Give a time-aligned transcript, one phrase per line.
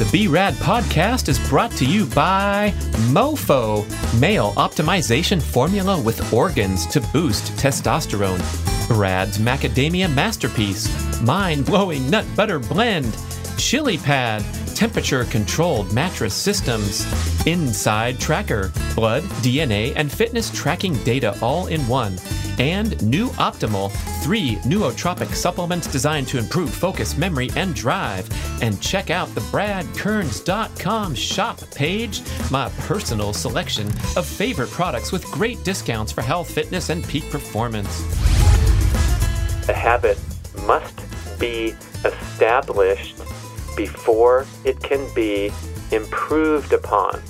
[0.00, 2.72] The B Rad podcast is brought to you by
[3.12, 3.84] MOFO,
[4.18, 8.40] male optimization formula with organs to boost testosterone.
[8.88, 10.88] Brad's macadamia masterpiece,
[11.20, 13.14] mind blowing nut butter blend.
[13.58, 14.42] Chili Pad,
[14.74, 17.04] temperature controlled mattress systems,
[17.46, 22.16] Inside Tracker, blood, DNA, and fitness tracking data all in one,
[22.60, 23.90] and New Optimal,
[24.22, 28.28] three nootropic supplements designed to improve focus, memory, and drive.
[28.62, 32.20] And check out the bradkearns.com shop page,
[32.50, 38.02] my personal selection of favorite products with great discounts for health, fitness, and peak performance.
[39.70, 40.18] A habit
[40.66, 41.00] must
[41.40, 43.16] be established
[43.74, 45.50] before it can be
[45.92, 47.22] improved upon.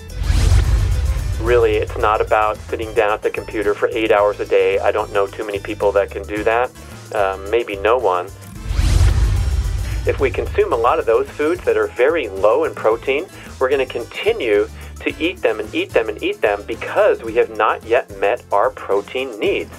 [1.43, 4.79] Really, it's not about sitting down at the computer for eight hours a day.
[4.79, 6.71] I don't know too many people that can do that,
[7.15, 8.27] um, maybe no one.
[10.07, 13.27] If we consume a lot of those foods that are very low in protein,
[13.59, 14.69] we're going to continue
[15.01, 18.45] to eat them and eat them and eat them because we have not yet met
[18.53, 19.73] our protein needs.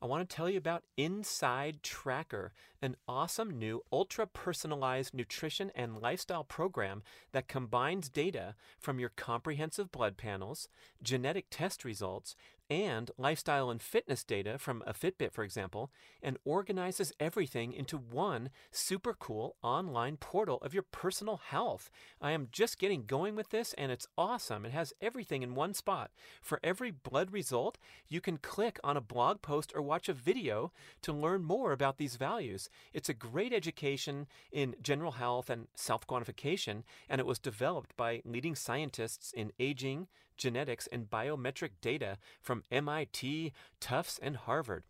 [0.00, 6.02] I want to tell you about Inside Tracker, an awesome new ultra personalized nutrition and
[6.02, 7.02] lifestyle program
[7.32, 10.68] that combines data from your comprehensive blood panels,
[11.00, 12.34] genetic test results,
[12.72, 15.90] and lifestyle and fitness data from a Fitbit, for example,
[16.22, 21.90] and organizes everything into one super cool online portal of your personal health.
[22.20, 24.64] I am just getting going with this, and it's awesome.
[24.64, 26.10] It has everything in one spot.
[26.40, 27.76] For every blood result,
[28.08, 31.98] you can click on a blog post or watch a video to learn more about
[31.98, 32.70] these values.
[32.94, 38.22] It's a great education in general health and self quantification, and it was developed by
[38.24, 44.84] leading scientists in aging genetics, and biometric data from MIT, Tufts, and Harvard.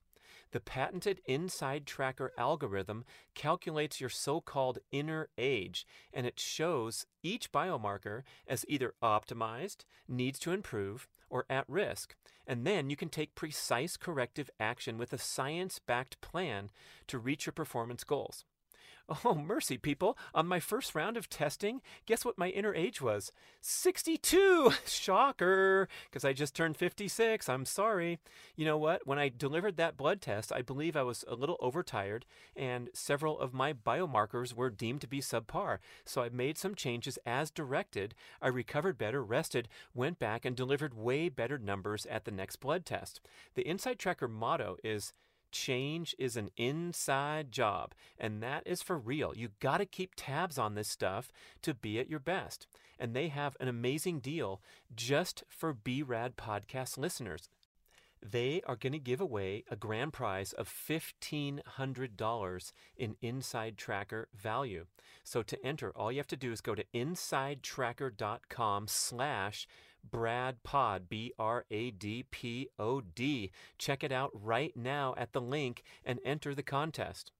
[0.52, 7.50] The patented Inside Tracker algorithm calculates your so called inner age, and it shows each
[7.50, 12.16] biomarker as either optimized, needs to improve, or at risk.
[12.46, 16.70] And then you can take precise corrective action with a science backed plan
[17.06, 18.44] to reach your performance goals.
[19.24, 20.16] Oh, mercy, people.
[20.34, 23.30] On my first round of testing, guess what my inner age was?
[23.60, 24.72] 62!
[24.86, 25.88] Shocker!
[26.10, 27.48] Because I just turned 56.
[27.48, 28.18] I'm sorry.
[28.56, 29.06] You know what?
[29.06, 32.24] When I delivered that blood test, I believe I was a little overtired,
[32.56, 35.78] and several of my biomarkers were deemed to be subpar.
[36.04, 38.14] So I made some changes as directed.
[38.40, 42.84] I recovered better, rested, went back, and delivered way better numbers at the next blood
[42.84, 43.20] test.
[43.54, 45.12] The Inside Tracker motto is
[45.52, 49.32] change is an inside job, and that is for real.
[49.36, 51.30] You got to keep tabs on this stuff
[51.62, 52.66] to be at your best.
[52.98, 54.60] And they have an amazing deal
[54.94, 57.48] just for BRAD podcast listeners.
[58.24, 64.86] They are going to give away a grand prize of $1,500 in Inside Tracker value.
[65.24, 69.66] So to enter, all you have to do is go to insidetracker.com slash
[70.10, 73.50] Brad Pod, B R A D P O D.
[73.78, 77.32] Check it out right now at the link and enter the contest.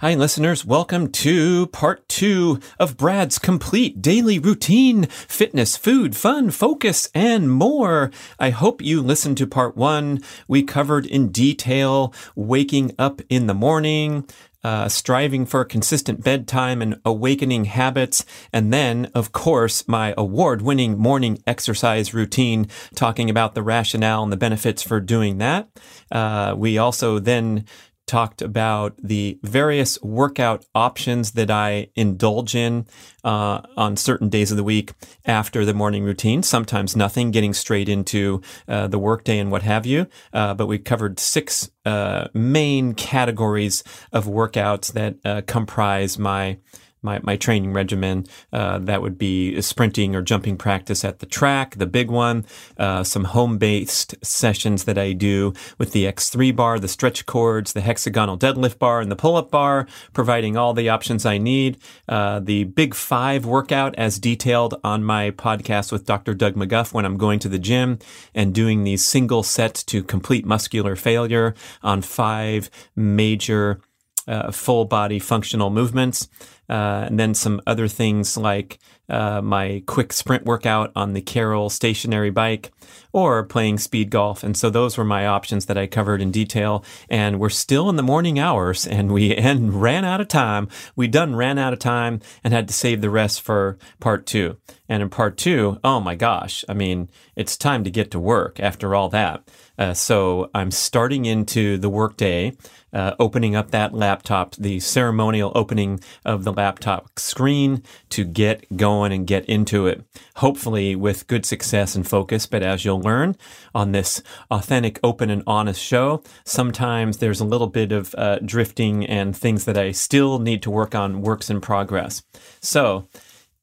[0.00, 0.64] Hi, listeners.
[0.64, 8.10] Welcome to part two of Brad's complete daily routine fitness, food, fun, focus, and more.
[8.38, 10.22] I hope you listened to part one.
[10.48, 14.26] We covered in detail waking up in the morning,
[14.62, 18.24] uh, striving for consistent bedtime and awakening habits.
[18.52, 24.32] And then, of course, my award winning morning exercise routine, talking about the rationale and
[24.32, 25.68] the benefits for doing that.
[26.10, 27.64] Uh, we also then
[28.10, 32.86] talked about the various workout options that I indulge in
[33.22, 34.94] uh, on certain days of the week
[35.24, 36.42] after the morning routine.
[36.42, 40.08] Sometimes nothing, getting straight into uh, the workday and what have you.
[40.32, 46.58] Uh, but we covered six uh, main categories of workouts that uh, comprise my
[47.02, 48.26] my, my training regimen.
[48.52, 52.44] Uh, that would be sprinting or jumping practice at the track, the big one,
[52.76, 57.72] uh, some home based sessions that I do with the X3 bar, the stretch cords,
[57.72, 61.78] the hexagonal deadlift bar, and the pull up bar, providing all the options I need.
[62.08, 66.34] Uh, the big five workout as detailed on my podcast with Dr.
[66.34, 67.98] Doug McGuff when I'm going to the gym
[68.34, 73.80] and doing these single sets to complete muscular failure on five major
[74.26, 76.28] uh, full body functional movements.
[76.70, 78.78] Uh, and then some other things like
[79.08, 82.70] uh, my quick sprint workout on the Carol stationary bike
[83.12, 84.44] or playing speed golf.
[84.44, 86.84] And so those were my options that I covered in detail.
[87.08, 90.68] And we're still in the morning hours and we and ran out of time.
[90.94, 94.56] We done ran out of time and had to save the rest for part two.
[94.88, 98.60] And in part two, oh my gosh, I mean, it's time to get to work
[98.60, 99.48] after all that.
[99.76, 102.56] Uh, so I'm starting into the workday
[102.92, 109.12] uh, opening up that laptop, the ceremonial opening of the laptop screen to get going
[109.12, 110.04] and get into it.
[110.36, 112.46] Hopefully with good success and focus.
[112.46, 113.36] But as you'll learn
[113.74, 119.06] on this authentic, open, and honest show, sometimes there's a little bit of uh, drifting
[119.06, 122.22] and things that I still need to work on, works in progress.
[122.60, 123.08] So,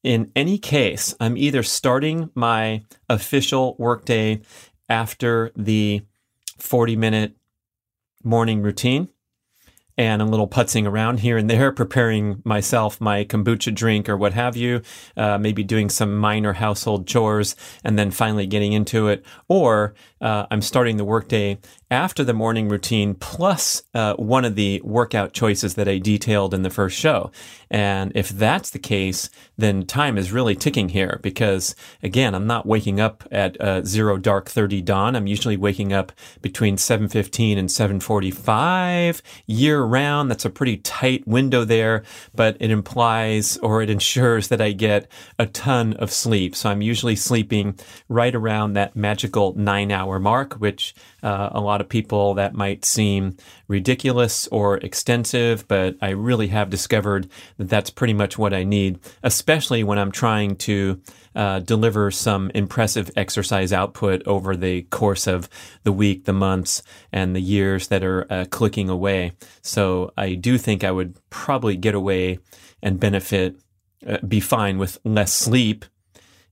[0.04, 4.42] in any case, I'm either starting my official workday
[4.88, 6.02] after the
[6.60, 7.36] 40 minute
[8.24, 9.10] morning routine
[9.98, 14.34] and a little putzing around here and there, preparing myself my kombucha drink or what
[14.34, 14.82] have you,
[15.16, 19.26] uh, maybe doing some minor household chores and then finally getting into it.
[19.48, 21.58] Or uh, I'm starting the workday
[21.90, 26.62] after the morning routine plus uh, one of the workout choices that I detailed in
[26.62, 27.32] the first show.
[27.70, 32.66] And if that's the case, then time is really ticking here because again, I'm not
[32.66, 35.16] waking up at uh, zero dark 30 dawn.
[35.16, 36.12] I'm usually waking up
[36.42, 40.32] between 7.15 and 7.45 year round.
[40.32, 42.04] That's a pretty tight window there,
[42.34, 46.56] but it implies or it ensures that I get a ton of sleep.
[46.56, 47.78] So I'm usually sleeping
[48.08, 50.96] right around that magical nine hour mark, which
[51.28, 53.36] uh, a lot of people that might seem
[53.68, 57.28] ridiculous or extensive, but I really have discovered
[57.58, 61.02] that that's pretty much what I need, especially when I'm trying to
[61.36, 65.50] uh, deliver some impressive exercise output over the course of
[65.84, 66.82] the week, the months,
[67.12, 69.34] and the years that are uh, clicking away.
[69.62, 72.40] So I do think I would probably get away
[72.82, 73.58] and benefit,
[74.08, 75.84] uh, be fine with less sleep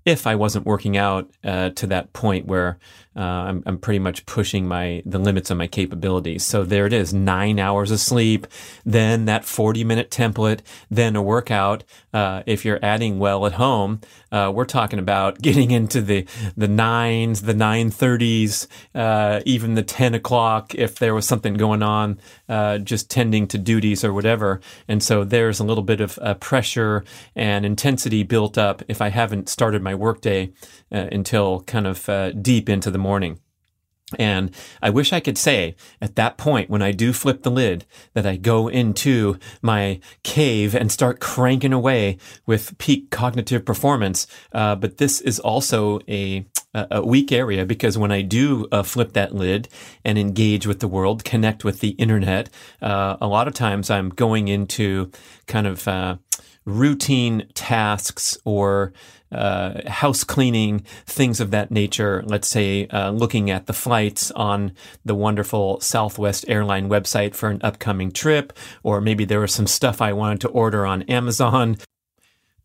[0.06, 2.78] if I wasn't working out uh, to that point where
[3.16, 6.44] uh, I'm, I'm pretty much pushing my the limits of my capabilities.
[6.44, 8.46] So there it is, nine hours of sleep,
[8.86, 10.60] then that 40 minute template,
[10.90, 11.84] then a workout.
[12.14, 14.02] Uh, if you're adding well at home,
[14.32, 16.26] uh, we're talking about getting into the
[16.58, 21.84] the nines, the nine thirties, uh, even the 10 o'clock if there was something going
[21.84, 22.20] on,
[22.50, 24.60] uh, just tending to duties or whatever.
[24.88, 29.10] And so there's a little bit of uh, pressure and intensity built up if I
[29.10, 30.52] haven't started my workday
[30.92, 32.10] until kind of
[32.42, 33.40] deep into the morning.
[34.20, 37.86] And I wish I could say at that point when I do flip the lid
[38.14, 44.28] that I go into my cave and start cranking away with peak cognitive performance.
[44.52, 49.14] Uh, but this is also a, a weak area because when I do uh, flip
[49.14, 49.70] that lid
[50.04, 52.50] and engage with the world, connect with the internet,
[52.84, 55.12] uh, a lot of times I'm going into
[55.48, 56.18] kind of uh,
[56.66, 58.94] routine tasks or
[59.36, 62.24] uh, house cleaning, things of that nature.
[62.26, 64.72] Let's say uh, looking at the flights on
[65.04, 68.54] the wonderful Southwest airline website for an upcoming trip,
[68.84, 71.78] or maybe there was some stuff I wanted to order on Amazon.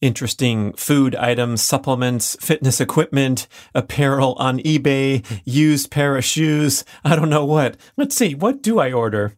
[0.01, 6.87] Interesting food items, supplements, fitness equipment, apparel on eBay, used pair of shoes.
[7.05, 7.77] I don't know what.
[7.99, 9.37] Let's see, what do I order?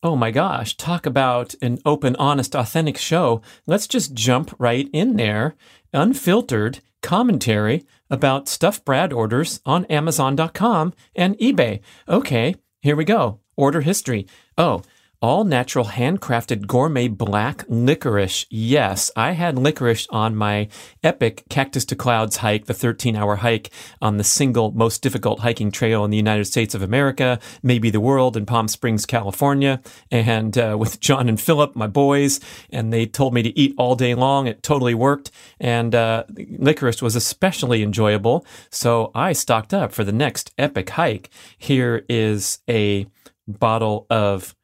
[0.00, 3.42] Oh my gosh, talk about an open, honest, authentic show.
[3.66, 5.56] Let's just jump right in there.
[5.92, 11.80] Unfiltered commentary about stuff Brad orders on Amazon.com and eBay.
[12.08, 13.40] Okay, here we go.
[13.56, 14.28] Order history.
[14.56, 14.82] Oh,
[15.20, 18.46] all natural handcrafted gourmet black licorice.
[18.50, 20.68] Yes, I had licorice on my
[21.02, 23.70] epic Cactus to Clouds hike, the 13 hour hike
[24.00, 28.00] on the single most difficult hiking trail in the United States of America, maybe the
[28.00, 29.80] world in Palm Springs, California.
[30.10, 32.38] And uh, with John and Philip, my boys,
[32.70, 34.46] and they told me to eat all day long.
[34.46, 35.32] It totally worked.
[35.58, 36.24] And uh,
[36.58, 38.46] licorice was especially enjoyable.
[38.70, 41.30] So I stocked up for the next epic hike.
[41.56, 43.06] Here is a
[43.48, 44.54] bottle of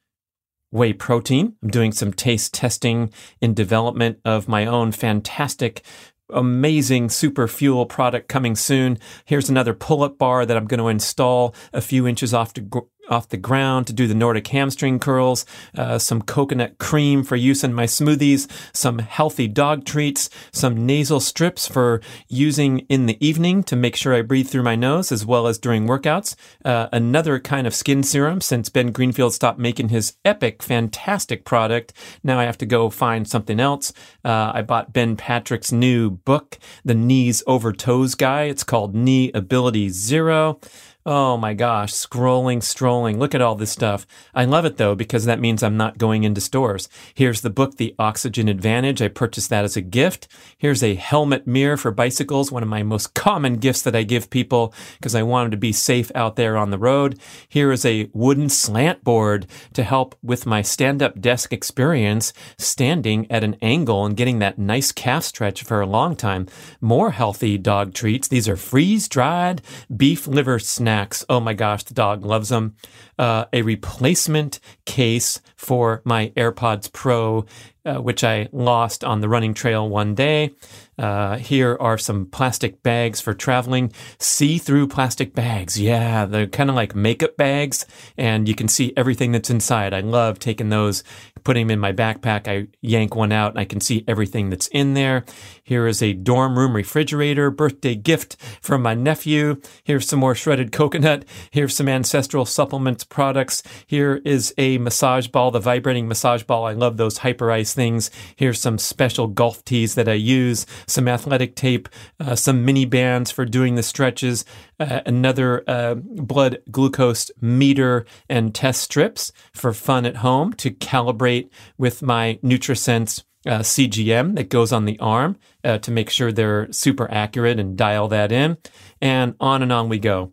[0.74, 1.54] whey protein.
[1.62, 5.82] I'm doing some taste testing in development of my own fantastic
[6.30, 8.98] amazing super fuel product coming soon.
[9.24, 12.82] Here's another pull up bar that I'm going to install a few inches off the,
[13.08, 15.44] off the ground to do the Nordic hamstring curls,
[15.76, 21.20] uh, some coconut cream for use in my smoothies, some healthy dog treats, some nasal
[21.20, 25.26] strips for using in the evening to make sure I breathe through my nose as
[25.26, 26.34] well as during workouts,
[26.64, 31.92] uh, another kind of skin serum since Ben Greenfield stopped making his epic, fantastic product.
[32.22, 33.92] Now I have to go find something else.
[34.24, 38.44] Uh, I bought Ben Patrick's new book, The Knees Over Toes Guy.
[38.44, 40.60] It's called Knee Ability Zero.
[41.06, 43.18] Oh my gosh, scrolling, strolling.
[43.18, 44.06] Look at all this stuff.
[44.34, 46.88] I love it though, because that means I'm not going into stores.
[47.12, 49.02] Here's the book, The Oxygen Advantage.
[49.02, 50.28] I purchased that as a gift.
[50.56, 54.30] Here's a helmet mirror for bicycles, one of my most common gifts that I give
[54.30, 57.18] people because I want them to be safe out there on the road.
[57.50, 63.30] Here is a wooden slant board to help with my stand up desk experience, standing
[63.30, 66.46] at an angle and getting that nice calf stretch for a long time.
[66.80, 68.26] More healthy dog treats.
[68.26, 69.60] These are freeze dried
[69.94, 71.24] beef liver snacks Max.
[71.28, 72.76] Oh my gosh, the dog loves them.
[73.18, 77.46] Uh, a replacement case for my AirPods Pro,
[77.84, 80.54] uh, which I lost on the running trail one day.
[80.96, 83.92] Uh, here are some plastic bags for traveling.
[84.18, 85.80] See through plastic bags.
[85.80, 87.86] Yeah, they're kind of like makeup bags,
[88.16, 89.92] and you can see everything that's inside.
[89.92, 91.02] I love taking those,
[91.42, 92.46] putting them in my backpack.
[92.46, 95.24] I yank one out, and I can see everything that's in there.
[95.66, 99.62] Here is a dorm room refrigerator, birthday gift from my nephew.
[99.82, 101.24] Here's some more shredded coconut.
[101.50, 103.62] Here's some ancestral supplements products.
[103.86, 106.66] Here is a massage ball, the vibrating massage ball.
[106.66, 108.10] I love those Hyperice things.
[108.36, 111.88] Here's some special golf tees that I use some athletic tape,
[112.20, 114.44] uh, some mini bands for doing the stretches,
[114.78, 121.48] uh, another uh, blood glucose meter and test strips for fun at home to calibrate
[121.78, 126.70] with my NutriSense uh, CGM that goes on the arm uh, to make sure they're
[126.72, 128.56] super accurate and dial that in.
[129.00, 130.32] And on and on we go.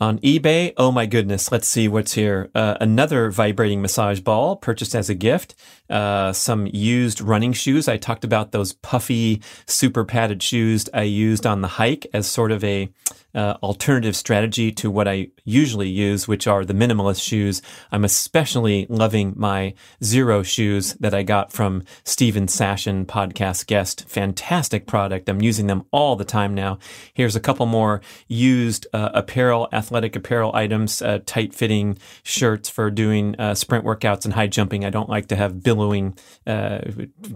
[0.00, 2.52] On eBay, oh my goodness, let's see what's here.
[2.54, 5.56] Uh, another vibrating massage ball purchased as a gift.
[5.90, 7.88] Uh, some used running shoes.
[7.88, 12.52] I talked about those puffy, super padded shoes I used on the hike as sort
[12.52, 12.90] of a
[13.34, 17.62] uh, alternative strategy to what I usually use, which are the minimalist shoes.
[17.92, 24.08] I'm especially loving my Xero Shoes that I got from Steven Sashen, podcast guest.
[24.08, 25.28] Fantastic product.
[25.28, 26.78] I'm using them all the time now.
[27.14, 32.90] Here's a couple more used uh, apparel, athletic apparel items, uh, tight fitting shirts for
[32.90, 34.84] doing uh, sprint workouts and high jumping.
[34.84, 36.16] I don't like to have billowing
[36.46, 36.80] uh,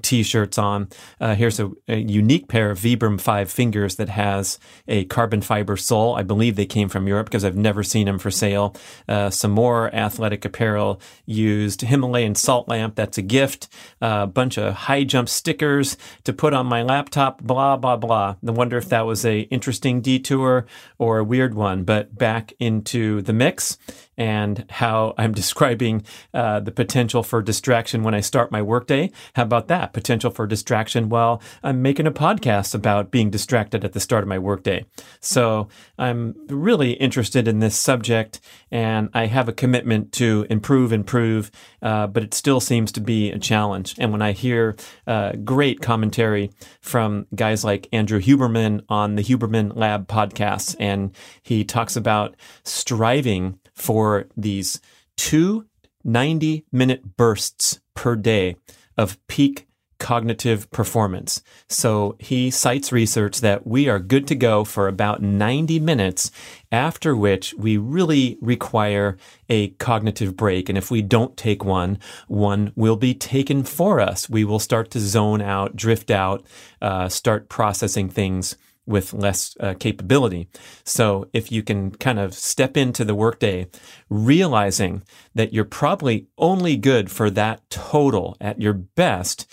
[0.00, 0.88] t-shirts on.
[1.20, 4.58] Uh, here's a, a unique pair of Vibram five fingers that has
[4.88, 6.15] a carbon fiber sole.
[6.15, 8.75] I believe they came from Europe because I've never seen them for sale.
[9.09, 12.95] Uh, some more athletic apparel used Himalayan salt lamp.
[12.95, 13.69] That's a gift.
[14.01, 17.43] A uh, bunch of high jump stickers to put on my laptop.
[17.43, 18.37] Blah blah blah.
[18.47, 20.67] I wonder if that was a interesting detour
[20.99, 21.85] or a weird one.
[21.85, 23.79] But back into the mix
[24.16, 26.04] and how I'm describing
[26.35, 29.11] uh, the potential for distraction when I start my workday.
[29.35, 29.92] How about that?
[29.92, 34.28] Potential for distraction while I'm making a podcast about being distracted at the start of
[34.28, 34.85] my workday.
[35.21, 38.40] So I'm really interested in this subject
[38.71, 41.50] and I have a commitment to improve, improve,
[41.83, 43.95] uh, but it still seems to be a challenge.
[43.99, 44.76] And when I hear
[45.07, 46.50] uh, great commentary
[46.81, 53.59] from guys like Andrew Huberman on the Huberman Lab podcast, and he talks about striving
[53.83, 54.81] for these
[55.17, 55.67] two
[56.05, 58.57] 90 minute bursts per day
[58.97, 59.67] of peak
[59.99, 61.45] cognitive performance.
[61.69, 66.33] So he cites research that we are good to go for about 90 minutes,
[66.73, 69.17] after which we really require
[69.49, 70.69] a cognitive break.
[70.69, 74.29] And if we don't take one, one will be taken for us.
[74.29, 76.45] We will start to zone out, drift out,
[76.81, 80.49] uh, start processing things with less uh, capability.
[80.85, 83.69] So if you can kind of step into the workday
[84.09, 85.03] realizing
[85.35, 89.47] that you're probably only good for that total at your best,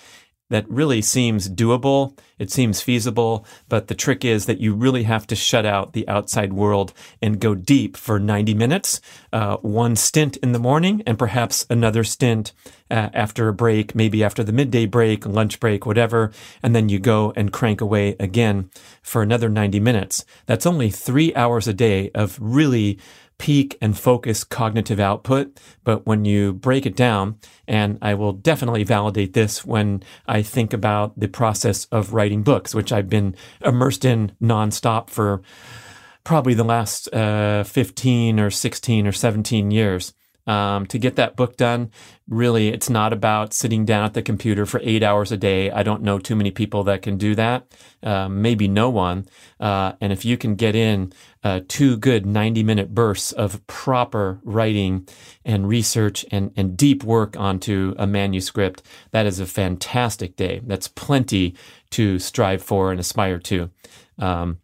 [0.49, 2.17] that really seems doable.
[2.39, 3.45] It seems feasible.
[3.67, 7.39] But the trick is that you really have to shut out the outside world and
[7.39, 8.99] go deep for 90 minutes,
[9.31, 12.53] uh, one stint in the morning and perhaps another stint
[12.89, 16.31] uh, after a break, maybe after the midday break, lunch break, whatever.
[16.63, 18.69] And then you go and crank away again
[19.01, 20.25] for another 90 minutes.
[20.45, 22.99] That's only three hours a day of really
[23.37, 25.59] peak and focus cognitive output.
[25.83, 30.73] But when you break it down, and I will definitely validate this when I think
[30.73, 35.41] about the process of writing books, which I've been immersed in nonstop for
[36.23, 40.13] probably the last uh, 15 or 16 or 17 years.
[40.49, 41.91] Um, to get that book done,
[42.27, 45.69] really, it's not about sitting down at the computer for eight hours a day.
[45.69, 47.71] I don't know too many people that can do that.
[48.01, 49.27] Uh, maybe no one.
[49.59, 51.13] Uh, and if you can get in
[51.43, 55.07] uh, two good 90 minute bursts of proper writing
[55.45, 60.61] and research and, and deep work onto a manuscript, that is a fantastic day.
[60.65, 61.53] That's plenty
[61.91, 63.69] to strive for and aspire to.
[64.17, 64.57] Um,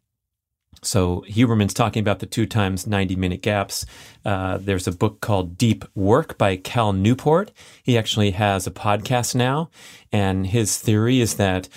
[0.86, 3.86] so Huberman's talking about the two times 90 minute gaps.
[4.24, 7.52] Uh, there's a book called Deep Work by Cal Newport.
[7.84, 9.70] He actually has a podcast now,
[10.16, 11.68] and his theory is that,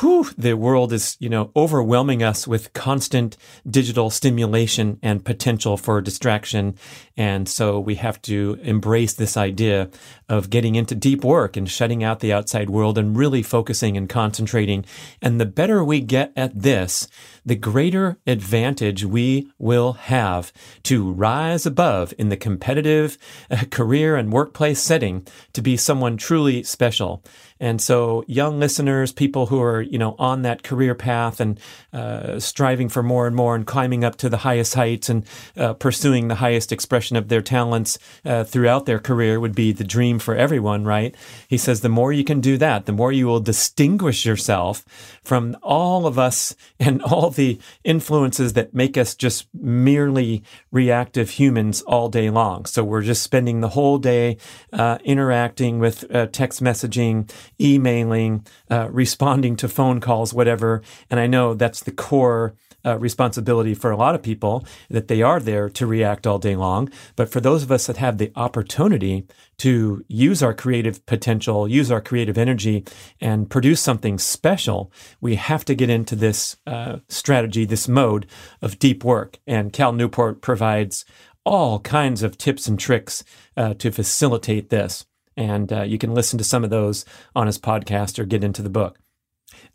[0.00, 6.02] whew, the world is, you know, overwhelming us with constant digital stimulation and potential for
[6.02, 6.74] distraction.
[7.16, 9.88] And so we have to embrace this idea
[10.28, 14.10] of getting into deep work and shutting out the outside world and really focusing and
[14.10, 14.84] concentrating.
[15.22, 17.08] And the better we get at this,
[17.46, 23.16] the greater advantage we will have to rise above in the competitive
[23.50, 27.22] uh, career and workplace setting to be someone truly special.
[27.58, 31.58] And so, young listeners, people who are, you know, on that career path and
[31.92, 35.24] uh, striving for more and more and climbing up to the highest heights and
[35.56, 39.84] uh, pursuing the highest expression of their talents uh, throughout their career would be the
[39.84, 41.14] dream for everyone, right?
[41.48, 44.84] He says the more you can do that, the more you will distinguish yourself
[45.24, 51.82] from all of us and all the influences that make us just merely reactive humans
[51.82, 52.66] all day long.
[52.66, 54.36] So we're just spending the whole day
[54.72, 57.30] uh, interacting with uh, text messaging
[57.60, 60.82] emailing, uh, responding to phone calls, whatever.
[61.10, 62.54] And I know that's the core
[62.86, 66.54] uh, responsibility for a lot of people that they are there to react all day
[66.54, 66.88] long.
[67.16, 69.26] But for those of us that have the opportunity
[69.58, 72.84] to use our creative potential, use our creative energy,
[73.20, 78.26] and produce something special, we have to get into this uh, strategy, this mode
[78.62, 79.40] of deep work.
[79.46, 81.04] And Cal Newport provides
[81.44, 83.24] all kinds of tips and tricks
[83.56, 85.06] uh, to facilitate this.
[85.36, 88.62] And uh, you can listen to some of those on his podcast or get into
[88.62, 88.98] the book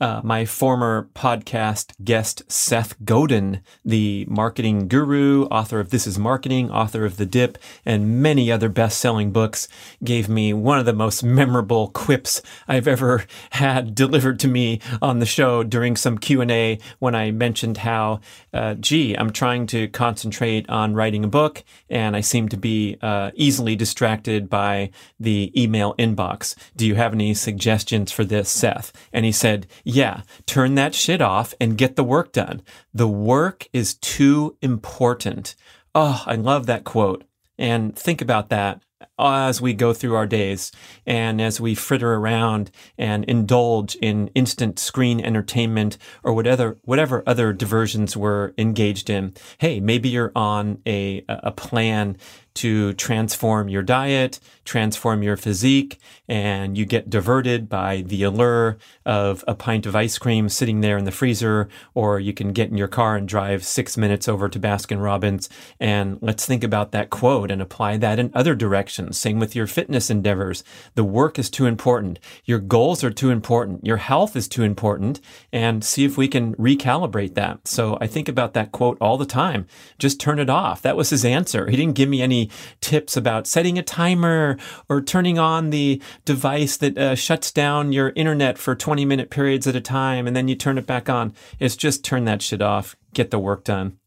[0.01, 6.71] uh, my former podcast guest, Seth Godin, the marketing guru, author of This is Marketing,
[6.71, 9.67] author of The Dip, and many other best selling books,
[10.03, 15.19] gave me one of the most memorable quips I've ever had delivered to me on
[15.19, 18.21] the show during some Q&A when I mentioned how,
[18.53, 22.97] uh, gee, I'm trying to concentrate on writing a book and I seem to be
[23.03, 24.89] uh, easily distracted by
[25.19, 26.55] the email inbox.
[26.75, 28.91] Do you have any suggestions for this, Seth?
[29.13, 32.61] And he said, yeah, turn that shit off and get the work done.
[32.93, 35.55] The work is too important.
[35.93, 37.25] Oh, I love that quote.
[37.57, 38.81] And think about that
[39.19, 40.71] as we go through our days
[41.05, 47.53] and as we fritter around and indulge in instant screen entertainment or whatever whatever other
[47.53, 49.33] diversions we're engaged in.
[49.59, 52.17] Hey, maybe you're on a a plan
[52.53, 59.43] to transform your diet, transform your physique, and you get diverted by the allure of
[59.47, 62.77] a pint of ice cream sitting there in the freezer, or you can get in
[62.77, 65.49] your car and drive six minutes over to Baskin Robbins.
[65.79, 69.17] And let's think about that quote and apply that in other directions.
[69.17, 70.63] Same with your fitness endeavors.
[70.95, 72.19] The work is too important.
[72.45, 73.85] Your goals are too important.
[73.85, 75.19] Your health is too important.
[75.51, 77.67] And see if we can recalibrate that.
[77.67, 79.67] So I think about that quote all the time.
[79.99, 80.81] Just turn it off.
[80.81, 81.69] That was his answer.
[81.69, 82.40] He didn't give me any
[82.79, 84.57] tips about setting a timer
[84.89, 89.67] or turning on the device that uh, shuts down your internet for 20 minute periods
[89.67, 91.33] at a time and then you turn it back on.
[91.59, 93.97] It's just turn that shit off, get the work done.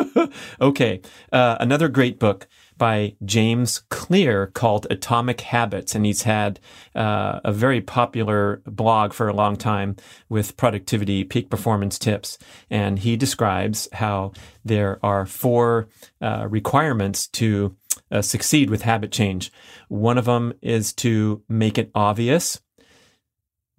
[0.60, 1.00] okay,
[1.32, 2.48] uh, another great book
[2.78, 5.94] by James Clear called Atomic Habits.
[5.94, 6.60] And he's had
[6.94, 9.96] uh, a very popular blog for a long time
[10.28, 12.38] with productivity, peak performance tips.
[12.70, 14.32] And he describes how
[14.64, 15.88] there are four
[16.22, 17.76] uh, requirements to
[18.10, 19.52] uh, succeed with habit change.
[19.88, 22.60] One of them is to make it obvious.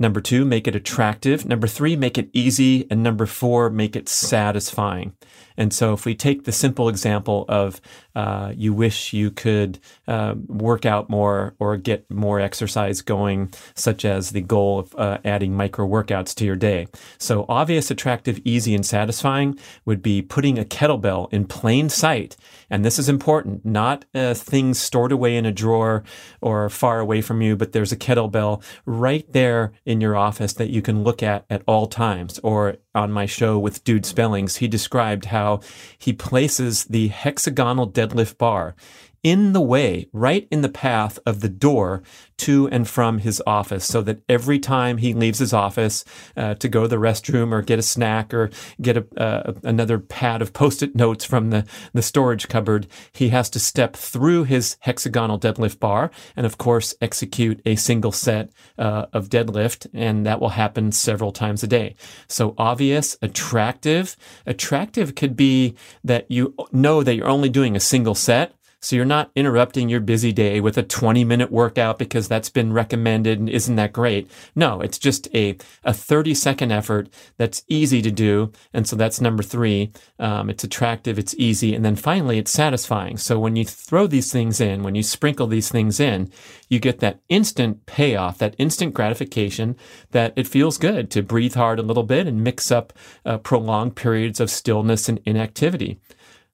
[0.01, 1.45] Number two, make it attractive.
[1.45, 2.87] Number three, make it easy.
[2.89, 5.13] And number four, make it satisfying.
[5.59, 7.81] And so if we take the simple example of
[8.15, 14.03] uh, you wish you could uh, work out more or get more exercise going, such
[14.05, 16.87] as the goal of uh, adding micro workouts to your day.
[17.17, 22.35] So obvious, attractive, easy, and satisfying would be putting a kettlebell in plain sight.
[22.69, 26.03] And this is important, not uh, things stored away in a drawer
[26.41, 30.69] or far away from you, but there's a kettlebell right there in your office that
[30.69, 34.67] you can look at at all times or on my show with Dude Spellings, he
[34.67, 35.48] described how
[35.97, 38.75] he places the hexagonal deadlift bar
[39.23, 42.03] in the way, right in the path of the door
[42.39, 46.05] to and from his office so that every time he leaves his office
[46.37, 48.49] uh, to go to the restroom or get a snack or
[48.81, 53.49] get a, uh, another pad of post-it notes from the, the storage cupboard, he has
[53.49, 59.05] to step through his hexagonal deadlift bar and of course execute a single set uh,
[59.11, 61.95] of deadlift and that will happen several times a day.
[62.27, 64.15] So obvious, attractive.
[64.45, 69.05] Attractive could be that you know that you're only doing a single set so you're
[69.05, 73.49] not interrupting your busy day with a 20 minute workout because that's been recommended and
[73.49, 74.29] isn't that great?
[74.55, 78.51] No, it's just a, a 30 second effort that's easy to do.
[78.73, 79.91] And so that's number three.
[80.17, 81.75] Um, it's attractive, it's easy.
[81.75, 83.17] And then finally, it's satisfying.
[83.17, 86.31] So when you throw these things in, when you sprinkle these things in,
[86.69, 89.75] you get that instant payoff, that instant gratification
[90.11, 92.93] that it feels good to breathe hard a little bit and mix up
[93.25, 95.99] uh, prolonged periods of stillness and inactivity.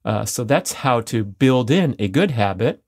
[0.06, 2.82] Uh, so that's how to build in a good habit.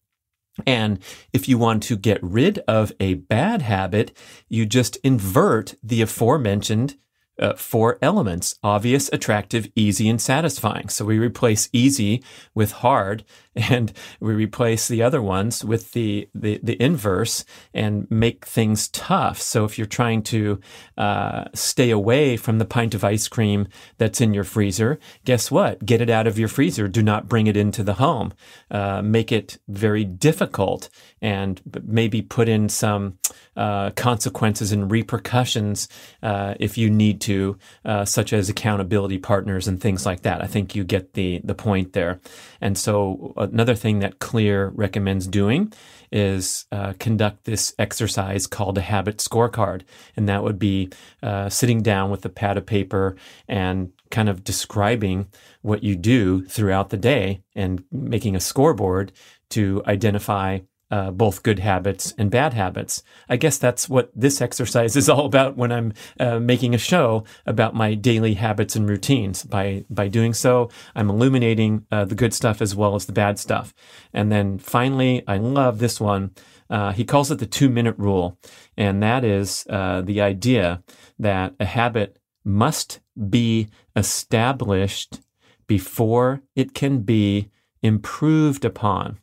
[0.67, 1.01] And
[1.33, 4.17] if you want to get rid of a bad habit,
[4.49, 6.97] you just invert the aforementioned
[7.39, 10.89] uh, four elements obvious, attractive, easy, and satisfying.
[10.89, 12.23] So we replace easy
[12.55, 13.25] with hard
[13.71, 17.44] and we replace the other ones with the, the, the inverse
[17.75, 19.40] and make things tough.
[19.40, 20.61] So if you're trying to
[20.97, 23.66] uh, stay away from the pint of ice cream
[23.99, 25.85] that's in your freezer, guess what?
[25.85, 26.88] Get it out of your freezer.
[26.88, 28.33] Do not bring it into the home.
[28.71, 30.88] Uh, make it very difficult
[31.21, 33.18] and maybe put in some
[33.57, 35.88] uh, consequences and repercussions
[36.23, 40.42] uh, if you need to, uh, such as accountability partners and things like that.
[40.42, 42.21] I think you get the the point there.
[42.61, 45.73] And so another thing that Clear recommends doing
[46.11, 49.83] is uh, conduct this exercise called a habit scorecard,
[50.17, 50.91] and that would be
[51.23, 55.27] uh, sitting down with a pad of paper and kind of describing
[55.63, 59.13] what you do throughout the day and making a scoreboard
[59.51, 63.03] to identify uh, both good habits and bad habits.
[63.29, 67.24] I guess that's what this exercise is all about when I'm uh, making a show
[67.46, 69.44] about my daily habits and routines.
[69.44, 73.38] By by doing so, I'm illuminating uh, the good stuff as well as the bad
[73.38, 73.74] stuff.
[74.12, 76.33] And then finally, I love this one.
[76.70, 78.38] Uh, he calls it the two minute rule,
[78.77, 80.83] and that is uh, the idea
[81.18, 85.20] that a habit must be established
[85.66, 87.51] before it can be
[87.83, 89.18] improved upon.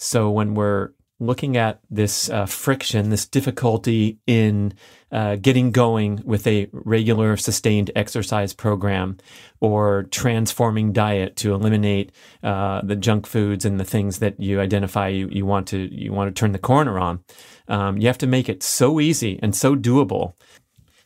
[0.00, 4.72] So when we're looking at this uh, friction, this difficulty in
[5.12, 9.18] uh, getting going with a regular sustained exercise program
[9.60, 15.08] or transforming diet to eliminate uh, the junk foods and the things that you identify
[15.08, 17.22] you, you want to you want to turn the corner on.
[17.68, 20.32] Um, you have to make it so easy and so doable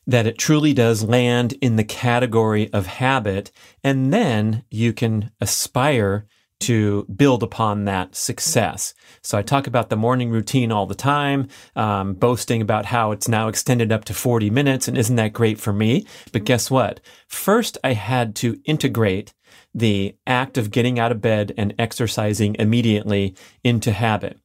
[0.07, 3.51] that it truly does land in the category of habit,
[3.83, 6.27] and then you can aspire
[6.65, 8.95] to build upon that success.
[9.23, 13.29] So I talk about the morning routine all the time, um, boasting about how it's
[13.29, 16.07] now extended up to 40 minutes and isn't that great for me?
[16.33, 17.01] But guess what?
[17.29, 19.35] First, I had to integrate
[19.75, 24.39] the act of getting out of bed and exercising immediately into habit.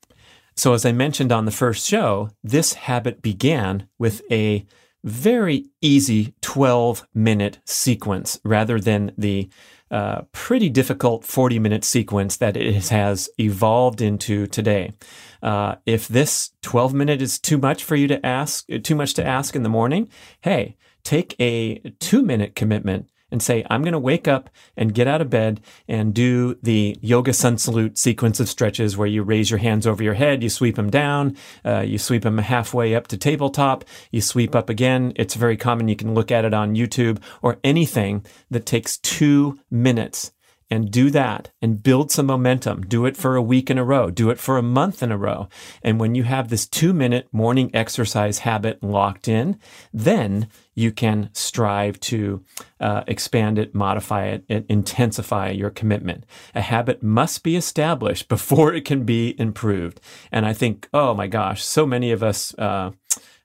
[0.56, 4.66] So as I mentioned on the first show, this habit began with a
[5.04, 9.50] very easy 12 minute sequence rather than the
[9.92, 14.94] uh, pretty difficult 40 minute sequence that it has evolved into today.
[15.42, 19.26] Uh, if this 12 minute is too much for you to ask, too much to
[19.26, 20.10] ask in the morning,
[20.42, 25.08] hey, take a two minute commitment and say, I'm going to wake up and get
[25.08, 29.50] out of bed and do the yoga sun salute sequence of stretches where you raise
[29.50, 33.08] your hands over your head, you sweep them down, uh, you sweep them halfway up
[33.08, 35.14] to tabletop, you sweep up again.
[35.16, 35.88] It's very common.
[35.88, 40.32] You can look at it on YouTube or anything that takes two minutes
[40.70, 42.84] and do that and build some momentum.
[42.84, 44.10] Do it for a week in a row.
[44.10, 45.50] Do it for a month in a row.
[45.82, 49.60] And when you have this two minute morning exercise habit locked in,
[49.92, 50.48] then
[50.80, 52.44] you can strive to
[52.80, 56.26] uh, expand it, modify it, and intensify your commitment.
[56.56, 60.00] A habit must be established before it can be improved.
[60.32, 62.92] And I think, oh my gosh, so many of us uh,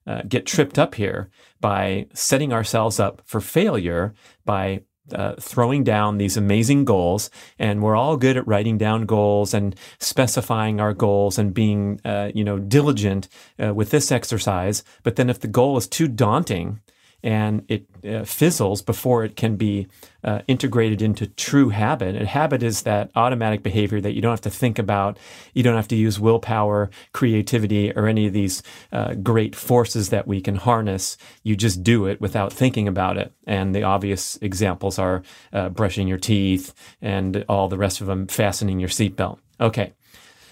[0.06, 6.16] uh, get tripped up here by setting ourselves up for failure by uh, throwing down
[6.16, 11.38] these amazing goals, and we're all good at writing down goals and specifying our goals
[11.38, 13.28] and being, uh, you know, diligent
[13.62, 14.82] uh, with this exercise.
[15.02, 16.80] But then, if the goal is too daunting,
[17.24, 19.88] and it uh, fizzles before it can be
[20.22, 22.14] uh, integrated into true habit.
[22.14, 25.18] And habit is that automatic behavior that you don't have to think about.
[25.54, 30.28] You don't have to use willpower, creativity, or any of these uh, great forces that
[30.28, 31.16] we can harness.
[31.42, 33.32] You just do it without thinking about it.
[33.46, 38.26] And the obvious examples are uh, brushing your teeth and all the rest of them,
[38.26, 39.38] fastening your seatbelt.
[39.58, 39.94] Okay.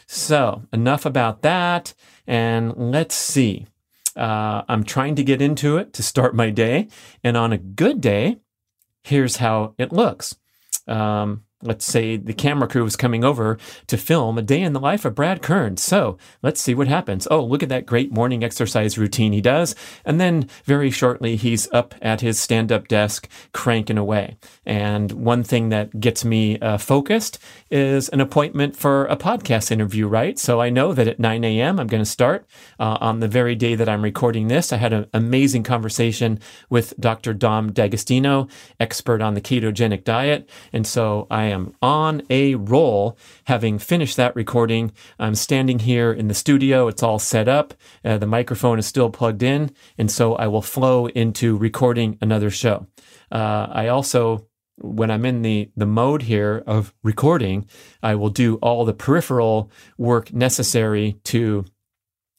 [0.06, 1.92] So enough about that.
[2.26, 3.66] And let's see.
[4.16, 6.88] Uh, I'm trying to get into it to start my day.
[7.24, 8.38] And on a good day,
[9.02, 10.36] here's how it looks.
[10.86, 14.80] Um, let's say the camera crew was coming over to film a day in the
[14.80, 15.82] life of Brad Kearns.
[15.82, 17.28] So let's see what happens.
[17.30, 19.74] Oh, look at that great morning exercise routine he does.
[20.04, 24.36] And then very shortly, he's up at his stand up desk cranking away.
[24.66, 27.38] And one thing that gets me uh, focused
[27.70, 30.38] is an appointment for a podcast interview, right?
[30.38, 32.46] So I know that at 9 a.m., I'm going to start
[32.78, 34.72] uh, on the very day that I'm recording this.
[34.72, 37.34] I had an amazing conversation with Dr.
[37.34, 38.48] Dom D'Agostino,
[38.80, 40.48] expert on the ketogenic diet.
[40.72, 43.16] And so I am on a roll.
[43.44, 46.88] Having finished that recording, I'm standing here in the studio.
[46.88, 47.74] It's all set up.
[48.04, 49.70] Uh, the microphone is still plugged in.
[49.96, 52.86] And so I will flow into recording another show.
[53.30, 54.46] Uh, I also
[54.78, 57.66] when I'm in the, the mode here of recording,
[58.02, 61.64] I will do all the peripheral work necessary to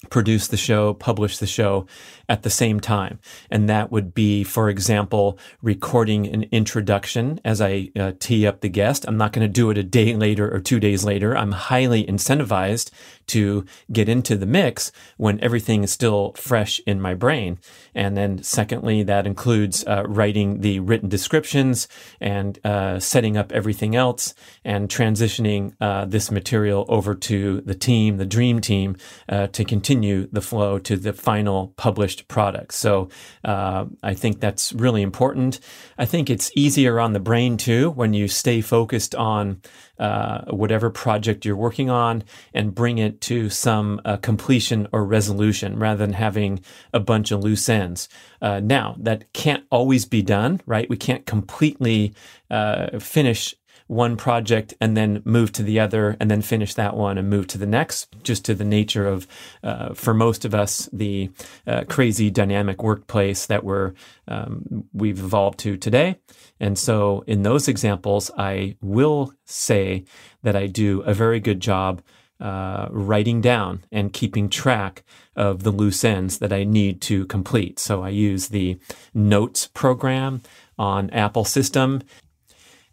[0.09, 1.85] produce the show, publish the show
[2.29, 3.19] at the same time.
[3.49, 8.69] And that would be, for example, recording an introduction as I uh, tee up the
[8.69, 9.05] guest.
[9.07, 11.35] I'm not going to do it a day later or two days later.
[11.35, 12.91] I'm highly incentivized
[13.27, 17.59] to get into the mix when everything is still fresh in my brain.
[17.95, 21.87] And then secondly, that includes uh, writing the written descriptions
[22.19, 24.33] and uh, setting up everything else
[24.65, 28.97] and transitioning uh, this material over to the team, the dream team,
[29.29, 32.73] uh, to continue the flow to the final published product.
[32.73, 33.09] So
[33.43, 35.59] uh, I think that's really important.
[35.97, 39.61] I think it's easier on the brain too when you stay focused on
[39.99, 45.77] uh, whatever project you're working on and bring it to some uh, completion or resolution
[45.77, 46.59] rather than having
[46.93, 48.09] a bunch of loose ends.
[48.41, 50.89] Uh, now, that can't always be done, right?
[50.89, 52.13] We can't completely
[52.49, 53.55] uh, finish
[53.87, 57.47] one project and then move to the other and then finish that one and move
[57.47, 59.27] to the next, just to the nature of,
[59.63, 61.29] uh, for most of us, the
[61.67, 63.93] uh, crazy dynamic workplace that we're,
[64.27, 66.17] um, we've evolved to today.
[66.59, 70.05] And so in those examples, I will say
[70.43, 72.01] that I do a very good job
[72.39, 75.03] uh, writing down and keeping track
[75.35, 77.79] of the loose ends that I need to complete.
[77.79, 78.77] So I use the
[79.13, 80.41] notes program
[80.77, 82.01] on Apple system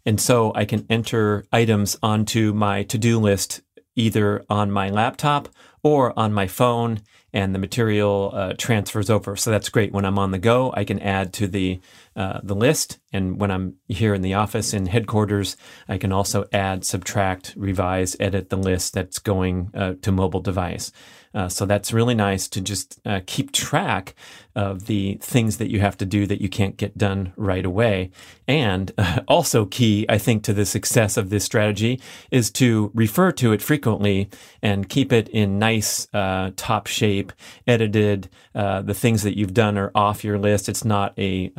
[0.05, 3.61] and so I can enter items onto my to do list
[3.95, 5.49] either on my laptop
[5.83, 7.01] or on my phone,
[7.33, 9.35] and the material uh, transfers over.
[9.35, 9.93] So that's great.
[9.93, 11.79] When I'm on the go, I can add to the
[12.15, 15.55] uh, the list, and when I'm here in the office in headquarters,
[15.87, 20.91] I can also add, subtract, revise, edit the list that's going uh, to mobile device.
[21.33, 24.15] Uh, so that's really nice to just uh, keep track
[24.53, 28.11] of the things that you have to do that you can't get done right away.
[28.47, 33.31] And uh, also key, I think, to the success of this strategy is to refer
[33.33, 34.29] to it frequently
[34.61, 37.31] and keep it in nice, uh, top shape,
[37.65, 38.29] edited.
[38.53, 40.67] Uh, the things that you've done are off your list.
[40.67, 41.51] It's not a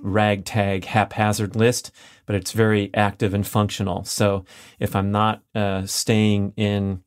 [0.00, 1.90] ragtag, haphazard list
[2.26, 4.04] but it's very active and functional.
[4.04, 4.44] So
[4.78, 5.40] if I'm not
[5.86, 7.02] staying in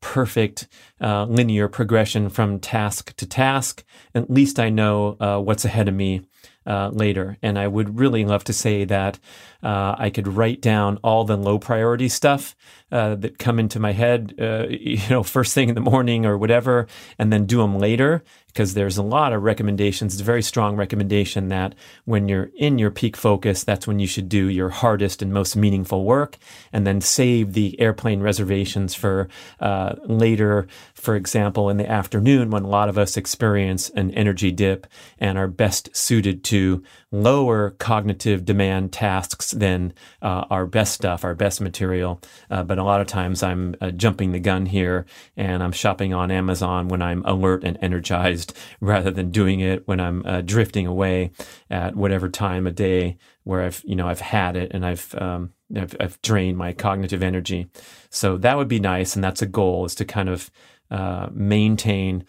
[0.00, 0.68] perfect
[1.00, 3.84] uh, linear progression from task to task.
[4.14, 6.22] At least I know uh, what's ahead of me
[6.66, 7.38] uh, later.
[7.42, 9.18] And I would really love to say that
[9.62, 12.54] uh, I could write down all the low priority stuff
[12.90, 16.38] uh, that come into my head, uh, you know, first thing in the morning or
[16.38, 16.86] whatever,
[17.18, 18.22] and then do them later.
[18.46, 20.14] Because there's a lot of recommendations.
[20.14, 21.74] It's a very strong recommendation that
[22.06, 25.54] when you're in your peak focus, that's when you should do your hardest and most
[25.54, 26.38] meaningful work,
[26.72, 29.28] and then save the airplane reservations for
[29.60, 30.66] uh, later.
[30.94, 34.86] For example, in the afternoon, when a lot of us experience an energy dip
[35.20, 41.34] and are best suited to lower cognitive demand tasks than uh, our best stuff, our
[41.34, 42.20] best material.
[42.50, 46.12] Uh, but a lot of times I'm uh, jumping the gun here and I'm shopping
[46.12, 50.86] on Amazon when I'm alert and energized rather than doing it when I'm uh, drifting
[50.86, 51.30] away
[51.70, 55.52] at whatever time of day where I've, you know, I've had it and I've, um,
[55.74, 57.68] I've, I've drained my cognitive energy.
[58.10, 59.14] So that would be nice.
[59.14, 60.50] And that's a goal is to kind of
[60.90, 62.24] uh, maintain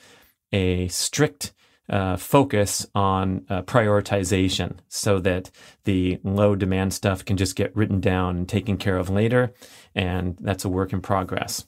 [0.53, 1.53] a strict
[1.89, 5.51] uh, focus on uh, prioritization so that
[5.83, 9.53] the low demand stuff can just get written down and taken care of later.
[9.95, 11.65] And that's a work in progress.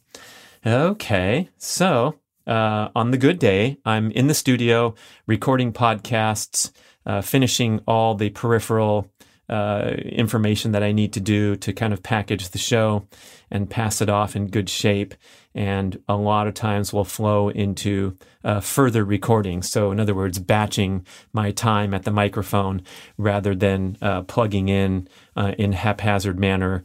[0.66, 4.96] Okay, so uh, on the good day, I'm in the studio
[5.28, 6.72] recording podcasts,
[7.06, 9.11] uh, finishing all the peripheral
[9.52, 13.08] uh, information that I need to do to kind of package the show
[13.52, 15.14] and pass it off in good shape.
[15.54, 19.62] And a lot of times will flow into uh, further recording.
[19.62, 22.82] So, in other words, batching my time at the microphone
[23.18, 26.84] rather than uh, plugging in uh, in haphazard manner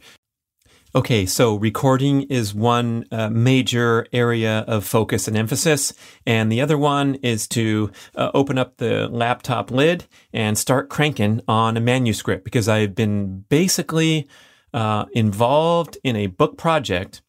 [0.95, 5.91] Okay, so recording is one uh, major area of focus and emphasis,
[6.25, 11.41] and the other one is to uh, open up the laptop lid and start cranking
[11.45, 14.29] on a manuscript because I've been basically
[14.73, 17.21] uh, involved in a book project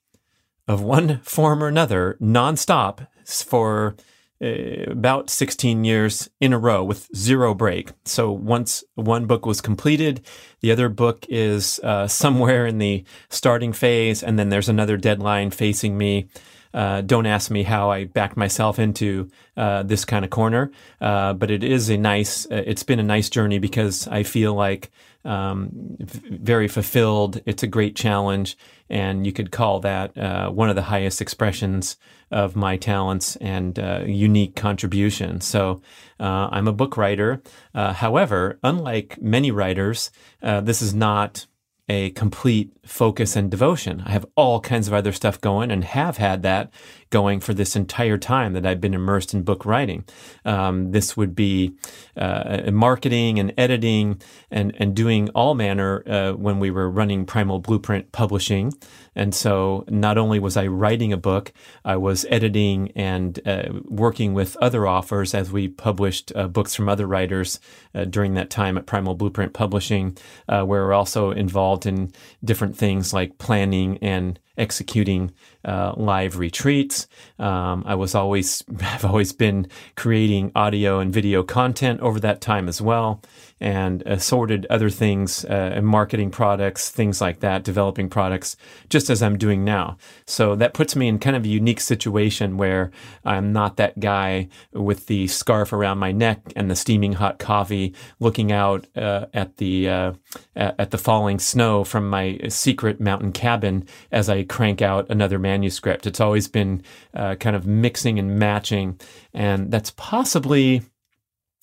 [0.68, 3.96] of one form or another nonstop for
[4.40, 7.90] uh, about 16 years in a row with zero break.
[8.04, 10.24] So once one book was completed,
[10.60, 15.50] the other book is uh, somewhere in the starting phase, and then there's another deadline
[15.50, 16.28] facing me.
[16.72, 20.70] Uh, don't ask me how I backed myself into uh, this kind of corner,
[21.00, 22.46] uh, but it is a nice.
[22.48, 24.92] It's been a nice journey because I feel like
[25.24, 27.40] um, very fulfilled.
[27.44, 28.56] It's a great challenge,
[28.88, 30.14] and you could call that
[30.52, 31.96] one of the highest expressions
[32.30, 35.40] of my talents and uh, unique contribution.
[35.40, 35.80] So
[36.20, 37.42] uh, I'm a book writer.
[37.74, 40.10] Uh, however, unlike many writers,
[40.42, 41.46] uh, this is not
[41.88, 44.02] a complete focus and devotion.
[44.04, 46.70] I have all kinds of other stuff going and have had that
[47.10, 50.04] going for this entire time that I've been immersed in book writing.
[50.44, 51.74] Um, this would be
[52.16, 57.58] uh, marketing and editing and, and doing all manner uh, when we were running Primal
[57.60, 58.72] Blueprint Publishing.
[59.14, 61.52] And so not only was I writing a book,
[61.84, 66.88] I was editing and uh, working with other authors as we published uh, books from
[66.88, 67.58] other writers
[67.94, 70.16] uh, during that time at Primal Blueprint Publishing,
[70.48, 72.12] uh, where we're also involved in
[72.44, 75.32] different things like planning and executing
[75.64, 77.06] uh, live retreats.
[77.38, 82.68] Um, I was always, I've always been creating audio and video content over that time
[82.68, 83.22] as well
[83.60, 88.56] and assorted other things uh, and marketing products, things like that, developing products,
[88.88, 89.96] just as I'm doing now.
[90.26, 92.90] So that puts me in kind of a unique situation where
[93.24, 97.94] I'm not that guy with the scarf around my neck and the steaming hot coffee,
[98.20, 100.12] looking out uh, at the uh,
[100.54, 106.06] at the falling snow from my secret mountain cabin as I crank out another manuscript.
[106.06, 106.82] It's always been
[107.14, 109.00] uh, kind of mixing and matching,
[109.32, 110.82] and that's possibly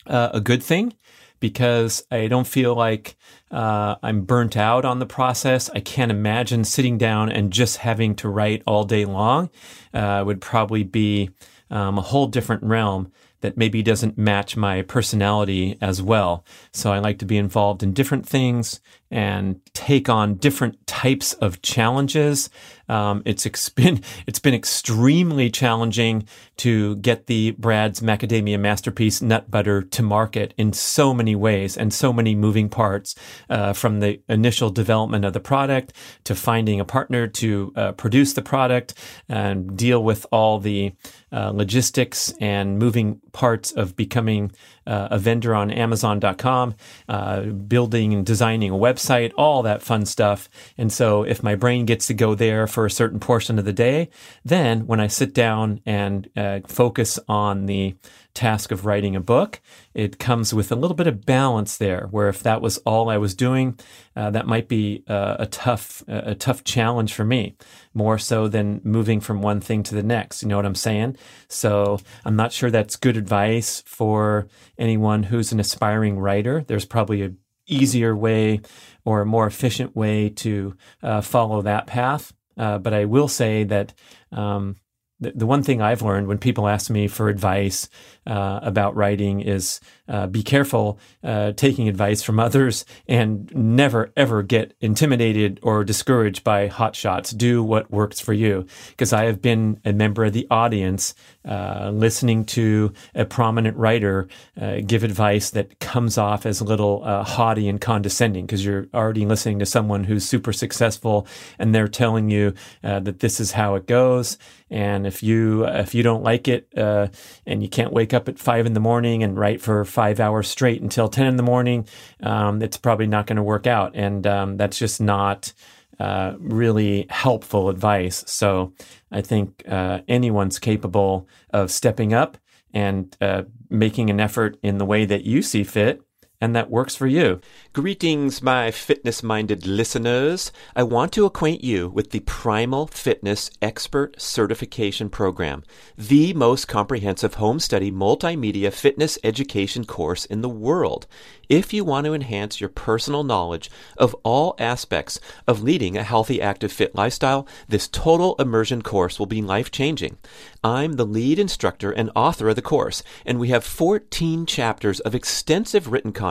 [0.08, 0.94] uh, a good thing
[1.40, 3.16] because I don't feel like
[3.52, 5.70] uh, I'm burnt out on the process.
[5.70, 9.50] I can't imagine sitting down and just having to write all day long.
[9.94, 11.30] Uh, would probably be
[11.70, 16.44] um, a whole different realm that maybe doesn't match my personality as well.
[16.74, 18.80] So I like to be involved in different things
[19.12, 22.50] and take on different types of challenges.
[22.88, 29.82] Um, it's been it's been extremely challenging to get the Brad's Macadamia Masterpiece nut butter
[29.82, 33.16] to market in so many ways and so many moving parts,
[33.50, 38.34] uh, from the initial development of the product to finding a partner to uh, produce
[38.34, 38.94] the product
[39.28, 40.94] and deal with all the
[41.32, 44.52] uh, logistics and moving parts of becoming
[44.88, 46.76] uh, a vendor on Amazon.com,
[47.10, 48.95] uh, building and designing a website,
[49.34, 50.50] all that fun stuff.
[50.78, 53.74] And so if my brain gets to go there for a certain portion of the
[53.74, 54.10] day,
[54.44, 57.96] then when I sit down and uh, focus on the
[58.36, 59.62] task of writing a book,
[59.94, 62.08] it comes with a little bit of balance there.
[62.12, 63.80] Where if that was all I was doing,
[64.16, 67.56] uh, that might be uh, a tough a tough challenge for me,
[67.94, 70.44] more so than moving from one thing to the next.
[70.44, 71.18] You know what I'm saying?
[71.48, 76.64] So I'm not sure that's good advice for anyone who's an aspiring writer.
[76.68, 77.32] There's probably a
[77.68, 78.62] easier way
[79.04, 82.34] or a more efficient way to uh, follow that path.
[82.58, 83.94] Uh, but I will say that
[84.32, 84.76] um,
[85.20, 87.90] the, the one thing I've learned when people ask me for advice
[88.28, 94.42] uh, about writing is uh, be careful uh, taking advice from others and never ever
[94.42, 97.32] get intimidated or discouraged by hot shots.
[97.32, 98.66] Do what works for you.
[98.90, 101.14] Because I have been a member of the audience
[101.48, 104.28] uh, listening to a prominent writer
[104.60, 109.26] uh, give advice that comes off as a little haughty and condescending because you're already
[109.26, 111.28] listening to someone who's super successful
[111.60, 114.40] and they're telling you that this is how it goes.
[114.72, 118.66] And if you if you don't like it and you can't wake up at five
[118.66, 121.88] in the morning and write for five hours straight until 10 in the morning,
[122.22, 123.92] um, it's probably not going to work out.
[123.94, 125.54] And um, that's just not
[126.00, 128.24] uh, really helpful advice.
[128.28, 128.74] So
[129.12, 132.38] I think uh, anyone's capable of stepping up
[132.74, 136.02] and uh, making an effort in the way that you see fit
[136.42, 137.40] and that works for you.
[137.74, 140.52] Greetings, my fitness minded listeners.
[140.76, 145.64] I want to acquaint you with the Primal Fitness Expert Certification Program,
[145.98, 151.08] the most comprehensive home study multimedia fitness education course in the world.
[151.48, 156.42] If you want to enhance your personal knowledge of all aspects of leading a healthy,
[156.42, 160.18] active, fit lifestyle, this total immersion course will be life changing.
[160.64, 165.14] I'm the lead instructor and author of the course, and we have 14 chapters of
[165.14, 166.25] extensive written content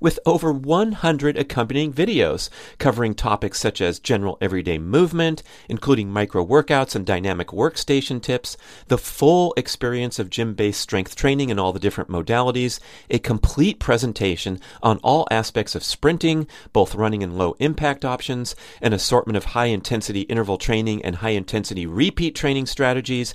[0.00, 6.96] with over 100 accompanying videos covering topics such as general everyday movement, including micro workouts
[6.96, 8.56] and dynamic workstation tips,
[8.88, 13.78] the full experience of gym based strength training in all the different modalities, a complete
[13.78, 19.44] presentation on all aspects of sprinting, both running and low impact options, an assortment of
[19.44, 23.34] high intensity interval training and high intensity repeat training strategies,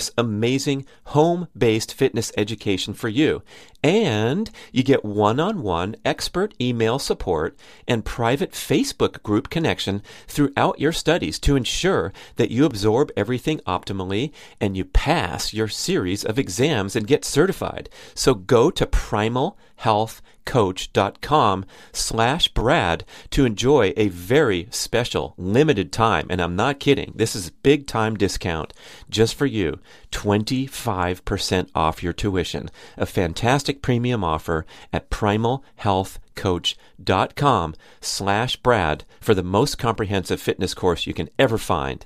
[0.01, 3.43] this amazing home based fitness education for you.
[3.83, 7.57] And you get one on one expert email support
[7.87, 14.31] and private Facebook group connection throughout your studies to ensure that you absorb everything optimally
[14.59, 17.89] and you pass your series of exams and get certified.
[18.13, 26.27] So go to primalhealthcoach.com slash Brad to enjoy a very special limited time.
[26.29, 27.13] And I'm not kidding.
[27.15, 28.73] This is big time discount
[29.09, 29.79] just for you.
[30.11, 32.69] 25% off your tuition.
[32.97, 41.13] A fantastic premium offer at primalhealthcoach.com slash Brad for the most comprehensive fitness course you
[41.13, 42.05] can ever find.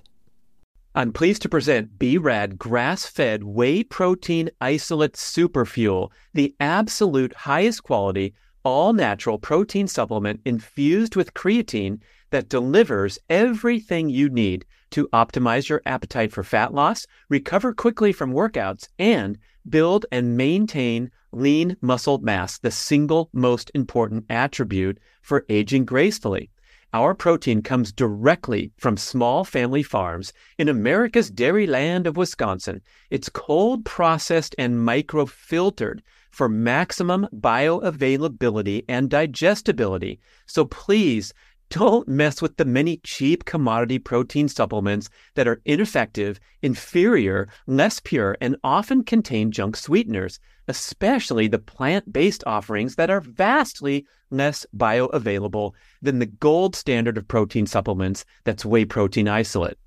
[0.93, 9.39] I'm pleased to present B-Rad grass-fed whey protein isolate superfuel, the absolute highest quality, all-natural
[9.39, 11.99] protein supplement infused with creatine
[12.29, 18.31] that delivers everything you need to optimize your appetite for fat loss, recover quickly from
[18.31, 19.37] workouts, and
[19.67, 26.49] build and maintain lean muscle mass, the single most important attribute for aging gracefully.
[26.93, 32.81] Our protein comes directly from small family farms in America's dairy land of Wisconsin.
[33.09, 35.99] It's cold processed and microfiltered
[36.31, 40.19] for maximum bioavailability and digestibility.
[40.45, 41.33] So please
[41.69, 48.37] don't mess with the many cheap commodity protein supplements that are ineffective, inferior, less pure,
[48.39, 55.73] and often contain junk sweeteners, especially the plant based offerings that are vastly less bioavailable
[56.01, 59.77] than the gold standard of protein supplements that's whey protein isolate.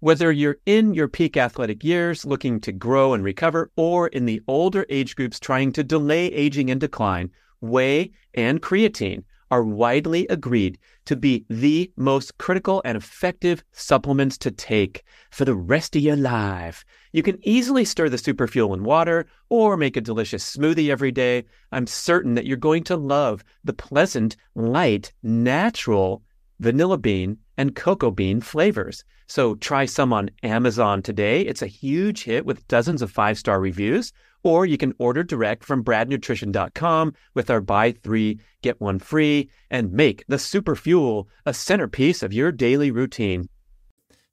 [0.00, 4.42] Whether you're in your peak athletic years looking to grow and recover, or in the
[4.48, 7.30] older age groups trying to delay aging and decline,
[7.60, 9.22] whey and creatine
[9.52, 15.54] are widely agreed to be the most critical and effective supplements to take for the
[15.54, 16.86] rest of your life.
[17.12, 21.44] You can easily stir the superfuel in water or make a delicious smoothie every day.
[21.70, 26.22] I'm certain that you're going to love the pleasant, light, natural
[26.62, 29.04] vanilla bean and cocoa bean flavors.
[29.26, 31.42] So try some on Amazon today.
[31.42, 35.64] It's a huge hit with dozens of five star reviews or you can order direct
[35.64, 41.54] from bradnutrition.com with our buy three, get one free, and make the super fuel a
[41.54, 43.48] centerpiece of your daily routine.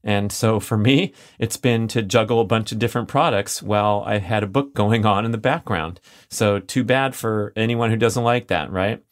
[0.03, 4.19] And so for me, it's been to juggle a bunch of different products while I
[4.19, 5.99] had a book going on in the background.
[6.29, 9.03] So too bad for anyone who doesn't like that, right?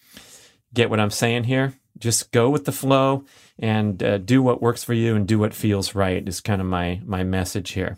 [0.74, 1.74] Get what I'm saying here?
[1.98, 3.26] Just go with the flow
[3.58, 6.68] and uh, do what works for you and do what feels right is kind of
[6.68, 7.98] my my message here.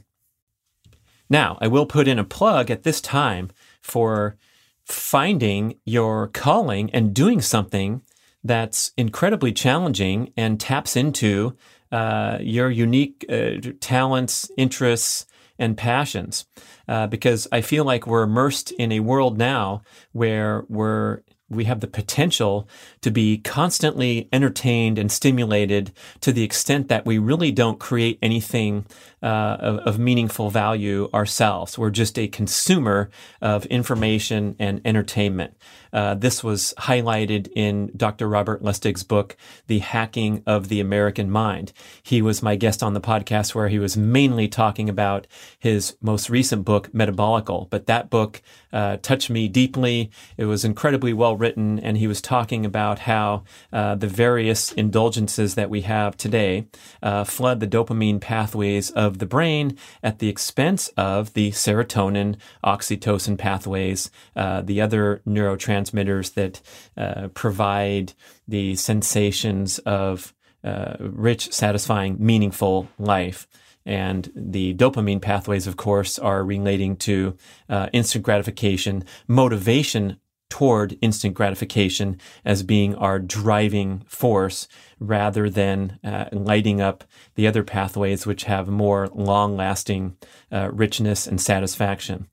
[1.29, 3.49] Now, I will put in a plug at this time
[3.81, 4.37] for
[4.83, 8.01] finding your calling and doing something
[8.43, 11.55] that's incredibly challenging and taps into
[11.91, 15.25] uh, your unique uh, talents, interests,
[15.59, 16.45] and passions.
[16.87, 19.83] Uh, because I feel like we're immersed in a world now
[20.13, 22.67] where we're we have the potential
[23.01, 25.91] to be constantly entertained and stimulated
[26.21, 28.85] to the extent that we really don't create anything
[29.21, 31.77] uh, of, of, meaningful value ourselves.
[31.77, 33.09] We're just a consumer
[33.41, 35.57] of information and entertainment.
[35.91, 38.29] Uh, this was highlighted in Dr.
[38.29, 39.35] Robert Lustig's book,
[39.67, 41.73] The Hacking of the American Mind.
[42.01, 45.27] He was my guest on the podcast where he was mainly talking about
[45.59, 47.69] his most recent book, Metabolical.
[47.69, 48.41] But that book
[48.71, 50.11] uh, touched me deeply.
[50.37, 55.53] It was incredibly well written, and he was talking about how uh, the various indulgences
[55.53, 56.65] that we have today
[57.03, 63.37] uh, flood the dopamine pathways of the brain at the expense of the serotonin, oxytocin
[63.37, 66.61] pathways, uh, the other neurotransmitters that
[66.97, 68.13] uh, provide
[68.47, 70.33] the sensations of
[70.63, 73.47] uh, rich, satisfying, meaningful life.
[73.85, 77.37] And the dopamine pathways, of course, are relating to
[77.69, 80.17] uh, instant gratification, motivation
[80.49, 84.67] toward instant gratification as being our driving force
[84.99, 87.03] rather than uh, lighting up
[87.35, 90.17] the other pathways which have more long lasting
[90.51, 92.27] uh, richness and satisfaction.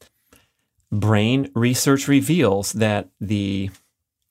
[0.90, 3.70] Brain research reveals that the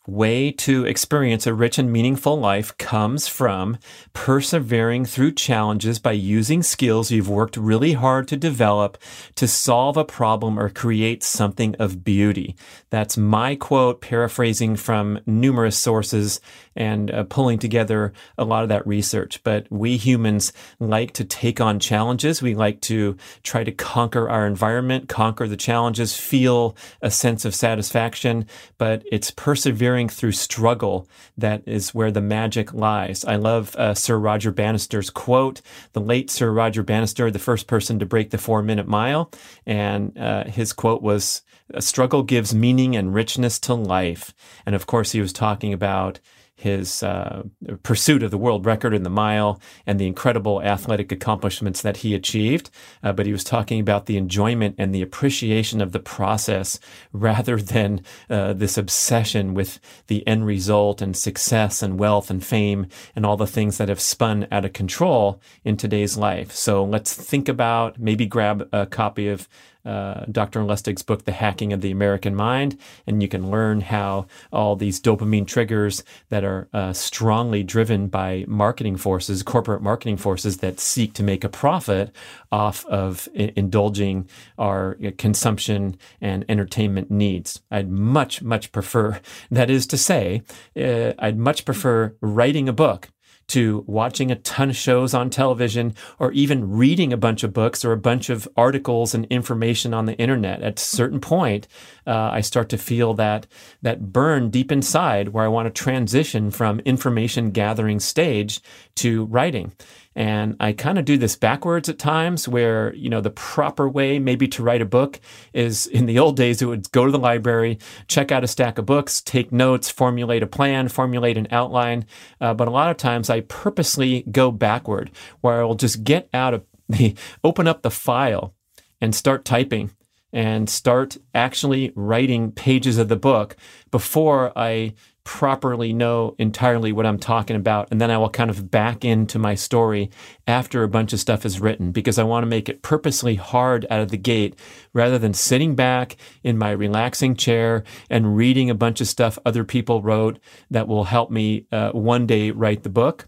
[0.08, 3.78] way to experience a rich and meaningful life comes from
[4.14, 8.98] persevering through challenges by using skills you've worked really hard to develop
[9.36, 12.56] to solve a problem or create something of beauty.
[12.90, 16.40] That's my quote, paraphrasing from numerous sources
[16.76, 19.42] and uh, pulling together a lot of that research.
[19.44, 22.42] But we humans like to take on challenges.
[22.42, 27.56] We like to try to conquer our environment, conquer the challenges, feel a sense of
[27.56, 28.46] satisfaction,
[28.78, 31.08] but it's persevering through struggle
[31.38, 33.26] that is where the magic lies.
[33.26, 35.62] I love uh, Sir Roger Bannister's quote.
[35.94, 39.32] The late Sir Roger Bannister, the first person to break the four minute mile,
[39.66, 41.42] and uh, his quote was,
[41.74, 44.34] "A struggle gives meaning and richness to life."
[44.66, 46.20] And of course, he was talking about
[46.56, 47.44] his uh,
[47.84, 52.16] pursuit of the world record in the mile and the incredible athletic accomplishments that he
[52.16, 52.70] achieved.
[53.04, 56.80] Uh, but he was talking about the enjoyment and the appreciation of the process
[57.12, 62.88] rather than uh, this obsession with the end result and success and wealth and fame
[63.16, 66.52] and all the things that have spun out of control in today's life.
[66.52, 69.50] So let's think about maybe grab a copy of
[69.86, 70.64] uh, Dr.
[70.64, 75.00] Lustig's book, The Hacking of the American Mind, and you can learn how all these
[75.00, 81.14] dopamine triggers that are uh, strongly driven by marketing forces, corporate marketing forces that seek
[81.14, 82.16] to make a profit
[82.52, 84.28] off of I- indulging
[84.58, 87.62] our uh, consumption and entertainment needs.
[87.72, 89.20] I'd much, much prefer,
[89.52, 90.44] that is to say,
[90.80, 93.10] uh, I'd much prefer writing a book
[93.48, 97.86] to watching a ton of shows on television or even reading a bunch of books
[97.86, 100.62] or a bunch of articles and information on the internet.
[100.62, 101.68] At a certain point,
[102.08, 103.48] uh, I start to feel that
[103.82, 108.62] that burn deep inside where I want to transition from information gathering stage
[108.96, 109.74] to writing.
[110.16, 114.18] And I kind of do this backwards at times where, you know, the proper way
[114.18, 115.20] maybe to write a book
[115.54, 118.78] is in the old days, it would go to the library, check out a stack
[118.78, 122.06] of books, take notes, formulate a plan, formulate an outline.
[122.40, 125.12] Uh, but a lot of times I purposely go backward
[125.42, 128.54] where I will just get out of the, open up the file
[129.02, 129.92] and start typing
[130.32, 133.56] and start actually writing pages of the book
[133.90, 134.94] before I
[135.26, 137.90] properly know entirely what I'm talking about.
[137.92, 140.10] And then I will kind of back into my story
[140.48, 143.86] after a bunch of stuff is written because I want to make it purposely hard
[143.90, 144.58] out of the gate
[144.94, 149.64] rather than sitting back in my relaxing chair and reading a bunch of stuff other
[149.66, 153.28] people wrote that will help me uh, one day write the book.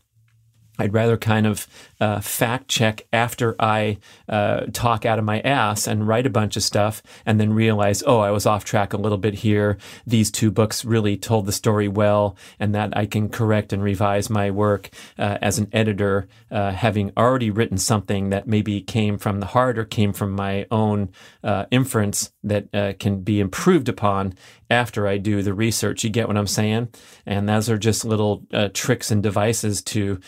[0.80, 1.68] I'd rather kind of
[2.00, 3.98] uh, fact check after I
[4.30, 8.04] uh, talk out of my ass and write a bunch of stuff and then realize,
[8.06, 9.78] oh, I was off track a little bit here.
[10.06, 14.30] These two books really told the story well, and that I can correct and revise
[14.30, 19.40] my work uh, as an editor, uh, having already written something that maybe came from
[19.40, 21.10] the heart or came from my own
[21.44, 24.34] uh, inference that uh, can be improved upon
[24.70, 26.04] after I do the research.
[26.04, 26.90] You get what I'm saying?
[27.26, 30.20] And those are just little tricks and devices to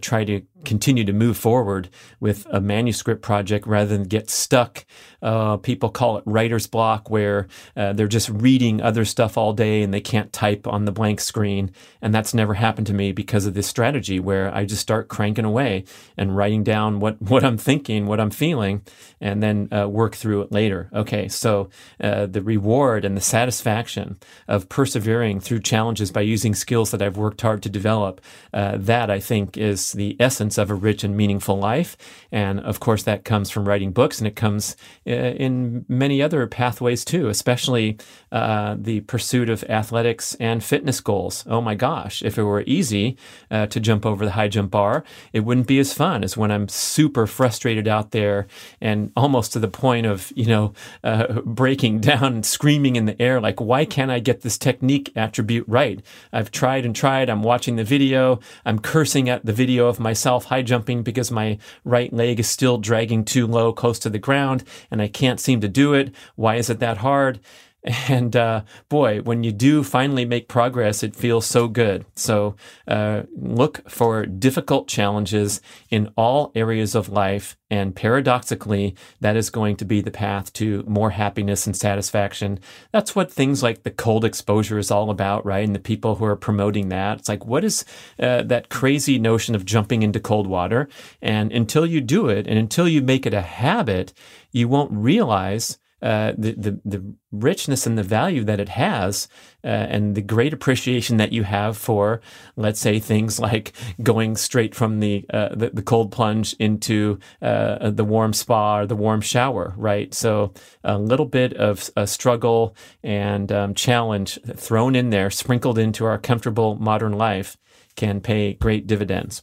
[0.00, 1.88] try to continue to move forward
[2.18, 4.84] with a manuscript project rather than get stuck.
[5.22, 7.46] Uh, people call it writer's block, where
[7.76, 11.20] uh, they're just reading other stuff all day and they can't type on the blank
[11.20, 11.70] screen.
[12.00, 15.44] And that's never happened to me because of this strategy where I just start cranking
[15.44, 15.84] away
[16.16, 18.82] and writing down what, what I'm thinking, what I'm feeling,
[19.20, 20.88] and then uh, work through it later.
[20.92, 21.70] Okay, so
[22.02, 27.16] uh, the reward and the satisfaction of persevering through challenges by using skills that I've
[27.16, 28.20] worked hard to develop,
[28.52, 31.96] uh, that I think is the essence of a rich and meaningful life.
[32.32, 34.76] And of course, that comes from writing books and it comes
[35.06, 37.98] uh, in many other pathways too, especially
[38.32, 41.44] uh, the pursuit of athletics and fitness goals.
[41.46, 43.16] Oh my gosh, if it were easy
[43.50, 46.50] uh, to jump over the high jump bar, it wouldn't be as fun as when
[46.50, 48.46] I'm super frustrated out there
[48.80, 50.72] and almost to the point of, you know,
[51.04, 55.12] uh, breaking down and screaming in the air, like, why can't I get this technique
[55.16, 56.00] attribute right?
[56.32, 57.28] I've tried and tried.
[57.28, 58.40] I'm watching the video.
[58.64, 62.78] I'm cursing at the video of myself high jumping because my right leg is still
[62.78, 66.14] dragging too low close to the ground and I can't seem to do it.
[66.36, 67.40] Why is it that hard?
[68.08, 72.04] And uh, boy, when you do finally make progress, it feels so good.
[72.14, 72.56] So
[72.86, 75.60] uh, look for difficult challenges
[75.90, 77.56] in all areas of life.
[77.70, 82.58] And paradoxically, that is going to be the path to more happiness and satisfaction.
[82.92, 85.64] That's what things like the cold exposure is all about, right?
[85.64, 87.20] And the people who are promoting that.
[87.20, 87.84] It's like, what is
[88.18, 90.88] uh, that crazy notion of jumping into cold water?
[91.22, 94.12] And until you do it and until you make it a habit,
[94.50, 99.28] you won't realize uh, the, the, the richness and the value that it has,
[99.62, 102.20] uh, and the great appreciation that you have for,
[102.56, 103.72] let's say, things like
[104.02, 108.86] going straight from the uh, the, the, cold plunge into uh, the warm spa or
[108.86, 110.14] the warm shower, right?
[110.14, 116.04] So a little bit of a struggle and um, challenge thrown in there, sprinkled into
[116.04, 117.56] our comfortable modern life,
[117.96, 119.42] can pay great dividends.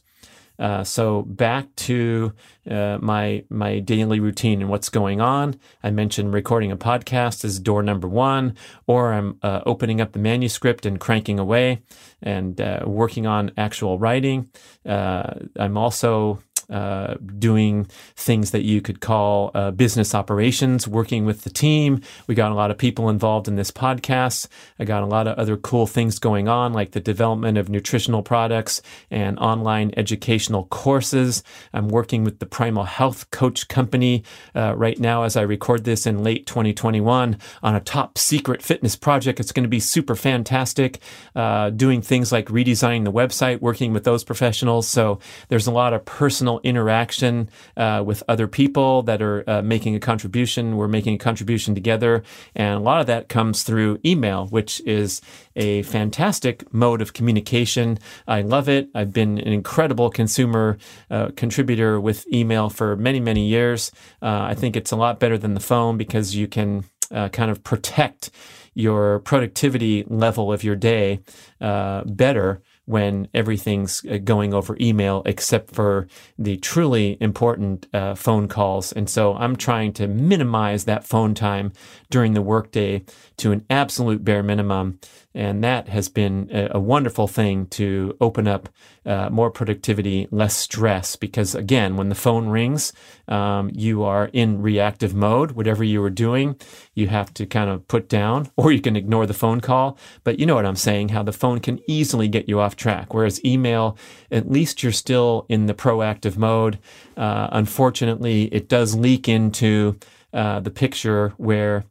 [0.58, 2.32] Uh, so back to
[2.68, 5.54] uh, my my daily routine and what's going on.
[5.82, 8.56] I mentioned recording a podcast is door number one,
[8.86, 11.82] or I'm uh, opening up the manuscript and cranking away
[12.22, 14.50] and uh, working on actual writing.
[14.84, 21.42] Uh, I'm also uh, doing things that you could call uh, business operations, working with
[21.42, 22.00] the team.
[22.26, 24.48] We got a lot of people involved in this podcast.
[24.78, 28.22] I got a lot of other cool things going on, like the development of nutritional
[28.22, 31.42] products and online educational courses.
[31.72, 36.06] I'm working with the Primal Health Coach Company uh, right now as I record this
[36.06, 39.40] in late 2021 on a top secret fitness project.
[39.40, 40.98] It's going to be super fantastic.
[41.34, 44.86] Uh, doing things like redesigning the website, working with those professionals.
[44.86, 49.94] So there's a lot of personal interaction uh, with other people that are uh, making
[49.94, 50.76] a contribution.
[50.76, 52.22] We're making a contribution together.
[52.54, 55.20] And a lot of that comes through email, which is
[55.56, 57.98] a fantastic mode of communication.
[58.26, 58.88] I love it.
[58.94, 60.78] I've been an incredible consumer
[61.10, 63.90] uh, contributor with email for many, many years.
[64.22, 67.50] Uh, I think it's a lot better than the phone because you can uh, kind
[67.50, 68.30] of protect
[68.74, 71.20] your productivity level of your day
[71.60, 76.08] uh, better when everything's uh, going over email except for
[76.38, 78.92] the truly important uh, phone calls.
[78.92, 81.72] And so I'm trying to minimize that phone time
[82.08, 83.04] during the workday
[83.36, 84.98] to an absolute bare minimum.
[85.38, 88.68] And that has been a, a wonderful thing to open up
[89.06, 91.14] uh, more productivity, less stress.
[91.14, 92.92] Because again, when the phone rings,
[93.28, 95.52] um, you are in reactive mode.
[95.52, 96.56] Whatever you were doing,
[96.92, 99.96] you have to kind of put down, or you can ignore the phone call.
[100.24, 103.14] But you know what I'm saying, how the phone can easily get you off track.
[103.14, 103.96] Whereas email,
[104.32, 106.80] at least you're still in the proactive mode.
[107.16, 110.00] Uh, unfortunately, it does leak into
[110.32, 111.84] uh, the picture where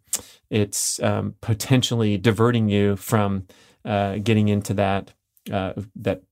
[0.50, 3.48] it's um, potentially diverting you from
[3.86, 5.14] uh, getting into that
[5.52, 6.24] uh, that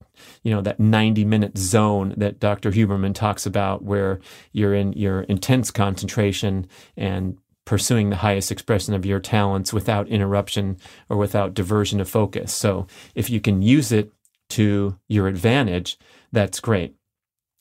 [0.44, 2.72] you know that 90 minute zone that Dr.
[2.72, 4.20] Huberman talks about where
[4.52, 10.78] you're in your intense concentration and pursuing the highest expression of your talents without interruption
[11.10, 12.54] or without diversion of focus.
[12.54, 12.86] So
[13.16, 14.12] if you can use it
[14.50, 15.98] to your advantage,
[16.32, 16.96] that's great.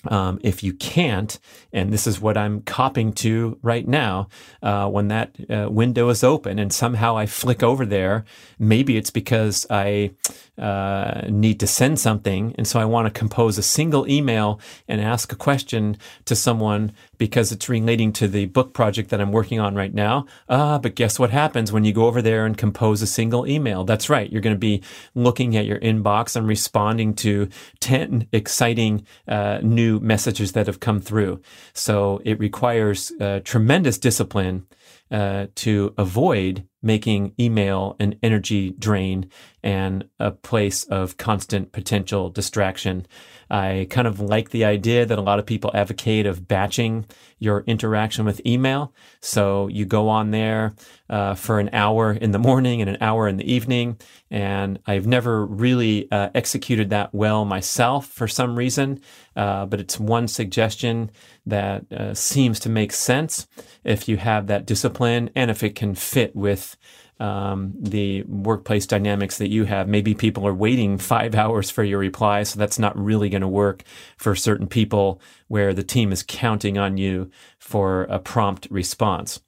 [0.07, 1.38] Um, if you can't,
[1.72, 4.28] and this is what I'm copying to right now,
[4.62, 8.24] uh, when that uh, window is open and somehow I flick over there,
[8.59, 10.11] maybe it's because I
[10.59, 12.55] uh, need to send something.
[12.57, 15.96] And so I want to compose a single email and ask a question
[16.26, 20.26] to someone because it's relating to the book project that I'm working on right now.
[20.48, 23.84] Ah, but guess what happens when you go over there and compose a single email?
[23.84, 24.30] That's right.
[24.30, 24.82] You're going to be
[25.14, 27.48] looking at your inbox and responding to
[27.80, 31.40] 10 exciting uh, new messages that have come through.
[31.72, 34.66] So it requires uh, tremendous discipline
[35.10, 39.30] uh, to avoid making email an energy drain
[39.62, 43.06] and a place of constant potential distraction.
[43.51, 47.07] I kind of like the idea that a lot of people advocate of batching
[47.38, 48.92] your interaction with email.
[49.20, 50.74] So you go on there
[51.11, 53.99] uh, for an hour in the morning and an hour in the evening.
[54.30, 59.01] And I've never really uh, executed that well myself for some reason,
[59.36, 61.11] uh, but it's one suggestion
[61.47, 63.47] that uh, seems to make sense
[63.84, 66.76] if you have that discipline and if it can fit with
[67.20, 69.88] um, the workplace dynamics that you have.
[69.88, 73.48] Maybe people are waiting five hours for your reply, so that's not really going to
[73.48, 73.82] work
[74.16, 79.40] for certain people where the team is counting on you for a prompt response.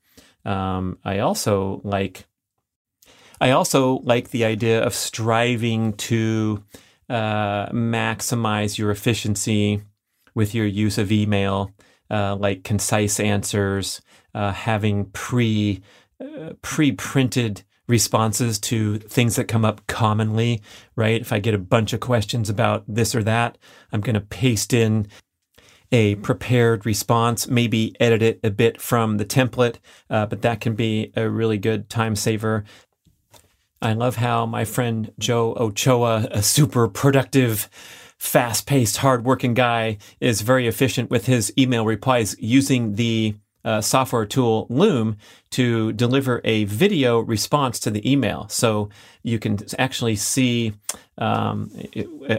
[0.45, 2.27] Um, I also like.
[3.39, 6.65] I also like the idea of striving to
[7.11, 9.83] uh, maximize your efficiency
[10.35, 11.71] with your use of email,
[12.11, 14.01] uh, like concise answers,
[14.35, 15.83] uh, having pre
[16.63, 20.61] pre-printed responses to things that come up commonly,
[20.97, 21.21] right?
[21.21, 23.59] If I get a bunch of questions about this or that,
[23.93, 25.07] I'm going to paste in
[25.93, 29.77] a prepared response, maybe edit it a bit from the template,
[30.11, 32.65] uh, but that can be a really good time saver.
[33.81, 37.69] I love how my friend Joe Ochoa, a super productive,
[38.19, 43.37] fast paced, hardworking guy, is very efficient with his email replies using the
[43.67, 45.19] uh, software tool Loom
[45.51, 48.49] to deliver a video response to the email.
[48.49, 48.89] So
[49.23, 50.73] you can actually see
[51.19, 51.71] um,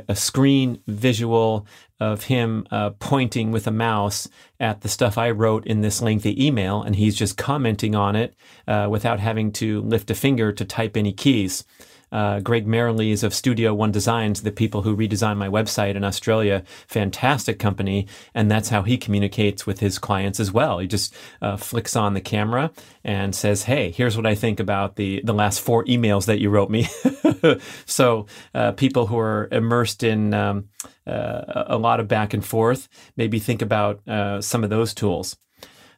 [0.08, 1.68] a screen visual
[2.00, 6.46] of him uh, pointing with a mouse at the stuff I wrote in this lengthy
[6.46, 8.36] email, and he's just commenting on it
[8.68, 11.66] uh, without having to lift a finger to type any keys
[12.12, 16.64] uh, Greg Merrilees of Studio One Designs, the people who redesigned my website in Australia,
[16.88, 18.08] fantastic company.
[18.34, 20.80] And that's how he communicates with his clients as well.
[20.80, 22.72] He just uh, flicks on the camera
[23.04, 26.50] and says, Hey, here's what I think about the, the last four emails that you
[26.50, 26.88] wrote me.
[27.86, 30.70] so uh, people who are immersed in um,
[31.06, 35.38] uh, a lot of back and forth, maybe think about uh, some of those tools.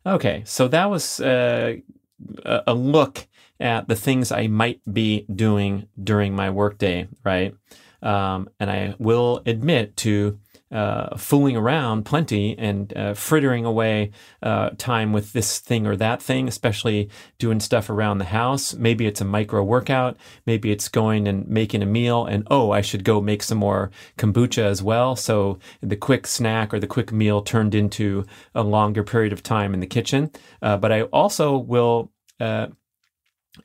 [0.06, 1.76] Okay, so that was uh,
[2.46, 3.28] a look
[3.60, 7.54] at the things I might be doing during my workday, right?
[8.02, 10.40] Um, and I will admit to
[10.72, 14.12] uh, fooling around plenty and uh, frittering away
[14.44, 18.76] uh, time with this thing or that thing, especially doing stuff around the house.
[18.76, 20.18] Maybe it's a micro workout.
[20.46, 23.90] Maybe it's going and making a meal and, oh, I should go make some more
[24.18, 25.16] kombucha as well.
[25.16, 29.74] So the quick snack or the quick meal turned into a longer period of time
[29.74, 30.30] in the kitchen.
[30.62, 32.68] Uh, but I also will uh,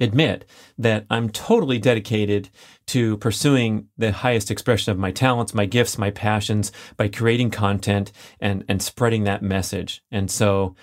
[0.01, 0.45] admit
[0.78, 2.51] that I'm totally dedicated
[2.86, 8.12] to pursuing the highest expression of my talents, my gifts, my passions by creating content
[8.40, 10.03] and, and spreading that message.
[10.11, 10.74] And so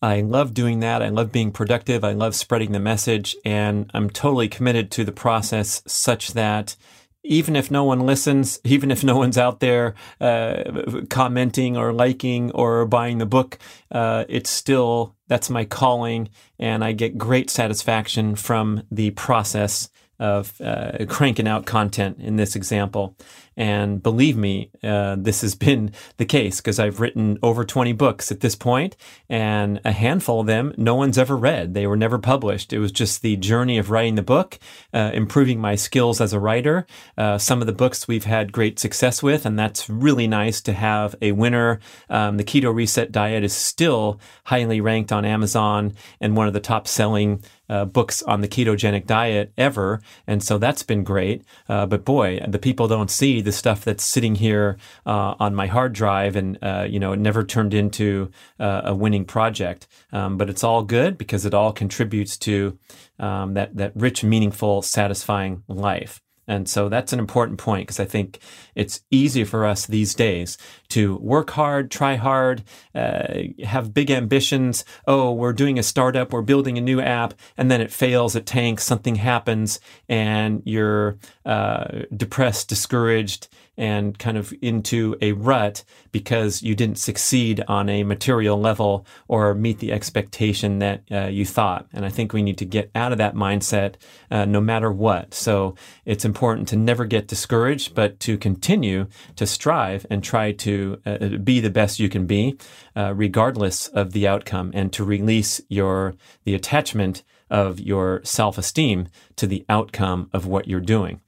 [0.00, 1.02] I love doing that.
[1.02, 2.04] I love being productive.
[2.04, 3.36] I love spreading the message.
[3.44, 6.76] And I'm totally committed to the process such that
[7.24, 10.62] even if no one listens, even if no one's out there uh,
[11.08, 13.58] commenting or liking or buying the book,
[13.90, 20.60] uh, it's still that's my calling, and I get great satisfaction from the process of
[20.60, 23.16] uh, cranking out content in this example.
[23.56, 28.32] And believe me, uh, this has been the case because I've written over 20 books
[28.32, 28.96] at this point,
[29.28, 31.74] and a handful of them no one's ever read.
[31.74, 32.72] They were never published.
[32.72, 34.58] It was just the journey of writing the book,
[34.92, 36.86] uh, improving my skills as a writer.
[37.16, 40.72] Uh, some of the books we've had great success with, and that's really nice to
[40.72, 41.80] have a winner.
[42.10, 46.60] Um, the Keto Reset Diet is still highly ranked on Amazon and one of the
[46.60, 50.00] top selling uh, books on the ketogenic diet ever.
[50.26, 51.44] And so that's been great.
[51.68, 54.76] Uh, but boy, the people don't see the stuff that's sitting here
[55.06, 58.94] uh, on my hard drive and, uh, you know, it never turned into uh, a
[58.94, 59.86] winning project.
[60.12, 62.78] Um, but it's all good because it all contributes to
[63.18, 66.20] um, that, that rich, meaningful, satisfying life.
[66.46, 68.38] And so that's an important point because I think
[68.74, 72.62] it's easy for us these days to work hard, try hard,
[72.94, 73.34] uh,
[73.64, 74.84] have big ambitions.
[75.06, 78.46] Oh, we're doing a startup, we're building a new app, and then it fails, it
[78.46, 86.62] tanks, something happens, and you're uh, depressed, discouraged, and kind of into a rut because
[86.62, 91.86] you didn't succeed on a material level or meet the expectation that uh, you thought.
[91.92, 93.94] And I think we need to get out of that mindset
[94.30, 95.34] uh, no matter what.
[95.34, 99.06] So it's important to never get discouraged, but to continue
[99.36, 102.56] to strive and try to uh, be the best you can be,
[102.96, 106.14] uh, regardless of the outcome, and to release your
[106.44, 111.20] the attachment of your self esteem to the outcome of what you're doing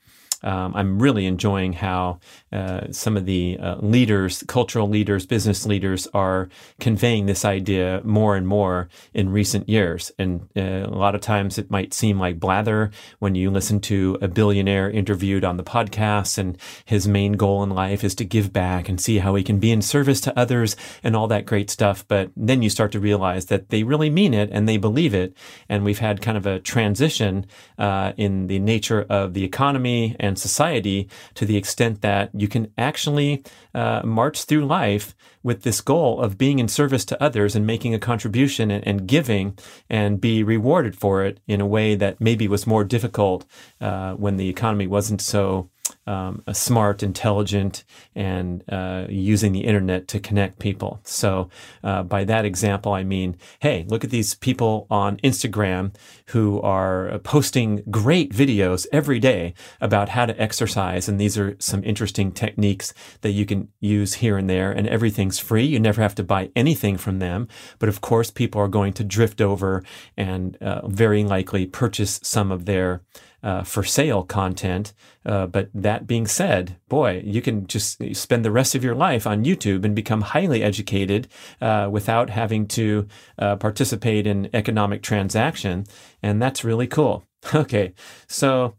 [0.47, 2.21] um, I'm really enjoying how
[2.53, 8.37] uh, some of the uh, leaders, cultural leaders, business leaders are conveying this idea more
[8.37, 10.13] and more in recent years.
[10.21, 14.19] And uh, a lot of times it might seem like blather when you listen to
[14.23, 18.53] a billionaire interviewed on the podcast and his main goal in life is to give
[18.53, 21.71] back and see how he can be in service to others and all that great
[21.71, 22.07] stuff.
[22.07, 25.37] But then you start to realize that they really mean it and they believe it.
[25.69, 27.47] And we've had kind of a transition
[27.79, 32.73] uh, in the nature of the economy and society to the extent that you can
[32.79, 33.43] actually
[33.75, 37.95] uh, march through life with this goal of being in service to others and making
[37.95, 39.57] a contribution and, and giving
[39.89, 43.45] and be rewarded for it in a way that maybe was more difficult
[43.81, 45.71] uh, when the economy wasn't so
[46.07, 47.85] um, smart, intelligent,
[48.15, 51.01] and uh, using the internet to connect people.
[51.05, 51.51] So,
[51.83, 55.95] uh, by that example, I mean, hey, look at these people on Instagram
[56.27, 61.09] who are posting great videos every day about how to exercise.
[61.09, 64.71] And these are some interesting techniques that you can use here and there.
[64.71, 65.65] And everything's free.
[65.65, 67.49] You never have to buy anything from them.
[67.79, 69.83] But of course, people are going to drift over
[70.17, 73.03] and uh, very likely purchase some of their
[73.47, 74.93] uh, for sale content.
[75.25, 79.25] Uh, but that being said, boy, you can just spend the rest of your life
[79.25, 81.29] on YouTube and become highly educated
[81.61, 83.07] uh, without having to
[83.39, 85.87] uh, participate in economic transaction.
[86.25, 87.25] And that's really cool.
[87.55, 87.95] Okay.
[88.27, 88.75] So,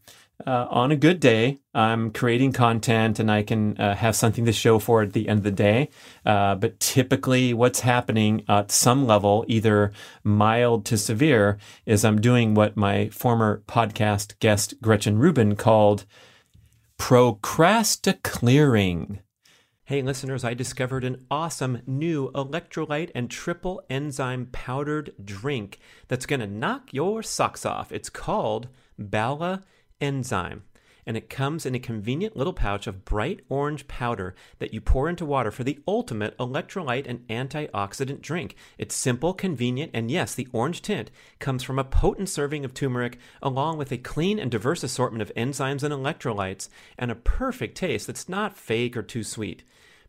[0.46, 4.52] uh, on a good day, I'm creating content and I can uh, have something to
[4.52, 5.90] show for at the end of the day.
[6.26, 9.92] Uh, but typically, what's happening at some level, either
[10.24, 16.06] mild to severe, is I'm doing what my former podcast guest Gretchen Rubin called
[17.00, 19.22] procrasticlearing.
[19.86, 25.80] Hey, listeners, I discovered an awesome new electrolyte and triple enzyme powdered drink
[26.10, 27.90] that's going to knock your socks off.
[27.92, 28.68] It's called
[29.00, 29.64] Bala
[30.02, 30.64] enzyme.
[31.06, 35.08] And it comes in a convenient little pouch of bright orange powder that you pour
[35.08, 38.58] into water for the ultimate electrolyte and antioxidant drink.
[38.78, 43.18] It's simple, convenient, and yes, the orange tint comes from a potent serving of turmeric,
[43.42, 46.68] along with a clean and diverse assortment of enzymes and electrolytes,
[46.98, 49.64] and a perfect taste that's not fake or too sweet.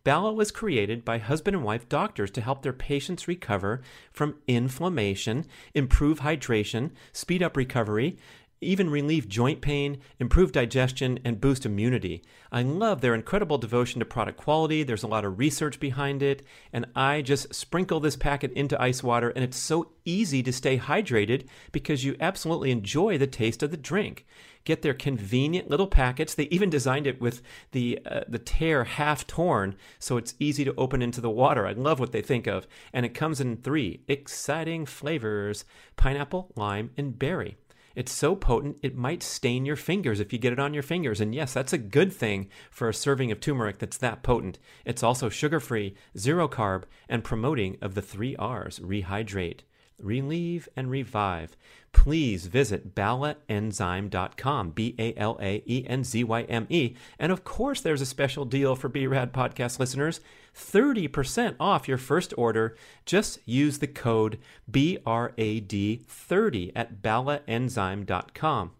[0.05, 5.45] Bala was created by husband and wife doctors to help their patients recover from inflammation,
[5.75, 8.17] improve hydration, speed up recovery,
[8.61, 12.23] even relieve joint pain, improve digestion, and boost immunity.
[12.51, 14.83] I love their incredible devotion to product quality.
[14.83, 16.43] There's a lot of research behind it,
[16.73, 20.79] and I just sprinkle this packet into ice water, and it's so easy to stay
[20.79, 24.27] hydrated because you absolutely enjoy the taste of the drink
[24.69, 26.35] get their convenient little packets.
[26.35, 27.41] They even designed it with
[27.73, 31.67] the uh, the tear half torn, so it's easy to open into the water.
[31.67, 35.65] I love what they think of, and it comes in three exciting flavors:
[35.97, 37.57] pineapple, lime, and berry.
[37.95, 41.21] It's so potent, it might stain your fingers if you get it on your fingers.
[41.21, 44.59] And yes, that's a good thing for a serving of turmeric that's that potent.
[44.85, 49.61] It's also sugar free, zero carb, and promoting of the three R's rehydrate,
[49.99, 51.57] relieve, and revive
[51.93, 56.95] please visit balaenzyme.com, B A L A E N Z Y M E.
[57.19, 60.21] And of course, there's a special deal for BRAD podcast listeners
[60.59, 62.77] 30% off your first order.
[63.07, 64.39] Just use the code
[64.71, 68.73] BRAD30 at balaenzyme.com.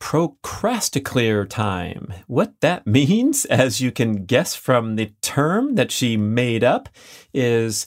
[0.00, 2.12] Procrasticlear time.
[2.26, 6.90] What that means, as you can guess from the term that she made up,
[7.32, 7.86] is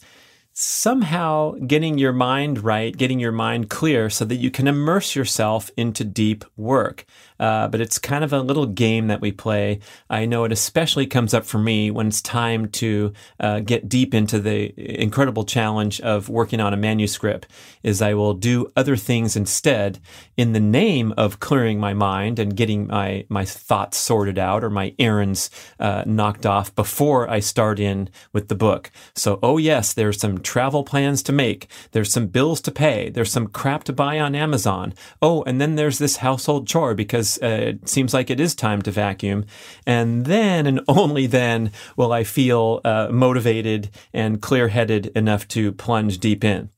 [0.59, 5.69] somehow getting your mind right, getting your mind clear so that you can immerse yourself
[5.77, 7.05] into deep work.
[7.39, 9.79] Uh, but it's kind of a little game that we play.
[10.09, 14.13] I know it especially comes up for me when it's time to uh, get deep
[14.13, 17.47] into the incredible challenge of working on a manuscript.
[17.83, 19.99] Is I will do other things instead
[20.35, 24.69] in the name of clearing my mind and getting my my thoughts sorted out or
[24.69, 28.91] my errands uh, knocked off before I start in with the book.
[29.15, 31.67] So, oh yes, there's some travel plans to make.
[31.91, 33.09] There's some bills to pay.
[33.09, 34.93] There's some crap to buy on Amazon.
[35.21, 38.81] Oh, and then there's this household chore because uh, it seems like it is time
[38.83, 39.45] to vacuum.
[39.85, 45.71] And then and only then will I feel uh, motivated and clear headed enough to
[45.71, 46.69] plunge deep in.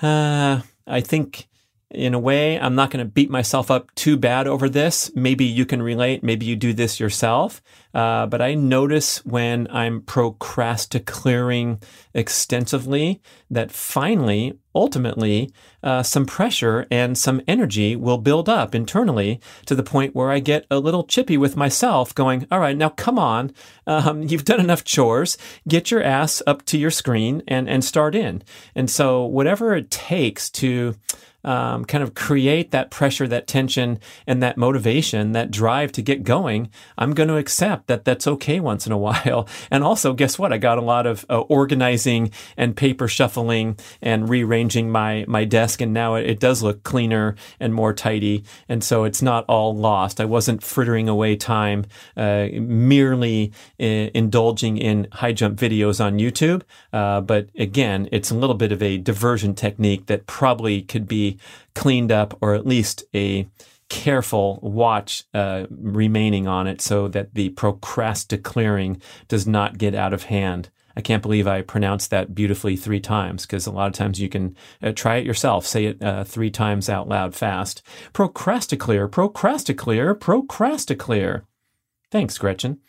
[0.00, 1.48] Uh, I think
[1.90, 5.10] in a way, I'm not going to beat myself up too bad over this.
[5.14, 6.22] Maybe you can relate.
[6.22, 7.62] Maybe you do this yourself.
[7.94, 11.80] Uh, but I notice when I'm procrastinating
[12.12, 15.50] extensively that finally, ultimately,
[15.82, 20.40] uh, some pressure and some energy will build up internally to the point where I
[20.40, 23.50] get a little chippy with myself, going, All right, now come on.
[23.86, 25.38] Um, you've done enough chores.
[25.66, 28.42] Get your ass up to your screen and, and start in.
[28.74, 30.94] And so, whatever it takes to
[31.48, 36.22] um, kind of create that pressure, that tension, and that motivation, that drive to get
[36.22, 36.68] going,
[36.98, 39.48] I'm going to accept that that's okay once in a while.
[39.70, 40.52] And also, guess what?
[40.52, 45.80] I got a lot of uh, organizing and paper shuffling and rearranging my my desk,
[45.80, 48.44] and now it, it, does look cleaner and more tidy.
[48.68, 50.20] And so it's not all lost.
[50.20, 56.62] I wasn't frittering away time uh, merely uh, indulging in high jump videos on YouTube.
[56.92, 61.37] Uh, but again, it's a little bit of a diversion technique that probably could be
[61.74, 63.48] cleaned up or at least a
[63.88, 70.24] careful watch uh, remaining on it so that the procrastinating does not get out of
[70.24, 70.70] hand.
[70.96, 74.28] I can't believe I pronounced that beautifully three times because a lot of times you
[74.28, 75.64] can uh, try it yourself.
[75.64, 77.82] Say it uh, three times out loud fast.
[78.12, 81.42] Procrasticlear, procrasticlear, procrasticlear.
[82.10, 82.80] Thanks, Gretchen.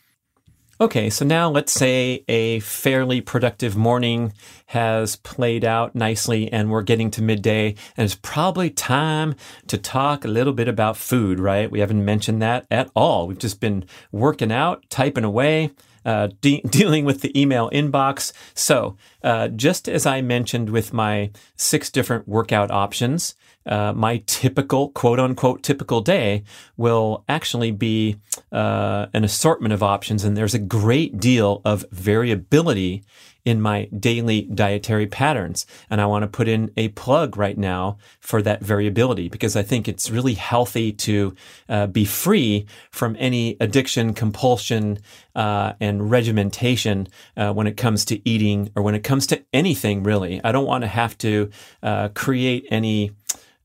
[0.81, 4.31] Okay, so now let's say a fairly productive morning
[4.67, 9.35] has played out nicely and we're getting to midday and it's probably time
[9.67, 11.69] to talk a little bit about food, right?
[11.69, 13.27] We haven't mentioned that at all.
[13.27, 15.71] We've just been working out, typing away,
[16.05, 18.31] uh, de- dealing with the email inbox.
[18.53, 23.35] So, uh, just as I mentioned with my six different workout options,
[23.69, 26.43] uh, my typical quote unquote typical day
[26.75, 28.17] will actually be
[28.51, 33.03] uh, an assortment of options, and there's a great deal of variability
[33.45, 35.65] in my daily dietary patterns.
[35.89, 39.63] And I want to put in a plug right now for that variability because I
[39.63, 41.35] think it's really healthy to
[41.67, 44.99] uh, be free from any addiction, compulsion,
[45.35, 47.07] uh, and regimentation
[47.37, 50.41] uh, when it comes to eating or when it comes to anything really.
[50.43, 51.49] I don't want to have to
[51.81, 53.11] uh, create any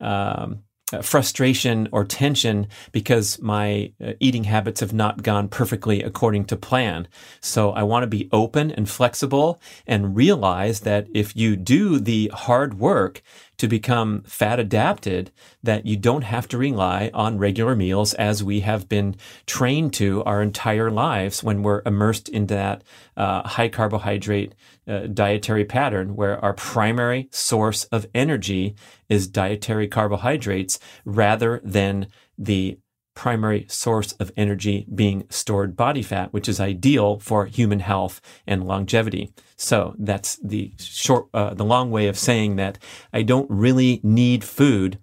[0.01, 6.45] um, uh, frustration or tension because my uh, eating habits have not gone perfectly according
[6.45, 7.09] to plan.
[7.41, 12.31] So I want to be open and flexible and realize that if you do the
[12.35, 13.23] hard work
[13.59, 15.31] to become fat adapted
[15.63, 20.23] that you don't have to rely on regular meals as we have been trained to
[20.25, 22.83] our entire lives when we're immersed into that
[23.17, 24.55] uh, high carbohydrate
[24.87, 28.75] uh, dietary pattern where our primary source of energy
[29.09, 32.79] is dietary carbohydrates rather than the
[33.15, 38.67] primary source of energy being stored body fat, which is ideal for human health and
[38.67, 39.33] longevity.
[39.57, 42.79] So that's the short, uh, the long way of saying that
[43.13, 44.99] I don't really need food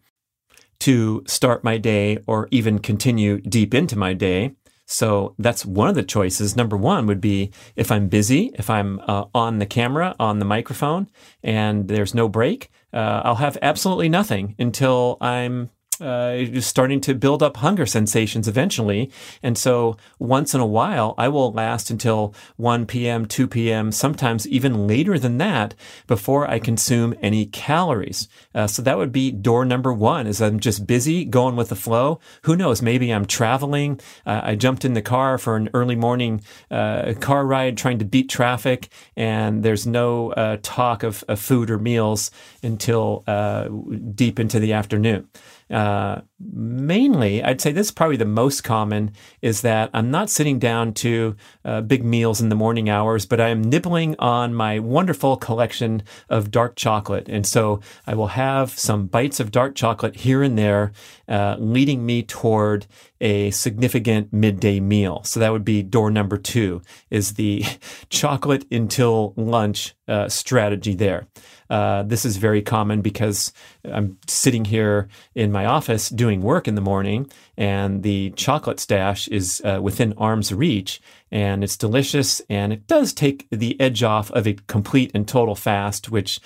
[0.82, 4.56] to start my day or even continue deep into my day.
[4.88, 6.58] So that's one of the choices.
[6.58, 10.46] Number one would be if I'm busy, if I'm uh, on the camera, on the
[10.46, 11.08] microphone,
[11.44, 15.70] and there's no break, uh, I'll have absolutely nothing until I'm
[16.02, 19.12] uh, starting to build up hunger sensations eventually.
[19.44, 24.48] And so once in a while, I will last until 1 p.m., 2 p.m., sometimes
[24.48, 25.76] even later than that
[26.08, 28.28] before I consume any calories.
[28.54, 31.76] Uh, so that would be door number one is I'm just busy going with the
[31.76, 32.20] flow.
[32.44, 32.82] Who knows?
[32.82, 34.00] Maybe I'm traveling.
[34.26, 38.06] Uh, I jumped in the car for an early morning uh, car ride trying to
[38.06, 42.32] beat traffic and there's no uh, talk of, of, food or meals
[42.64, 43.68] until uh,
[44.14, 45.28] deep into the afternoon.
[45.70, 50.60] Uh, mainly, I'd say this is probably the most common is that I'm not sitting
[50.60, 54.80] down to uh, big meals in the morning hours, but I am nibbling on my
[54.80, 57.30] wonderful collection of dark chocolate.
[57.30, 60.92] And so I will have some bites of dark chocolate here and there,
[61.30, 62.86] uh, leading me toward
[63.22, 65.24] a significant midday meal.
[65.24, 67.64] So that would be door number two is the
[68.10, 71.28] chocolate until lunch uh, strategy there.
[71.70, 73.54] Uh, this is very common because
[73.86, 79.30] I'm sitting here in my office doing work in the morning, and the chocolate stash
[79.30, 81.00] is uh, within arm's reach,
[81.32, 85.56] and it's delicious, and it does take the edge off of a complete and total
[85.56, 86.42] fast, which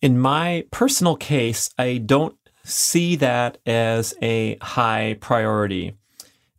[0.00, 2.36] in my personal case, I don't
[2.68, 5.96] see that as a high priority.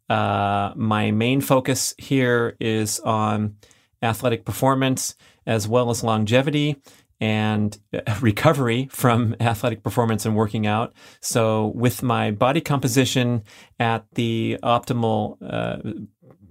[0.10, 3.56] Uh, my main focus here is on
[4.02, 6.78] athletic performance as well as longevity
[7.22, 7.78] and
[8.22, 10.94] recovery from athletic performance and working out.
[11.22, 13.44] So, with my body composition
[13.80, 15.78] at the optimal uh,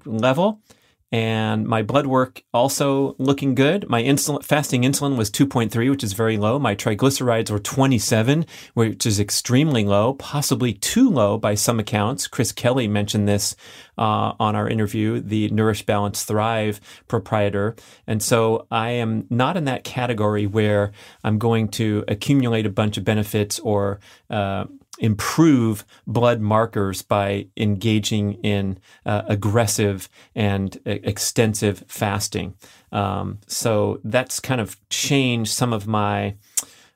[0.05, 0.63] level,
[1.11, 3.89] and my blood work also looking good.
[3.89, 6.59] My insulin, fasting insulin was 2.3, which is very low.
[6.59, 8.45] My triglycerides were 27,
[8.75, 12.27] which is extremely low, possibly too low by some accounts.
[12.27, 13.57] Chris Kelly mentioned this
[13.97, 16.79] uh, on our interview, the Nourish Balance Thrive
[17.09, 17.75] proprietor.
[18.07, 20.93] And so I am not in that category where
[21.25, 23.99] I'm going to accumulate a bunch of benefits or
[24.29, 24.67] uh,
[24.99, 32.55] improve blood markers by engaging in uh, aggressive and uh, extensive fasting.
[32.93, 36.35] Um, so that's kind of changed some of my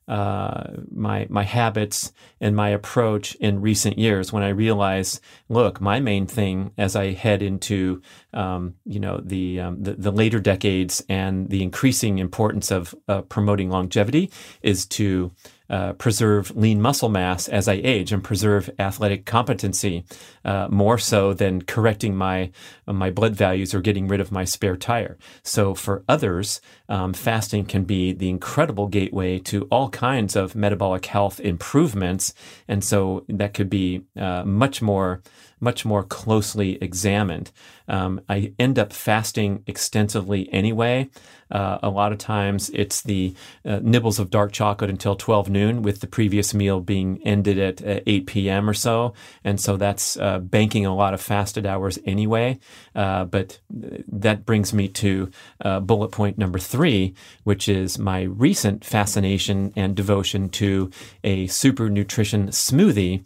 [0.09, 6.01] uh, my my habits and my approach in recent years when I realize, look, my
[6.01, 8.03] main thing as I head into
[8.35, 13.23] um, you know the, um, the, the later decades and the increasing importance of uh,
[13.23, 14.31] promoting longevity
[14.61, 15.31] is to
[15.73, 20.05] uh, preserve lean muscle mass as I age and preserve athletic competency
[20.45, 22.51] uh, more so than correcting my
[22.87, 25.17] my blood values or getting rid of my spare tire.
[25.43, 26.61] So for others,
[26.91, 32.35] um, fasting can be the incredible gateway to all kinds of metabolic health improvements,
[32.69, 35.23] and so that could be uh, much more
[35.59, 37.53] much more closely examined.
[37.89, 41.11] Um, I end up fasting extensively anyway.
[41.53, 45.83] Uh, a lot of times it's the uh, nibbles of dark chocolate until 12 noon,
[45.83, 48.71] with the previous meal being ended at uh, 8 p.m.
[48.71, 49.13] or so.
[49.45, 52.59] And so that's uh, banking a lot of fasted hours anyway.
[52.95, 55.31] Uh, but that brings me to
[55.61, 57.15] uh, bullet point number three,
[57.45, 60.91] which is my recent fascination and devotion to
[61.23, 63.23] a super nutrition smoothie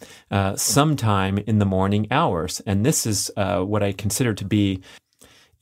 [0.58, 2.60] sometime in the morning hours.
[2.66, 4.82] And this is what I consider to be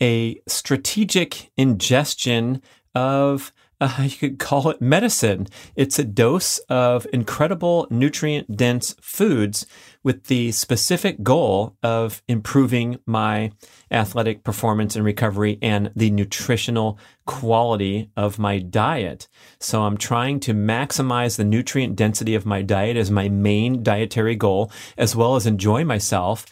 [0.00, 2.62] a strategic ingestion
[2.94, 5.46] of uh, you could call it medicine.
[5.76, 9.66] It's a dose of incredible nutrient dense foods
[10.02, 13.52] with the specific goal of improving my
[13.90, 19.28] athletic performance and recovery and the nutritional quality of my diet.
[19.60, 24.36] So I'm trying to maximize the nutrient density of my diet as my main dietary
[24.36, 26.46] goal, as well as enjoy myself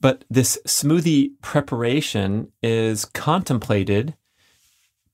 [0.00, 4.14] but this smoothie preparation is contemplated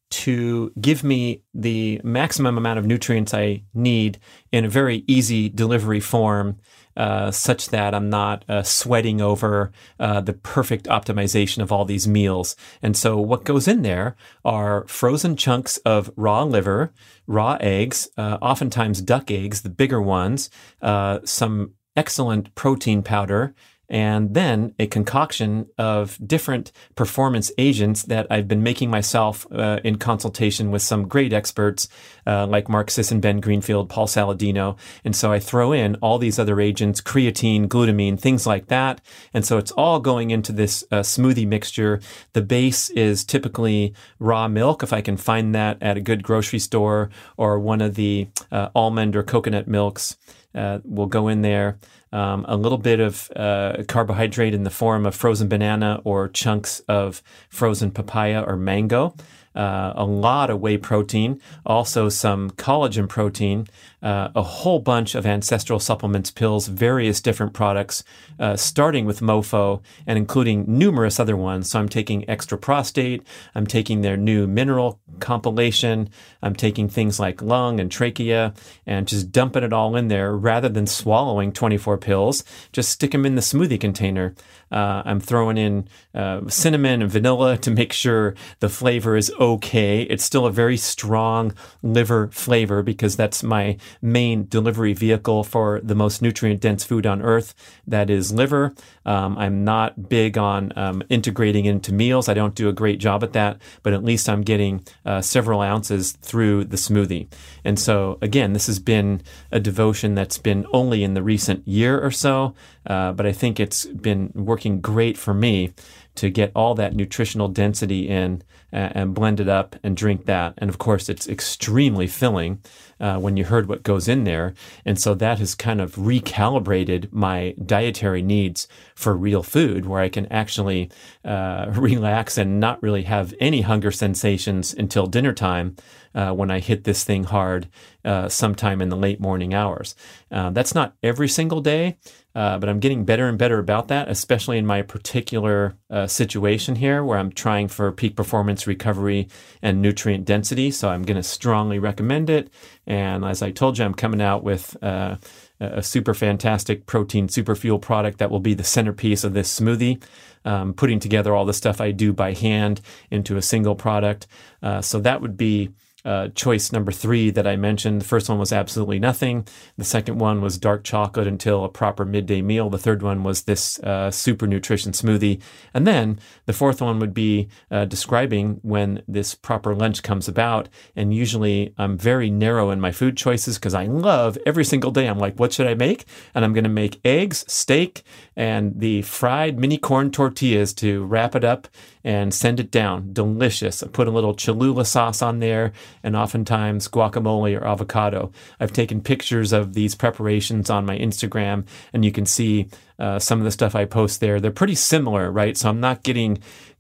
[0.09, 4.19] to give me the maximum amount of nutrients I need
[4.53, 6.59] in a very easy delivery form,
[6.97, 12.07] uh, such that I'm not uh, sweating over uh, the perfect optimization of all these
[12.07, 12.55] meals.
[12.81, 16.93] And so, what goes in there are frozen chunks of raw liver,
[17.27, 23.55] raw eggs, uh, oftentimes duck eggs, the bigger ones, uh, some excellent protein powder
[23.89, 29.97] and then a concoction of different performance agents that I've been making myself uh, in
[29.99, 31.89] consultation with some great experts
[32.27, 34.77] uh, like Mark Sisson, Ben Greenfield, Paul Saladino.
[35.05, 39.01] And so I throw in all these other agents, creatine, glutamine, things like that.
[39.33, 42.01] And so it's all going into this uh, smoothie mixture.
[42.33, 46.59] The base is typically raw milk, if I can find that at a good grocery
[46.59, 50.17] store or one of the uh, almond or coconut milks.
[50.57, 51.79] Uh, will go in there.
[52.13, 56.81] Um, a little bit of uh, carbohydrate in the form of frozen banana or chunks
[56.89, 59.15] of frozen papaya or mango
[59.57, 63.67] uh, a lot of whey protein, also some collagen protein,
[64.03, 68.05] uh, a whole bunch of ancestral supplements, pills, various different products,
[68.39, 71.71] uh, starting with MoFo and including numerous other ones.
[71.71, 73.23] So I'm taking extra prostate,
[73.55, 76.11] I'm taking their new mineral compilation,
[76.43, 78.55] I'm taking things like lung and trachea,
[78.87, 82.45] and just dumping it all in there rather than swallowing 24 pills.
[82.73, 84.35] Just stick them in the smoothie container.
[84.71, 90.03] Uh, I'm throwing in uh, cinnamon and vanilla to make sure the flavor is okay.
[90.03, 95.95] It's still a very strong liver flavor because that's my main delivery vehicle for the
[95.95, 97.55] most nutrient dense food on earth.
[97.87, 98.75] That is liver.
[99.05, 102.29] Um, I'm not big on um, integrating into meals.
[102.29, 105.61] I don't do a great job at that, but at least I'm getting uh, several
[105.61, 107.29] ounces through the smoothie.
[107.65, 112.01] And so, again, this has been a devotion that's been only in the recent year
[112.01, 112.55] or so,
[112.87, 115.73] uh, but I think it's been working great for me
[116.17, 118.43] to get all that nutritional density in
[118.77, 120.55] and blend it up and drink that.
[120.59, 122.61] And of course, it's extremely filling
[123.01, 124.55] uh, when you heard what goes in there.
[124.85, 130.09] And so that has kind of recalibrated my dietary needs for real food, where I
[130.09, 130.91] can actually
[131.25, 135.77] uh, relax and not really have any hunger sensations until dinner time.
[136.15, 137.69] Uh, when I hit this thing hard
[138.03, 139.95] uh, sometime in the late morning hours.
[140.31, 141.99] Uh, that's not every single day,
[142.35, 146.77] uh, but I'm getting better and better about that, especially in my particular uh, situation
[146.77, 149.29] here where I'm trying for peak performance recovery
[149.63, 150.71] and nutrient density.
[150.71, 152.51] So I'm going to strongly recommend it.
[152.87, 155.17] And as I told you, I'm coming out with uh,
[155.61, 160.03] a super fantastic protein super fuel product that will be the centerpiece of this smoothie.
[160.45, 164.29] Um, putting together all the stuff I do by hand into a single product.
[164.63, 165.71] Uh, so that would be
[166.07, 168.01] uh, choice number three that I mentioned.
[168.01, 169.47] The first one was absolutely nothing.
[169.77, 172.71] The second one was dark chocolate until a proper midday meal.
[172.71, 175.43] The third one was this uh, super nutrition smoothie.
[175.75, 180.69] And then the fourth one would be uh, describing when this proper lunch comes about.
[180.95, 185.09] And usually I'm very narrow in my food choices because I love every single day.
[185.09, 186.05] I'm like, what should I make?
[186.35, 188.05] And I'm going to make eggs, steak,
[188.37, 191.67] and the fried mini corn tortillas to wrap it up
[192.07, 193.13] and send it down.
[193.13, 193.83] Delicious.
[193.83, 195.73] I put a little Cholula sauce on there
[196.05, 198.31] and oftentimes guacamole or avocado.
[198.61, 202.69] I've taken pictures of these preparations on my Instagram and you can see
[203.01, 204.39] uh, some of the stuff I post there.
[204.39, 205.57] They're pretty similar, right?
[205.57, 206.39] So I'm not getting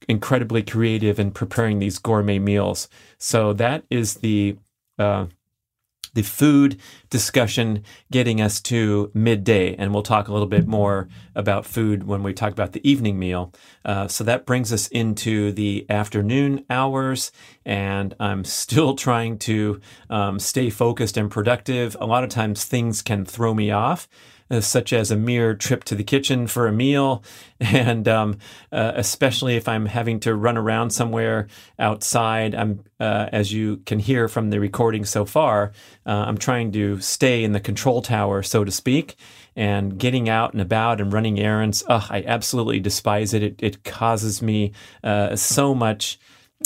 [0.08, 2.88] incredibly creative in preparing these gourmet meals.
[3.18, 4.56] So that is the
[4.96, 5.26] uh,
[6.16, 9.76] the food discussion getting us to midday.
[9.76, 13.18] And we'll talk a little bit more about food when we talk about the evening
[13.18, 13.52] meal.
[13.84, 17.30] Uh, so that brings us into the afternoon hours.
[17.66, 21.96] And I'm still trying to um, stay focused and productive.
[22.00, 24.08] A lot of times things can throw me off
[24.60, 27.22] such as a mere trip to the kitchen for a meal,
[27.60, 28.38] and um,
[28.72, 32.54] uh, especially if I'm having to run around somewhere outside.
[32.54, 35.72] I'm, uh, as you can hear from the recording so far,
[36.06, 39.16] uh, I'm trying to stay in the control tower, so to speak.
[39.58, 43.42] And getting out and about and running errands, oh, I absolutely despise it.
[43.42, 44.72] It, it causes me
[45.02, 46.18] uh, so much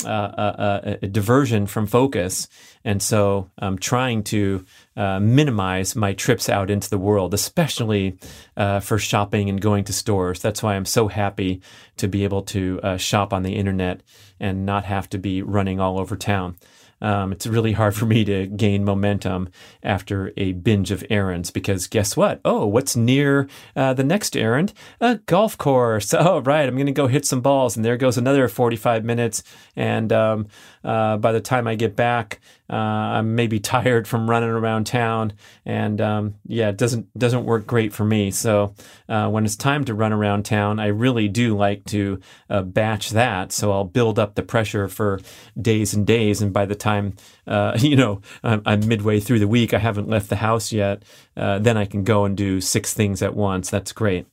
[0.05, 2.49] uh, a diversion from focus.
[2.85, 4.65] And so I'm trying to
[4.97, 8.19] uh, minimize my trips out into the world, especially
[8.57, 10.41] uh, for shopping and going to stores.
[10.41, 11.63] That's why I'm so happy
[11.97, 14.03] to be able to uh, shop on the internet
[14.39, 16.57] and not have to be running all over town.
[17.03, 19.49] Um, it's really hard for me to gain momentum
[19.83, 22.41] after a binge of errands because guess what?
[22.45, 24.73] Oh, what's near uh, the next errand?
[25.01, 26.15] A golf course.
[26.21, 26.69] Oh, right.
[26.69, 27.77] I'm going to go hit some balls.
[27.77, 29.43] And there goes another 45 minutes.
[29.75, 30.49] And um,
[30.83, 35.33] uh, by the time I get back, uh, I'm maybe tired from running around town,
[35.65, 38.31] and um, yeah, it doesn't doesn't work great for me.
[38.31, 38.75] So
[39.09, 43.11] uh, when it's time to run around town, I really do like to uh, batch
[43.11, 43.53] that.
[43.53, 45.21] So I'll build up the pressure for
[45.61, 47.17] days and days, and by the time
[47.47, 51.03] uh, you know I'm, I'm, midway through the week, I haven't left the house yet.
[51.37, 53.71] Uh, then I can go and do six things at once.
[53.71, 54.27] That's great.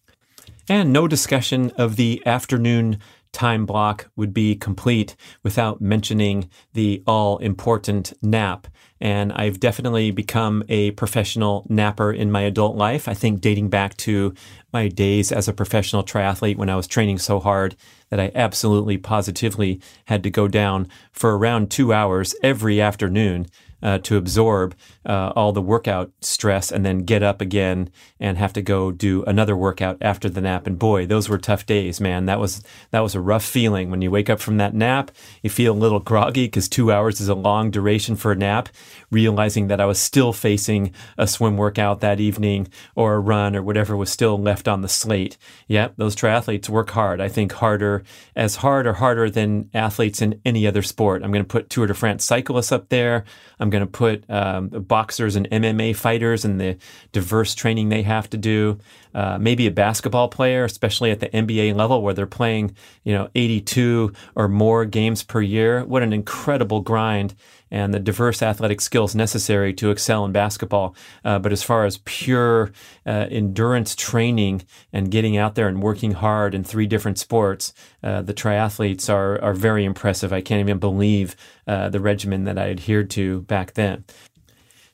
[0.70, 3.00] And no discussion of the afternoon
[3.32, 8.68] time block would be complete without mentioning the all important nap.
[9.00, 13.08] And I've definitely become a professional napper in my adult life.
[13.08, 14.34] I think dating back to
[14.74, 17.76] my days as a professional triathlete when I was training so hard
[18.10, 23.48] that I absolutely positively had to go down for around two hours every afternoon
[23.82, 24.76] uh, to absorb
[25.08, 27.90] uh, all the workout stress and then get up again
[28.20, 30.68] and have to go do another workout after the nap.
[30.68, 32.26] And boy, those were tough days, man.
[32.26, 32.62] That was
[32.92, 35.12] that was a rough feeling when you wake up from that nap.
[35.42, 38.70] You feel a little groggy because two hours is a long duration for a nap.
[39.10, 43.64] Realizing that I was still facing a swim workout that evening or a run or
[43.64, 45.38] whatever was still left on the slate.
[45.68, 47.22] Yep, those triathletes work hard.
[47.22, 48.04] I think harder,
[48.36, 51.24] as hard or harder than athletes in any other sport.
[51.24, 53.24] I'm going to put Tour de France cyclists up there.
[53.60, 56.76] I'm going to put um, boxers and MMA fighters and the
[57.12, 58.80] diverse training they have to do.
[59.14, 63.30] Uh, maybe a basketball player, especially at the NBA level where they're playing, you know,
[63.36, 65.86] 82 or more games per year.
[65.86, 67.36] What an incredible grind
[67.70, 70.96] and the diverse athletic skills necessary to excel in basketball.
[71.24, 72.72] Uh, but as far as pure
[73.06, 78.22] uh, endurance training and getting out there and working hard in three different sports, uh,
[78.24, 80.34] the triathletes are are very impressive.
[80.34, 81.36] I can't even believe
[81.68, 84.06] uh, the regimen that I adhered to back then.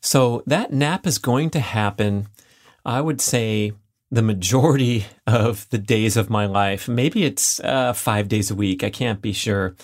[0.03, 2.27] So that nap is going to happen.
[2.85, 3.71] I would say
[4.11, 6.87] the majority of the days of my life.
[6.87, 8.83] Maybe it's uh, five days a week.
[8.83, 9.75] I can't be sure.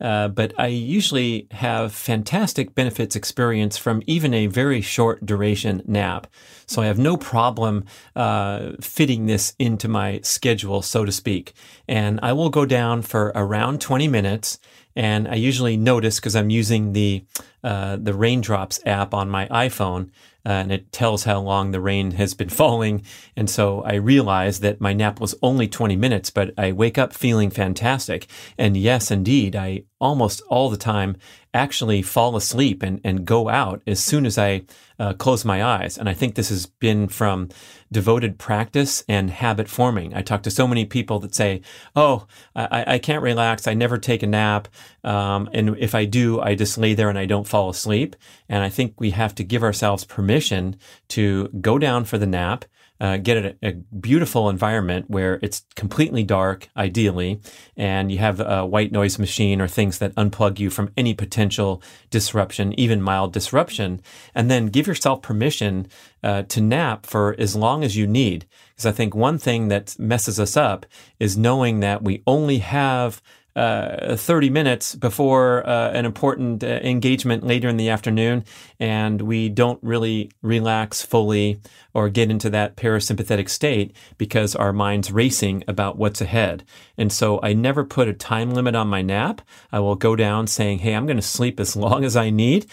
[0.00, 6.26] Uh, but I usually have fantastic benefits experience from even a very short duration nap.
[6.66, 7.84] So I have no problem
[8.14, 11.52] uh, fitting this into my schedule, so to speak.
[11.88, 14.58] And I will go down for around 20 minutes.
[14.96, 17.24] And I usually notice because I'm using the
[17.64, 20.10] uh, the raindrops app on my iPhone
[20.46, 23.02] uh, and it tells how long the rain has been falling.
[23.36, 27.14] And so I realized that my nap was only 20 minutes, but I wake up
[27.14, 28.26] feeling fantastic.
[28.58, 31.16] And yes, indeed, I almost all the time
[31.54, 34.64] actually fall asleep and, and go out as soon as I
[34.98, 35.96] uh, close my eyes.
[35.96, 37.48] And I think this has been from
[37.94, 40.12] devoted practice and habit forming.
[40.14, 41.62] I talk to so many people that say,
[41.96, 43.66] Oh, I, I can't relax.
[43.66, 44.68] I never take a nap.
[45.04, 48.16] Um, and if I do, I just lay there and I don't fall asleep.
[48.48, 50.76] And I think we have to give ourselves permission
[51.10, 52.64] to go down for the nap
[53.00, 57.40] uh, get a, a, beautiful environment where it's completely dark, ideally,
[57.76, 61.82] and you have a white noise machine or things that unplug you from any potential
[62.10, 64.00] disruption, even mild disruption,
[64.34, 65.88] and then give yourself permission
[66.22, 68.46] uh, to nap for as long as you need.
[68.70, 70.86] Because I think one thing that messes us up
[71.18, 73.20] is knowing that we only have
[73.56, 78.44] uh, 30 minutes before uh, an important uh, engagement later in the afternoon,
[78.80, 81.60] and we don't really relax fully
[81.92, 86.64] or get into that parasympathetic state because our mind's racing about what's ahead.
[86.98, 89.40] And so I never put a time limit on my nap.
[89.70, 92.66] I will go down saying, Hey, I'm going to sleep as long as I need.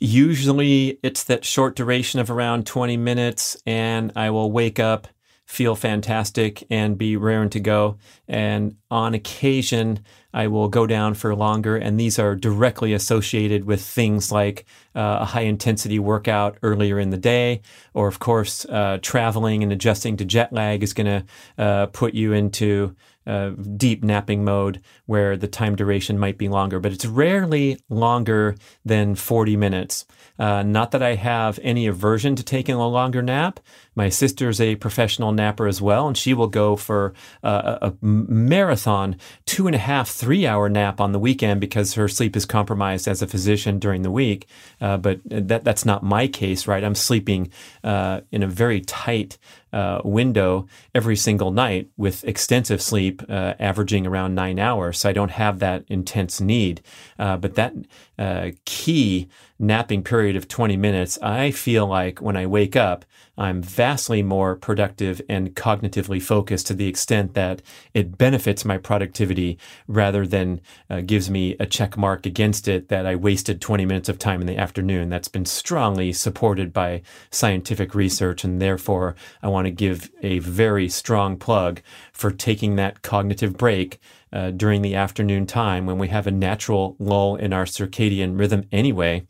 [0.00, 5.06] Usually it's that short duration of around 20 minutes, and I will wake up
[5.54, 7.96] feel fantastic and be raring to go.
[8.26, 10.00] And on occasion,
[10.32, 11.76] I will go down for longer.
[11.76, 14.64] And these are directly associated with things like
[14.96, 17.62] uh, a high intensity workout earlier in the day,
[17.94, 21.24] or of course, uh, traveling and adjusting to jet lag is going to
[21.62, 26.80] uh, put you into uh, deep napping mode where the time duration might be longer,
[26.80, 30.04] but it's rarely longer than 40 minutes.
[30.38, 33.60] Uh, not that I have any aversion to taking a longer nap.
[33.94, 39.16] My sister's a professional napper as well, and she will go for uh, a, marathon
[39.46, 43.06] two and a half, three hour nap on the weekend because her sleep is compromised
[43.06, 44.48] as a physician during the week.
[44.80, 46.82] Uh, but that that's not my case, right?
[46.82, 47.50] I'm sleeping
[47.84, 49.38] uh, in a very tight
[49.74, 54.98] uh, window every single night with extensive sleep, uh, averaging around nine hours.
[55.00, 56.80] So I don't have that intense need.
[57.18, 57.74] Uh, but that
[58.16, 59.28] uh, key
[59.58, 63.04] napping period of 20 minutes, I feel like when I wake up,
[63.36, 67.62] I'm vastly more productive and cognitively focused to the extent that
[67.92, 69.58] it benefits my productivity
[69.88, 74.08] rather than uh, gives me a check mark against it that I wasted 20 minutes
[74.08, 75.08] of time in the afternoon.
[75.08, 78.44] That's been strongly supported by scientific research.
[78.44, 81.80] And therefore, I want to give a very strong plug
[82.12, 84.00] for taking that cognitive break
[84.32, 88.64] uh, during the afternoon time when we have a natural lull in our circadian rhythm
[88.72, 89.24] anyway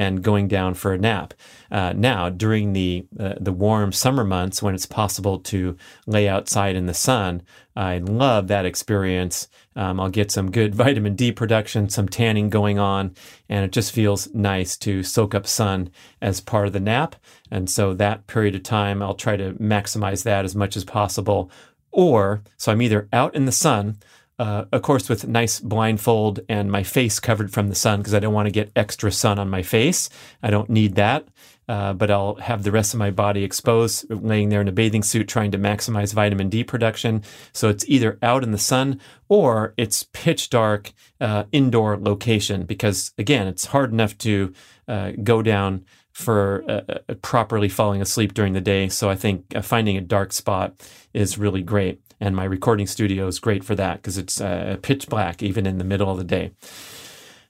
[0.00, 1.34] and going down for a nap.
[1.70, 6.74] Uh, now, during the uh, the warm summer months when it's possible to lay outside
[6.74, 7.42] in the sun,
[7.76, 9.46] I love that experience.
[9.76, 13.14] Um, I'll get some good vitamin D production, some tanning going on,
[13.50, 15.90] and it just feels nice to soak up sun
[16.22, 17.14] as part of the nap.
[17.50, 21.50] And so that period of time, I'll try to maximize that as much as possible.
[21.92, 23.98] Or, so I'm either out in the sun
[24.40, 28.20] uh, of course, with nice blindfold and my face covered from the sun because I
[28.20, 30.08] don't want to get extra sun on my face.
[30.42, 31.28] I don't need that.
[31.68, 35.04] Uh, but I'll have the rest of my body exposed, laying there in a bathing
[35.04, 37.22] suit, trying to maximize vitamin D production.
[37.52, 38.98] So it's either out in the sun
[39.28, 44.52] or it's pitch dark uh, indoor location because, again, it's hard enough to
[44.88, 48.88] uh, go down for uh, uh, properly falling asleep during the day.
[48.88, 50.74] So I think uh, finding a dark spot
[51.12, 52.00] is really great.
[52.20, 54.40] And my recording studio is great for that because it's
[54.82, 56.52] pitch black even in the middle of the day.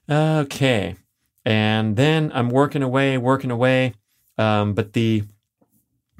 [0.09, 0.95] Okay.
[1.45, 3.93] And then I'm working away, working away.
[4.37, 5.23] Um, but the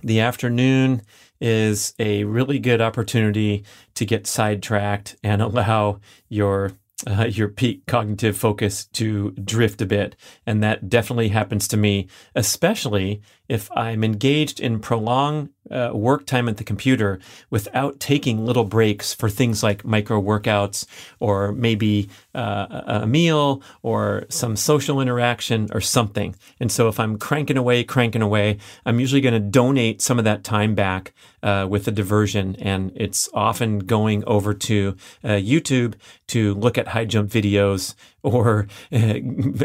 [0.04, 1.04] the afternoon
[1.40, 3.64] is a really good opportunity
[3.96, 6.00] to get sidetracked and allow
[6.30, 6.74] your
[7.08, 10.16] uh, your peak cognitive focus to drift a bit.
[10.46, 16.50] And that definitely happens to me, especially if I'm engaged in prolonged uh, work time
[16.50, 17.20] at the computer
[17.50, 20.86] without taking little breaks for things like micro workouts
[21.20, 26.36] or maybe uh, a meal or some social interaction or something.
[26.60, 30.26] And so if I'm cranking away, cranking away, I'm usually going to donate some of
[30.26, 32.56] that time back uh, with a diversion.
[32.60, 35.96] And it's often going over to uh, YouTube
[36.28, 39.16] to look at high jump videos or uh,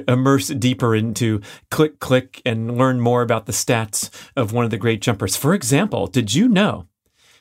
[0.08, 4.76] immerse deeper into click, click, and learn more about the stats of one of the
[4.76, 5.36] great jumpers.
[5.36, 6.86] For example, did you know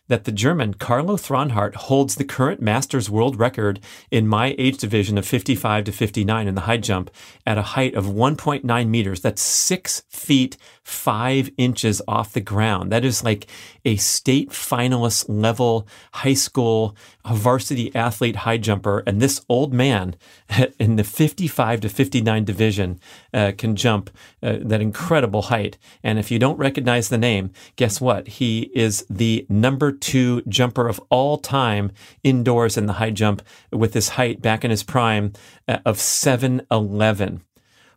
[0.07, 3.79] that the German Carlo Thränhardt holds the current Masters world record
[4.11, 7.09] in my age division of 55 to 59 in the high jump
[7.45, 9.21] at a height of 1.9 meters.
[9.21, 12.91] That's six feet, five inches off the ground.
[12.91, 13.47] That is like
[13.83, 16.95] a state finalist level high school
[17.25, 18.99] varsity athlete high jumper.
[19.07, 20.15] And this old man
[20.79, 22.99] in the 55 to 59 division
[23.33, 24.11] uh, can jump
[24.43, 25.79] uh, that incredible height.
[26.03, 28.27] And if you don't recognize the name, guess what?
[28.27, 31.91] He is the number two jumper of all time
[32.23, 33.41] indoors in the high jump
[33.71, 35.33] with his height back in his prime
[35.67, 37.41] uh, of 7'11.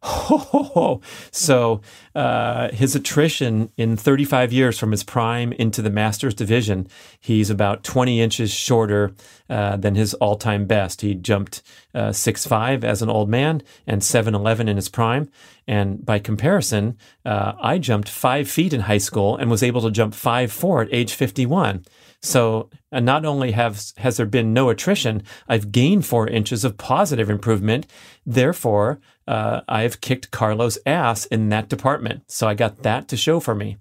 [1.30, 1.80] so
[2.14, 6.88] uh, his attrition in 35 years from his prime into the Masters division,
[7.18, 9.12] he's about 20 inches shorter
[9.50, 11.00] uh, than his all-time best.
[11.00, 11.62] He jumped
[11.94, 15.30] uh, 6'5 as an old man and 7'11 in his prime.
[15.66, 19.90] And by comparison, uh, I jumped five feet in high school and was able to
[19.90, 21.84] jump 5'4 at age 51.
[22.22, 27.30] So not only have has there been no attrition, I've gained four inches of positive
[27.30, 27.86] improvement.
[28.26, 32.22] Therefore, uh, I've kicked Carlo's ass in that department.
[32.26, 33.76] So I got that to show for me.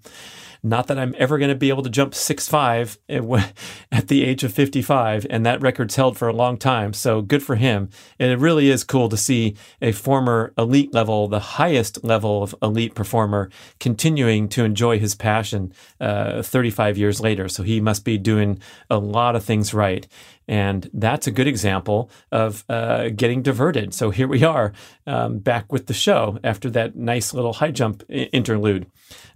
[0.62, 4.44] Not that I'm ever going to be able to jump six five at the age
[4.44, 6.92] of 55, and that record's held for a long time.
[6.92, 7.90] So good for him.
[8.18, 12.54] And it really is cool to see a former elite level, the highest level of
[12.62, 17.48] elite performer, continuing to enjoy his passion uh, 35 years later.
[17.48, 18.58] So he must be doing
[18.90, 20.06] a lot of things right.
[20.48, 23.92] And that's a good example of uh, getting diverted.
[23.92, 24.72] So here we are
[25.06, 28.86] um, back with the show after that nice little high jump interlude.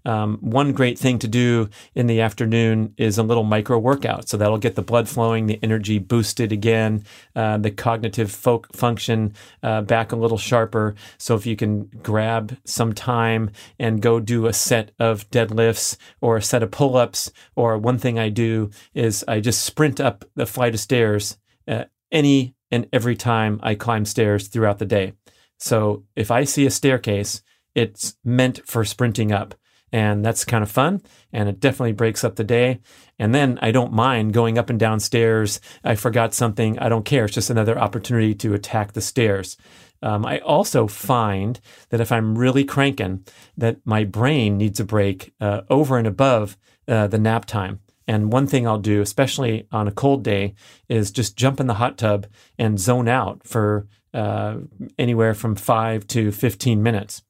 [0.05, 4.29] Um, one great thing to do in the afternoon is a little micro workout.
[4.29, 7.05] So that'll get the blood flowing, the energy boosted again,
[7.37, 10.95] uh, the cognitive fo- function uh, back a little sharper.
[11.19, 16.37] So if you can grab some time and go do a set of deadlifts or
[16.37, 20.25] a set of pull ups, or one thing I do is I just sprint up
[20.35, 21.39] the flight of stairs
[21.69, 25.13] uh, any and every time I climb stairs throughout the day.
[25.59, 27.43] So if I see a staircase,
[27.75, 29.55] it's meant for sprinting up
[29.93, 31.03] and that's kind of fun
[31.33, 32.81] and it definitely breaks up the day.
[33.19, 35.61] And then i don't mind going up and down stairs.
[35.85, 39.57] I forgot something i don't care it's just another opportunity to attack the stairs.
[40.03, 41.61] Um, i also find
[41.91, 43.25] that if i'm really cranking
[43.57, 46.57] that my brain needs a break uh, over and above
[46.89, 47.81] uh, the nap time.
[48.07, 50.55] And one thing I'll do, especially on a cold day,
[50.89, 52.27] is just jump in the hot tub
[52.59, 54.57] and zone out for uh,
[54.99, 57.23] anywhere from five to 15 minutes.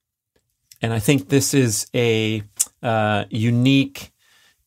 [0.83, 2.43] And I think this is a
[2.83, 4.13] uh, unique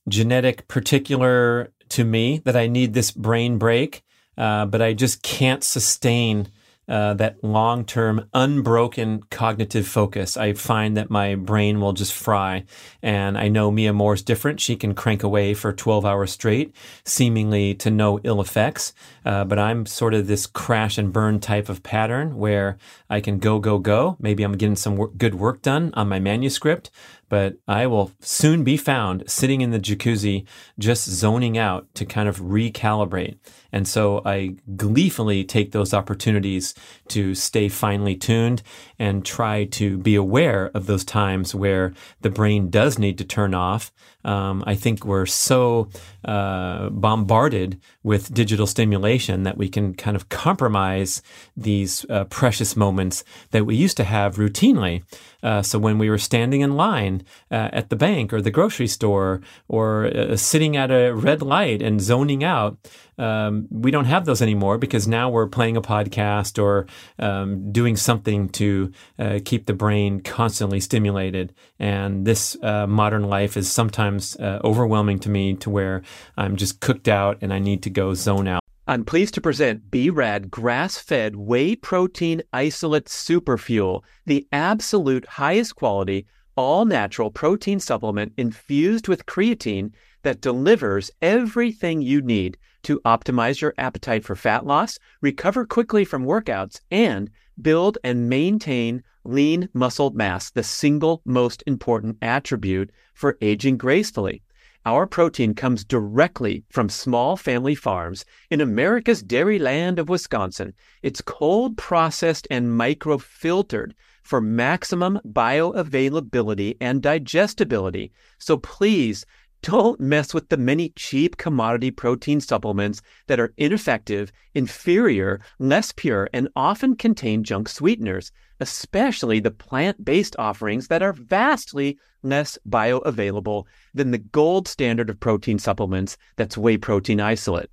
[0.08, 4.04] genetic particular to me that I need this brain break,
[4.38, 6.48] uh, but I just can't sustain
[6.88, 10.38] uh, that long term, unbroken cognitive focus.
[10.38, 12.66] I find that my brain will just fry.
[13.02, 14.60] And I know Mia Moore's different.
[14.60, 18.94] She can crank away for 12 hours straight, seemingly to no ill effects.
[19.26, 22.78] Uh, but I'm sort of this crash and burn type of pattern where
[23.10, 24.18] I can go, go, go.
[24.20, 26.92] Maybe I'm getting some good work done on my manuscript,
[27.30, 30.46] but I will soon be found sitting in the jacuzzi,
[30.78, 33.38] just zoning out to kind of recalibrate.
[33.72, 36.74] And so I gleefully take those opportunities
[37.10, 38.62] to stay finely tuned
[38.98, 43.54] and try to be aware of those times where the brain does need to turn
[43.54, 43.92] off
[44.26, 45.90] Um, I think we're so
[46.26, 51.22] uh, bombarded with digital stimulation that we can kind of compromise
[51.56, 55.04] these uh, precious moments that we used to have routinely.
[55.44, 58.88] Uh, so when we were standing in line uh, at the bank or the grocery
[58.88, 62.78] store or uh, sitting at a red light and zoning out,
[63.18, 66.88] um, we don't have those anymore because now we're playing a podcast or
[67.20, 71.54] um, doing something to uh, keep the brain constantly stimulated.
[71.80, 76.02] And this uh, modern life is sometimes uh, overwhelming to me to where
[76.38, 78.62] I'm just cooked out and I need to go zone out.
[78.88, 87.32] I'm pleased to present B-Rad grass-fed whey protein isolate superfuel, the absolute highest quality, all-natural
[87.32, 94.36] protein supplement infused with creatine that delivers everything you need to optimize your appetite for
[94.36, 97.30] fat loss, recover quickly from workouts, and
[97.62, 104.42] build and maintain lean muscle mass, the single most important attribute for aging gracefully.
[104.86, 110.76] Our protein comes directly from small family farms in America's dairy land of Wisconsin.
[111.02, 118.12] It's cold processed and microfiltered for maximum bioavailability and digestibility.
[118.38, 119.26] So please
[119.66, 126.30] don't mess with the many cheap commodity protein supplements that are ineffective, inferior, less pure,
[126.34, 133.64] and often contain junk sweeteners, especially the plant based offerings that are vastly less bioavailable
[133.92, 137.72] than the gold standard of protein supplements that's whey protein isolate.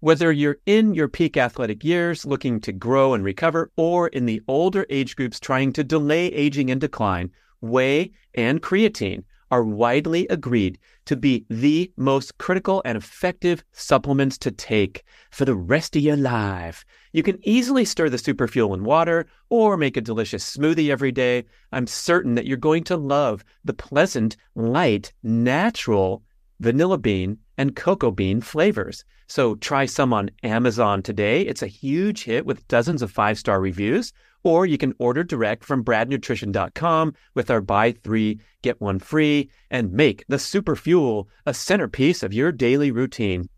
[0.00, 4.42] Whether you're in your peak athletic years looking to grow and recover, or in the
[4.46, 7.30] older age groups trying to delay aging and decline,
[7.62, 14.50] whey and creatine are widely agreed to be the most critical and effective supplements to
[14.50, 16.84] take for the rest of your life.
[17.12, 21.44] You can easily stir the superfuel in water or make a delicious smoothie every day.
[21.72, 26.22] I'm certain that you're going to love the pleasant, light, natural
[26.60, 29.04] vanilla bean and cocoa bean flavors.
[29.26, 31.42] So try some on Amazon today.
[31.42, 34.12] It's a huge hit with dozens of five star reviews
[34.42, 39.92] or you can order direct from bradnutrition.com with our buy three, get one free, and
[39.92, 43.48] make the super fuel a centerpiece of your daily routine.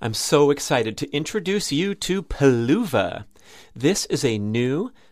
[0.00, 3.24] I'm so excited to introduce you to Peluva.
[3.74, 4.90] This is a new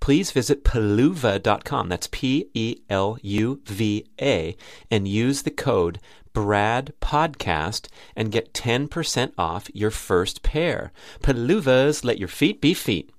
[0.00, 1.88] please visit peluva.com.
[1.88, 4.56] That's P E L U V A
[4.90, 5.98] and use the code
[6.32, 10.92] Brad Podcast and get 10% off your first pair.
[11.22, 13.10] Peluvas, let your feet be feet.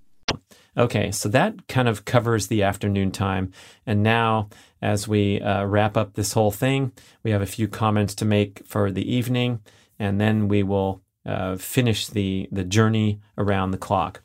[0.78, 3.52] Okay, so that kind of covers the afternoon time.
[3.88, 4.50] And now,
[4.84, 6.92] as we uh, wrap up this whole thing,
[7.24, 9.62] we have a few comments to make for the evening,
[9.98, 14.22] and then we will uh, finish the, the journey around the clock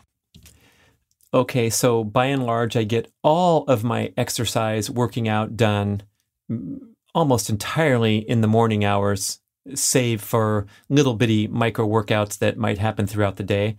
[1.32, 6.02] okay, so by and large, I get all of my exercise working out done
[6.50, 6.78] mm,
[7.14, 9.40] almost entirely in the morning hours,
[9.74, 13.76] save for little bitty micro workouts that might happen throughout the day.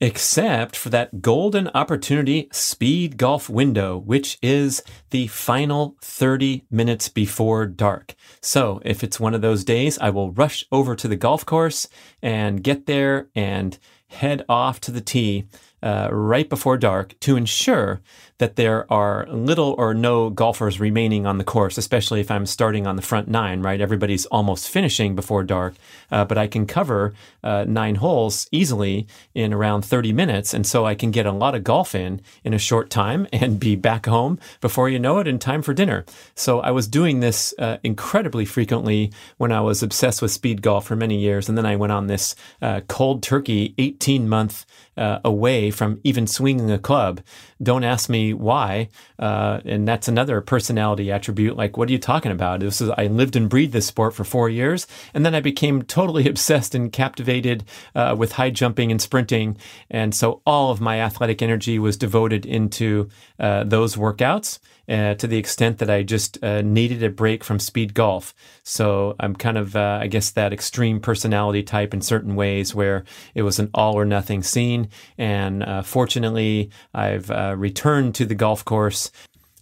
[0.00, 7.66] except for that golden opportunity speed golf window, which is the final 30 minutes before
[7.66, 8.14] dark.
[8.42, 11.88] So if it's one of those days, I will rush over to the golf course
[12.22, 15.46] and get there and head off to the tee
[15.82, 18.00] uh, right before dark to ensure
[18.38, 22.86] that there are little or no golfers remaining on the course, especially if I'm starting
[22.86, 23.80] on the front nine, right?
[23.80, 25.74] Everybody's almost finishing before dark,
[26.10, 30.52] uh, but I can cover uh, nine holes easily in around 30 minutes.
[30.52, 33.58] And so I can get a lot of golf in in a short time and
[33.58, 36.04] be back home before you know it in time for dinner.
[36.34, 40.86] So I was doing this uh, incredibly frequently when I was obsessed with speed golf
[40.86, 41.48] for many years.
[41.48, 44.66] And then I went on this uh, cold turkey 18 month
[44.96, 47.20] uh, away from even swinging a club.
[47.62, 48.88] Don't ask me why.
[49.18, 51.56] Uh, and that's another personality attribute.
[51.56, 52.60] Like, what are you talking about?
[52.60, 55.82] This is I lived and breathed this sport for four years, and then I became
[55.82, 57.64] totally obsessed and captivated
[57.94, 59.56] uh, with high jumping and sprinting,
[59.90, 63.08] and so all of my athletic energy was devoted into
[63.38, 64.58] uh, those workouts
[64.88, 68.34] uh, to the extent that I just uh, needed a break from speed golf.
[68.62, 73.04] So I'm kind of, uh, I guess, that extreme personality type in certain ways where
[73.34, 74.88] it was an all or nothing scene.
[75.18, 79.10] And uh, fortunately, I've uh, returned to the golf course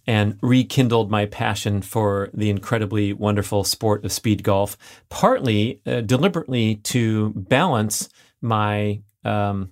[0.07, 4.77] and rekindled my passion for the incredibly wonderful sport of speed golf,
[5.09, 8.09] partly uh, deliberately to balance
[8.41, 9.71] my um,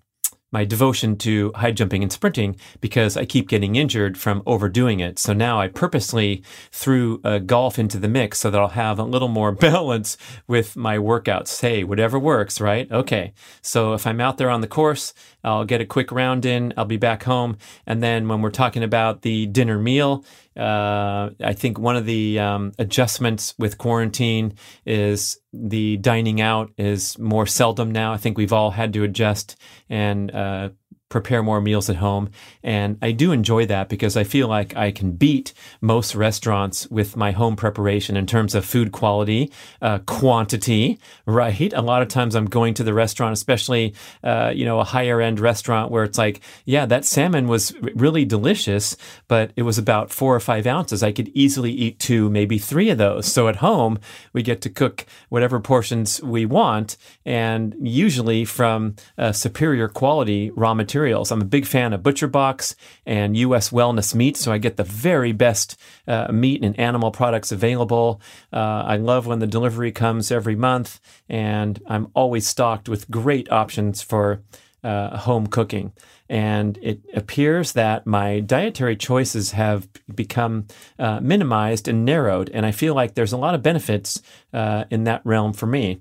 [0.54, 5.20] my devotion to high jumping and sprinting because I keep getting injured from overdoing it.
[5.20, 9.04] So now I purposely threw uh, golf into the mix so that I'll have a
[9.04, 10.16] little more balance
[10.48, 11.60] with my workouts.
[11.60, 12.90] Hey, whatever works, right?
[12.92, 13.34] Okay.
[13.62, 15.14] So if I'm out there on the course,
[15.44, 17.57] I'll get a quick round in, I'll be back home.
[17.86, 20.26] And then when we're talking about the dinner meal,
[20.57, 24.53] uh, I think one of the um, adjustments with quarantine
[24.86, 28.14] is the dining out is more seldom now.
[28.14, 29.56] I think we've all had to adjust
[29.90, 30.70] and uh,
[31.14, 32.30] prepare more meals at home.
[32.64, 37.15] And I do enjoy that because I feel like I can beat most restaurants with
[37.15, 41.72] my home preparation in terms of food quality, uh, quantity, right?
[41.72, 45.22] A lot of times I'm going to the restaurant, especially, uh, you know, a higher
[45.22, 50.10] end restaurant where it's like, yeah, that salmon was really delicious, but it was about
[50.10, 51.03] four or five ounces.
[51.03, 53.31] I could easily eat two, maybe three of those.
[53.31, 53.99] So at home,
[54.34, 58.95] we get to cook whatever portions we want and usually from
[59.31, 61.32] superior quality raw material materials.
[61.32, 63.72] I'm a big fan of Butcher Box and U.S.
[63.72, 65.78] Wellness Meat, so I get the very best
[66.08, 68.22] uh, meat and animal products available.
[68.54, 73.52] Uh, I love when the delivery comes every month, and I'm always stocked with great
[73.52, 74.44] options for
[74.82, 75.92] uh, home cooking.
[76.30, 80.68] And it appears that my dietary choices have become
[80.98, 84.22] uh, minimized and narrowed, and I feel like there's a lot of benefits
[84.54, 86.00] uh, in that realm for me.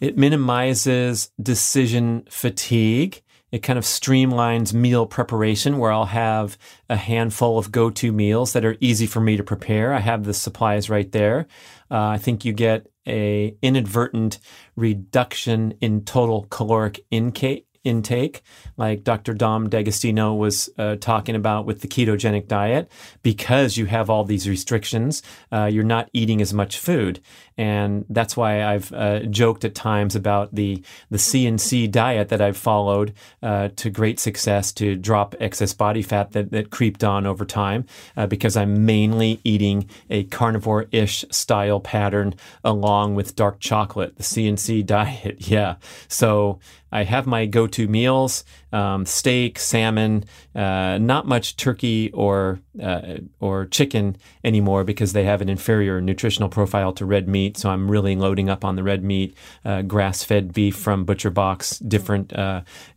[0.00, 3.20] It minimizes decision fatigue.
[3.50, 6.58] It kind of streamlines meal preparation where I'll have
[6.88, 9.94] a handful of go to meals that are easy for me to prepare.
[9.94, 11.46] I have the supplies right there.
[11.90, 14.38] Uh, I think you get a inadvertent
[14.76, 18.42] reduction in total caloric intake intake,
[18.76, 19.32] like Dr.
[19.34, 22.90] Dom D'Agostino was uh, talking about with the ketogenic diet,
[23.22, 25.22] because you have all these restrictions,
[25.52, 27.20] uh, you're not eating as much food,
[27.58, 32.56] and that's why I've uh, joked at times about the the C&C diet that I've
[32.56, 33.12] followed
[33.42, 37.84] uh, to great success to drop excess body fat that that creeped on over time,
[38.16, 44.82] uh, because I'm mainly eating a carnivore-ish style pattern along with dark chocolate, the C&C
[44.84, 45.48] diet.
[45.48, 45.76] Yeah,
[46.06, 46.60] so
[46.92, 50.24] I have my go-to meals: um, steak, salmon,
[50.54, 56.48] uh, not much turkey or uh, or chicken anymore because they have an inferior nutritional
[56.48, 57.56] profile to red meat.
[57.56, 61.78] So I'm really loading up on the red meat, uh, grass-fed beef from Butcher Box,
[61.80, 62.32] different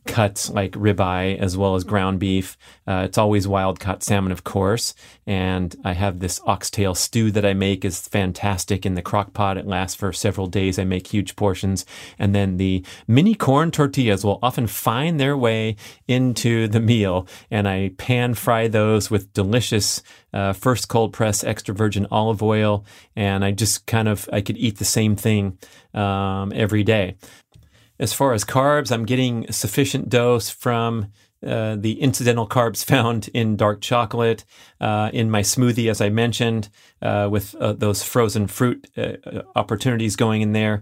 [0.06, 2.58] cuts like ribeye as well as ground beef.
[2.88, 4.94] Uh, it's always wild caught salmon, of course.
[5.28, 9.58] And I have this oxtail stew that I make is fantastic in the crock pot.
[9.58, 10.80] It lasts for several days.
[10.80, 11.86] I make huge portions.
[12.18, 15.76] And then the mini corn tortillas will often find their way
[16.08, 17.28] into the meal.
[17.50, 20.02] And I pan fry those with delicious
[20.34, 22.86] uh, first cold press extra virgin olive oil.
[23.16, 25.58] And I just kind of, I could eat the same thing
[25.94, 27.18] um, every day.
[28.02, 31.12] As far as carbs, I'm getting a sufficient dose from
[31.46, 34.44] uh, the incidental carbs found in dark chocolate,
[34.82, 36.70] uh, in my smoothie, as I mentioned,
[37.04, 40.82] uh, with uh, those frozen fruit uh, opportunities going in there.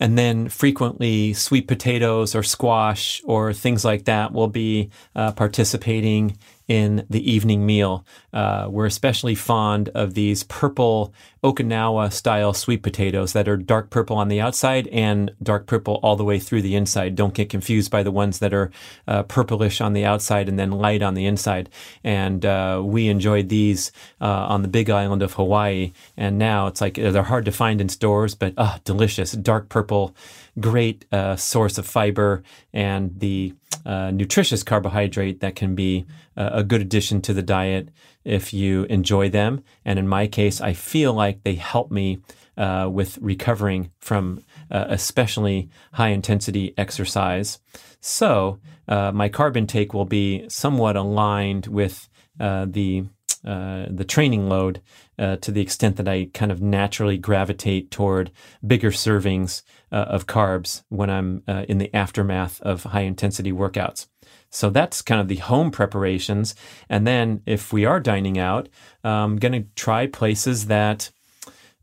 [0.00, 6.36] And then frequently sweet potatoes or squash or things like that will be uh, participating
[6.68, 8.04] in the evening meal.
[8.32, 11.12] we're especially fond of these purple
[11.44, 16.14] Okinawa style sweet potatoes that are dark purple on the outside and dark purple all
[16.14, 17.16] the way through the inside.
[17.16, 18.70] Don't get confused by the ones that are
[19.08, 21.68] uh, purplish on the outside and then light on the inside.
[22.04, 23.90] And uh, we enjoyed these
[24.20, 25.92] uh, on the big island of Hawaii.
[26.16, 30.14] And now it's like they're hard to find in stores, but ah, delicious, dark purple,
[30.60, 32.42] great uh, source of fiber
[32.72, 33.54] and the
[33.84, 36.06] uh, nutritious carbohydrate that can be
[36.36, 37.88] a good addition to the diet
[38.24, 39.62] if you enjoy them.
[39.84, 42.20] And in my case, I feel like they help me
[42.56, 47.58] uh, with recovering from uh, especially high intensity exercise.
[48.00, 48.58] So
[48.88, 52.08] uh, my carb intake will be somewhat aligned with
[52.40, 53.04] uh, the
[53.44, 54.80] uh, the training load
[55.18, 58.30] uh, to the extent that I kind of naturally gravitate toward
[58.64, 59.62] bigger servings
[59.92, 64.06] of carbs when I'm in the aftermath of high intensity workouts.
[64.50, 66.54] So that's kind of the home preparations.
[66.88, 68.68] And then if we are dining out,
[69.02, 71.10] I'm going to try places that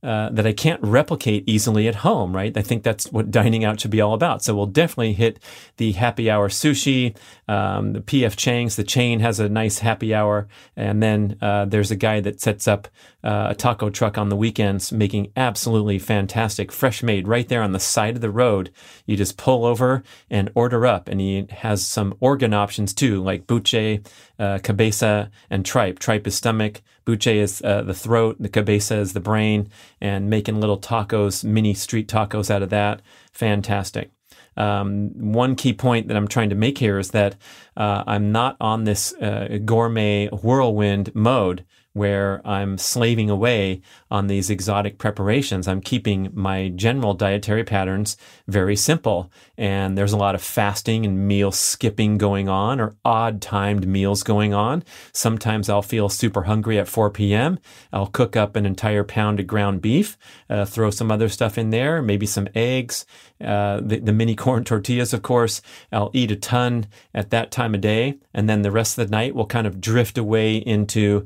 [0.01, 2.55] uh, that I can't replicate easily at home, right?
[2.55, 4.41] I think that's what dining out should be all about.
[4.41, 5.39] So we'll definitely hit
[5.75, 7.17] the happy hour sushi.
[7.49, 10.47] Um, the PF Chang's, the chain has a nice happy hour.
[10.77, 12.87] And then uh, there's a guy that sets up
[13.23, 17.71] uh, a taco truck on the weekends making absolutely fantastic, fresh made right there on
[17.71, 18.71] the side of the road.
[19.05, 21.09] You just pull over and order up.
[21.09, 24.01] And he has some organ options too, like buche,
[24.37, 25.99] uh, cabeza, and tripe.
[25.99, 26.81] Tripe is stomach.
[27.05, 29.69] Buche is uh, the throat, the cabeza is the brain,
[29.99, 33.01] and making little tacos, mini street tacos out of that.
[33.33, 34.11] Fantastic.
[34.55, 37.35] Um, one key point that I'm trying to make here is that
[37.77, 44.49] uh, I'm not on this uh, gourmet whirlwind mode where I'm slaving away on these
[44.49, 45.67] exotic preparations.
[45.67, 48.17] I'm keeping my general dietary patterns
[48.47, 49.31] very simple.
[49.57, 54.23] And there's a lot of fasting and meal skipping going on or odd timed meals
[54.23, 54.83] going on.
[55.13, 57.59] Sometimes I'll feel super hungry at 4 p.m.
[57.93, 60.17] I'll cook up an entire pound of ground beef,
[60.49, 63.05] uh, throw some other stuff in there, maybe some eggs,
[63.43, 65.61] uh, the, the mini corn tortillas, of course.
[65.91, 68.17] I'll eat a ton at that time of day.
[68.33, 71.25] And then the rest of the night will kind of drift away into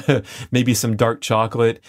[0.50, 1.82] maybe some dark chocolate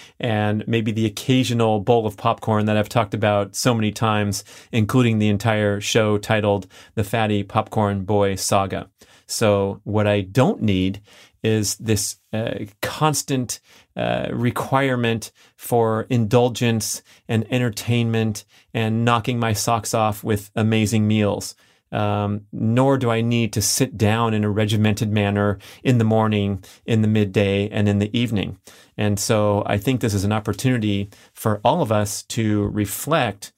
[0.67, 5.29] maybe the occasional bowl of popcorn that I've talked about so many times, including the
[5.29, 8.89] entire show titled The Fatty Popcorn Boy Saga.
[9.27, 11.01] So, what I don't need
[11.43, 13.59] is this uh, constant
[13.95, 21.55] uh, requirement for indulgence and entertainment and knocking my socks off with amazing meals.
[21.91, 26.63] Um, nor do I need to sit down in a regimented manner in the morning,
[26.85, 28.57] in the midday, and in the evening.
[28.97, 33.51] And so I think this is an opportunity for all of us to reflect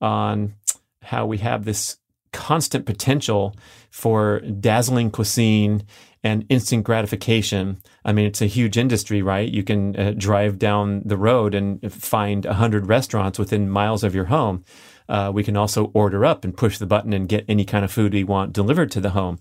[0.00, 0.54] on
[1.02, 1.98] how we have this
[2.32, 3.54] constant potential
[3.90, 5.84] for dazzling cuisine
[6.24, 7.78] and instant gratification.
[8.04, 9.48] I mean, it's a huge industry, right?
[9.48, 14.24] You can uh, drive down the road and find 100 restaurants within miles of your
[14.24, 14.64] home.
[15.08, 17.92] Uh, we can also order up and push the button and get any kind of
[17.92, 19.38] food we want delivered to the home.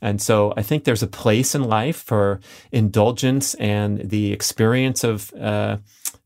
[0.00, 2.40] And so I think there's a place in life for
[2.70, 5.78] indulgence and the experience of uh,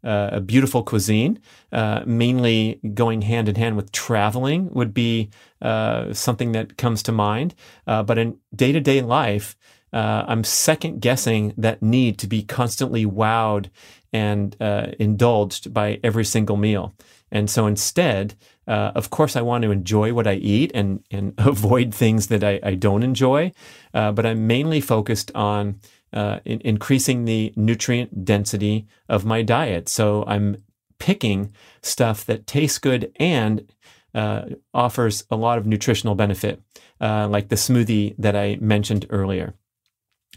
[0.03, 1.39] uh, a beautiful cuisine,
[1.73, 5.31] uh, mainly going hand in hand with traveling would be
[5.63, 7.55] uh, something that comes to mind.
[7.87, 9.57] Uh, but in day to day life,
[9.93, 13.71] I'm second guessing that need to be constantly wowed
[14.13, 14.55] and
[14.99, 16.95] indulged by every single meal.
[17.33, 18.35] And so instead,
[18.71, 22.45] uh, of course, I want to enjoy what I eat and, and avoid things that
[22.45, 23.53] I, I don't enjoy.
[23.93, 25.81] Uh, but I'm mainly focused on
[26.13, 29.89] uh, in, increasing the nutrient density of my diet.
[29.89, 30.63] So I'm
[31.01, 31.53] picking
[31.83, 33.73] stuff that tastes good and
[34.15, 34.43] uh,
[34.73, 36.63] offers a lot of nutritional benefit,
[37.01, 39.55] uh, like the smoothie that I mentioned earlier.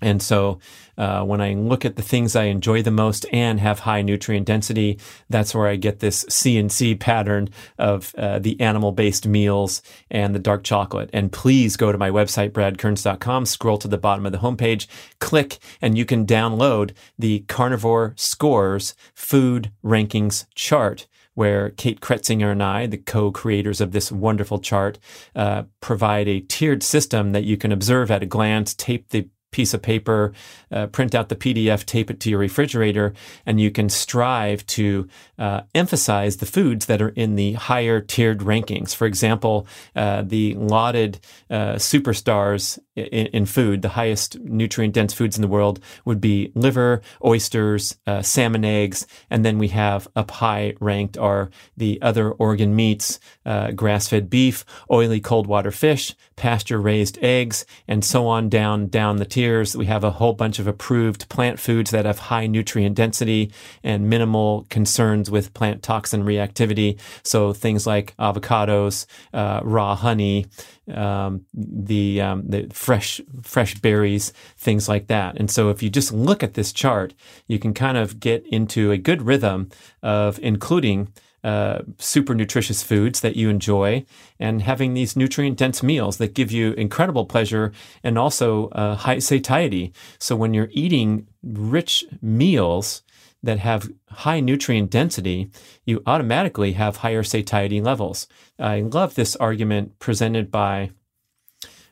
[0.03, 0.59] And so
[0.97, 4.45] uh, when I look at the things I enjoy the most and have high nutrient
[4.45, 4.99] density,
[5.29, 7.49] that's where I get this C&C pattern
[7.79, 9.81] of uh, the animal based meals
[10.11, 11.09] and the dark chocolate.
[11.13, 14.87] And please go to my website, bradkearns.com, scroll to the bottom of the homepage,
[15.19, 22.61] click, and you can download the Carnivore Scores Food Rankings Chart where Kate Kretzinger and
[22.61, 24.99] I, the co-creators of this wonderful chart,
[25.35, 29.73] uh, provide a tiered system that you can observe at a glance, tape the piece
[29.73, 30.33] of paper,
[30.71, 33.13] uh, print out the PDF, tape it to your refrigerator,
[33.45, 35.07] and you can strive to
[35.39, 38.93] uh, emphasize the foods that are in the higher tiered rankings.
[38.93, 41.19] For example, uh, the lauded
[41.49, 46.51] uh, superstars in, in, food, the highest nutrient dense foods in the world would be
[46.55, 52.31] liver, oysters, uh, salmon eggs, and then we have up high ranked are the other
[52.31, 58.27] organ meats, uh, grass fed beef, oily cold water fish, pasture raised eggs, and so
[58.27, 61.91] on down down the tier that we have a whole bunch of approved plant foods
[61.91, 63.51] that have high nutrient density
[63.83, 66.99] and minimal concerns with plant toxin reactivity.
[67.23, 70.47] So things like avocados, uh, raw honey,
[70.91, 75.37] um, the um, the fresh fresh berries, things like that.
[75.37, 77.13] And so, if you just look at this chart,
[77.47, 79.69] you can kind of get into a good rhythm
[80.01, 81.07] of including
[81.43, 84.05] uh, super nutritious foods that you enjoy
[84.39, 87.71] and having these nutrient dense meals that give you incredible pleasure
[88.03, 89.93] and also uh, high satiety.
[90.19, 93.03] So when you're eating rich meals
[93.41, 95.49] that have high nutrient density,
[95.85, 98.27] you automatically have higher satiety levels.
[98.57, 100.91] I love this argument presented by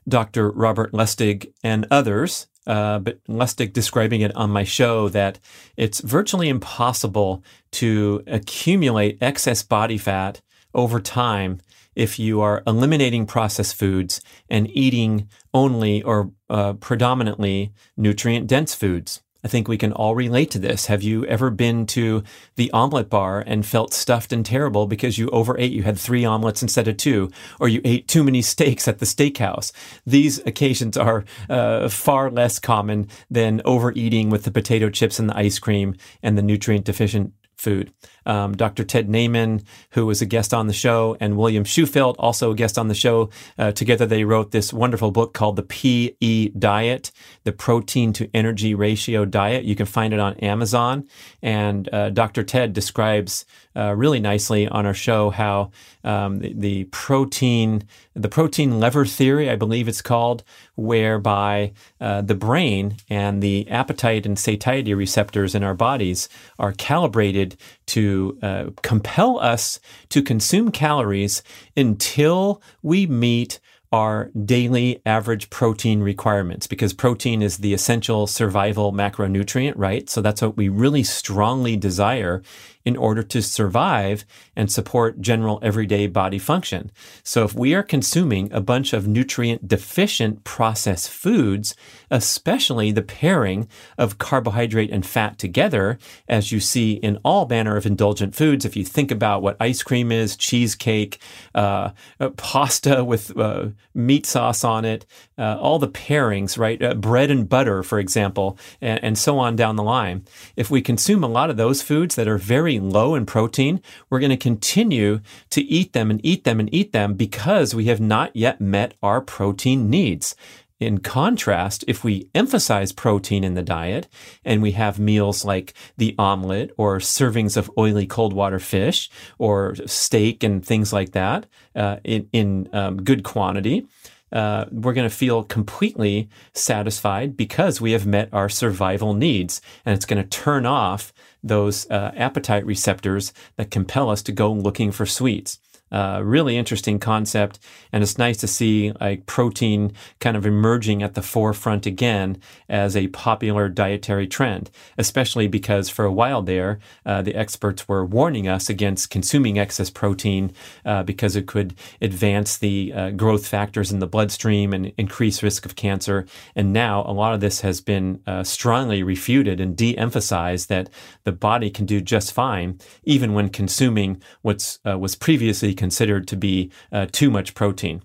[0.08, 0.50] Dr.
[0.50, 5.40] Robert Lustig and others uh, but Lustig describing it on my show that
[5.78, 10.42] it's virtually impossible to accumulate excess body fat
[10.74, 11.60] over time
[11.96, 19.22] if you are eliminating processed foods and eating only or uh, predominantly nutrient dense foods.
[19.44, 20.86] I think we can all relate to this.
[20.86, 22.24] Have you ever been to
[22.56, 25.72] the omelet bar and felt stuffed and terrible because you overate?
[25.72, 29.06] You had three omelets instead of two, or you ate too many steaks at the
[29.06, 29.72] steakhouse.
[30.06, 35.38] These occasions are uh, far less common than overeating with the potato chips and the
[35.38, 37.94] ice cream and the nutrient deficient food.
[38.26, 38.84] Um, Dr.
[38.84, 42.78] Ted Naiman, who was a guest on the show, and William Shewfelt, also a guest
[42.78, 43.30] on the show.
[43.58, 47.12] Uh, together, they wrote this wonderful book called The PE Diet,
[47.44, 49.64] the Protein to Energy Ratio Diet.
[49.64, 51.08] You can find it on Amazon.
[51.42, 52.44] And uh, Dr.
[52.44, 55.72] Ted describes uh, really nicely on our show how
[56.04, 57.84] um, the, the, protein,
[58.14, 60.44] the protein lever theory, I believe it's called,
[60.76, 66.28] whereby uh, the brain and the appetite and satiety receptors in our bodies
[66.60, 67.56] are calibrated
[67.88, 69.80] to uh, compel us
[70.10, 71.44] to consume calories
[71.76, 73.60] until we meet
[73.92, 80.10] our daily average protein requirements because protein is the essential survival macronutrient, right?
[80.10, 82.42] So that's what we really strongly desire
[82.86, 84.26] in order to survive
[84.56, 86.92] and support general everyday body function.
[87.24, 91.76] So if we are consuming a bunch of nutrient deficient processed foods,
[92.10, 93.68] especially the pairing
[93.98, 95.98] of carbohydrate and fat together,
[96.28, 99.84] as you see in all manner of indulgent foods, if you think about what ice
[99.84, 101.22] cream is, cheesecake,
[101.56, 105.06] uh, uh pasta with uh, meat sauce on it,
[105.38, 106.82] uh, all the pairings, right?
[106.82, 110.24] Uh, bread and butter, for example, and, and so on down the line.
[110.56, 113.82] If we consume a lot of those foods that are very very low in protein,
[114.10, 115.20] we're going to continue
[115.50, 118.94] to eat them and eat them and eat them because we have not yet met
[119.04, 120.36] our protein needs.
[120.80, 124.08] In contrast, if we emphasize protein in the diet
[124.44, 129.76] and we have meals like the omelet or servings of oily cold water fish or
[129.86, 131.46] steak and things like that
[131.76, 133.86] uh, in, in um, good quantity,
[134.32, 139.62] uh, we're going to feel completely satisfied because we have met our survival needs.
[139.86, 144.52] And it's going to turn off those uh, appetite receptors that compel us to go
[144.52, 145.60] looking for sweets.
[145.92, 147.60] Uh, really interesting concept,
[147.92, 152.38] and it's nice to see like protein kind of emerging at the forefront again
[152.70, 154.70] as a popular dietary trend.
[154.98, 159.90] Especially because for a while there, uh, the experts were warning us against consuming excess
[159.90, 160.52] protein
[160.86, 165.66] uh, because it could advance the uh, growth factors in the bloodstream and increase risk
[165.66, 166.26] of cancer.
[166.56, 170.90] And now a lot of this has been uh, strongly refuted and de-emphasized that
[171.24, 176.38] the body can do just fine even when consuming what's uh, was previously considered to
[176.38, 178.04] be uh, too much protein.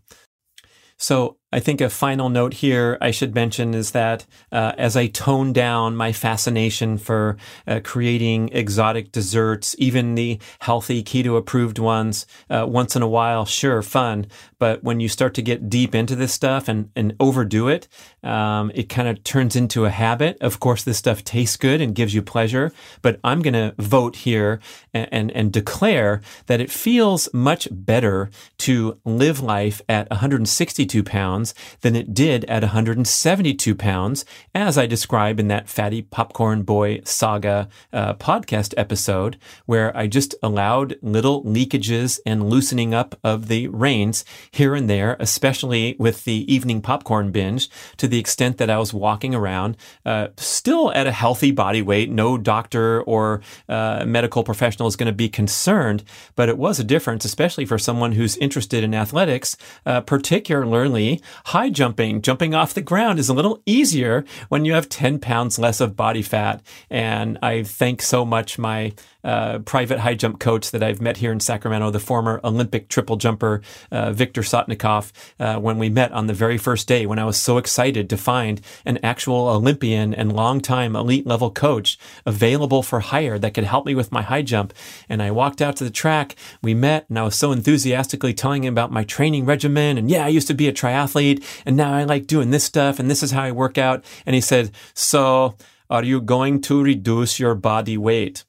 [0.99, 5.09] So I think a final note here I should mention is that uh, as I
[5.09, 7.37] tone down my fascination for
[7.67, 13.45] uh, creating exotic desserts, even the healthy keto approved ones, uh, once in a while,
[13.45, 14.27] sure, fun.
[14.59, 17.89] But when you start to get deep into this stuff and, and overdo it,
[18.27, 20.37] um, it kind of turns into a habit.
[20.41, 24.17] Of course, this stuff tastes good and gives you pleasure, but I'm going to vote
[24.17, 24.61] here
[24.93, 31.55] and, and, and declare that it feels much better to live life at 162 pounds
[31.83, 34.25] than it did at 172 pounds,
[34.55, 40.35] as I describe in that Fatty Popcorn Boy Saga uh, podcast episode, where I just
[40.43, 46.53] allowed little leakages and loosening up of the reins here and there, especially with the
[46.53, 51.13] evening popcorn binge, to the extent that I was walking around uh, still at a
[51.13, 52.11] healthy body weight.
[52.11, 56.85] No doctor or uh, medical professional is going to be concerned, but it was a
[56.85, 62.81] difference, especially for someone who's interested in athletics, uh, particularly high jumping, jumping off the
[62.81, 66.63] ground is a little easier when you have 10 pounds less of body fat.
[66.91, 68.93] And I thank so much my
[69.27, 73.17] uh, private high jump coach that I've met here in Sacramento, the former Olympic triple
[73.17, 77.25] jumper, uh, Victor Sotnikov, uh, when we met on the very first day when I
[77.25, 83.01] was so excited to find an actual Olympian and longtime elite level coach available for
[83.01, 84.73] hire that could help me with my high jump.
[85.09, 88.63] And I walked out to the track, we met, and I was so enthusiastically telling
[88.63, 89.99] him about my training regimen.
[89.99, 93.01] And yeah, I used to be a triathlete, and now I like doing this stuff,
[93.01, 94.05] and this is how I work out.
[94.25, 95.57] And he said, So,
[95.91, 98.45] are you going to reduce your body weight?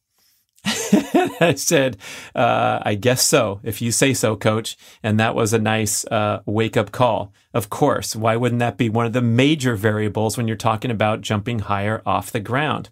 [1.39, 1.97] I said,
[2.35, 4.77] uh, I guess so, if you say so, coach.
[5.01, 7.31] And that was a nice uh, wake up call.
[7.53, 11.21] Of course, why wouldn't that be one of the major variables when you're talking about
[11.21, 12.89] jumping higher off the ground?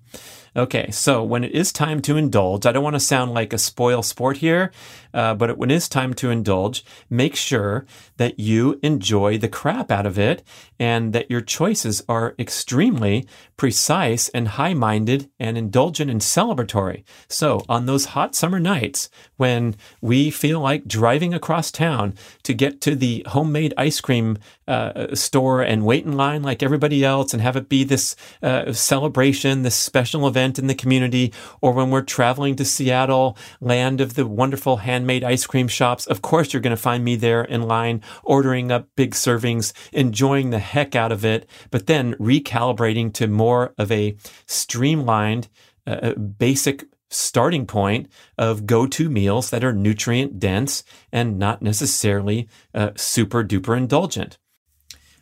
[0.57, 3.57] Okay, so when it is time to indulge, I don't want to sound like a
[3.57, 4.71] spoil sport here,
[5.15, 7.85] uh, but when it is time to indulge, make sure
[8.17, 10.43] that you enjoy the crap out of it
[10.77, 13.25] and that your choices are extremely
[13.55, 17.03] precise and high minded and indulgent and celebratory.
[17.29, 22.13] So, on those hot summer nights when we feel like driving across town
[22.43, 24.37] to get to the homemade ice cream
[24.67, 28.73] uh, store and wait in line like everybody else and have it be this uh,
[28.73, 31.31] celebration, this special event in the community,
[31.61, 36.21] or when we're traveling to Seattle, land of the wonderful handmade ice cream shops, of
[36.21, 40.59] course you're going to find me there in line, ordering up big servings, enjoying the
[40.59, 44.15] heck out of it, but then recalibrating to more of a
[44.45, 45.47] streamlined,
[45.87, 51.61] uh, uh basic starting point of go to meals that are nutrient dense and not
[51.61, 54.37] necessarily uh, super duper indulgent.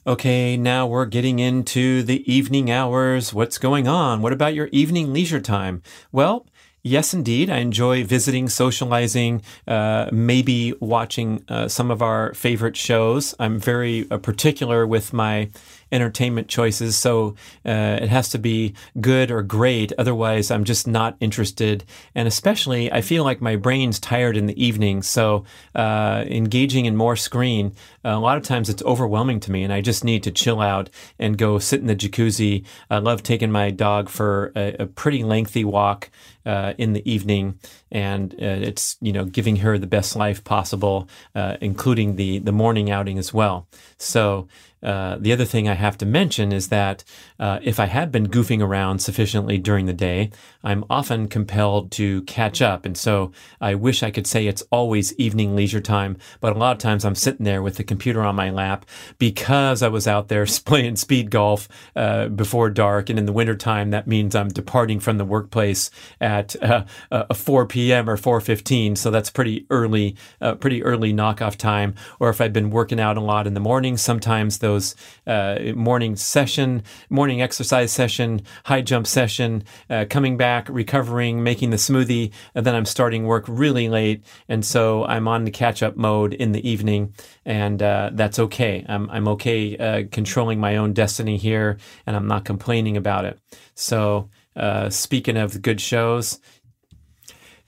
[0.05, 3.34] Okay, now we're getting into the evening hours.
[3.34, 4.22] What's going on?
[4.22, 5.81] What about your evening leisure time?
[6.11, 6.45] Well,
[6.85, 7.49] Yes, indeed.
[7.49, 13.34] I enjoy visiting, socializing, uh, maybe watching uh, some of our favorite shows.
[13.39, 15.49] I'm very uh, particular with my
[15.93, 16.97] entertainment choices.
[16.97, 17.35] So
[17.65, 19.93] uh, it has to be good or great.
[19.97, 21.85] Otherwise, I'm just not interested.
[22.15, 25.03] And especially, I feel like my brain's tired in the evening.
[25.03, 25.45] So
[25.76, 27.73] uh, engaging in more screen,
[28.03, 30.89] a lot of times it's overwhelming to me, and I just need to chill out
[31.18, 32.65] and go sit in the jacuzzi.
[32.89, 36.10] I love taking my dog for a, a pretty lengthy walk.
[36.45, 37.57] Uh, in the evening,
[37.90, 42.52] and uh, it's you know giving her the best life possible, uh, including the the
[42.52, 43.65] morning outing as well.
[43.98, 44.49] So
[44.84, 47.03] uh, the other thing I have to mention is that
[47.39, 50.31] uh, if I have been goofing around sufficiently during the day,
[50.64, 52.85] I'm often compelled to catch up.
[52.85, 53.31] And so
[53.61, 57.05] I wish I could say it's always evening leisure time, but a lot of times
[57.05, 58.85] I'm sitting there with the computer on my lap
[59.18, 63.10] because I was out there playing speed golf uh, before dark.
[63.10, 65.89] And in the wintertime, that means I'm departing from the workplace
[66.19, 66.55] at
[67.11, 68.10] uh, 4 p.m.
[68.10, 68.97] or 4.15.
[68.97, 71.95] So that's pretty early, uh, pretty early knockoff time.
[72.19, 74.95] Or if I've been working out a lot in the morning, sometimes those those
[75.27, 81.77] uh, morning session, morning exercise session, high jump session, uh, coming back, recovering, making the
[81.77, 85.95] smoothie, and then I'm starting work really late, and so I'm on the catch up
[85.95, 87.13] mode in the evening,
[87.45, 88.85] and uh, that's okay.
[88.87, 93.39] I'm I'm okay controlling my own destiny here, and I'm not complaining about it.
[93.75, 94.29] So.
[94.55, 96.39] Uh, speaking of good shows,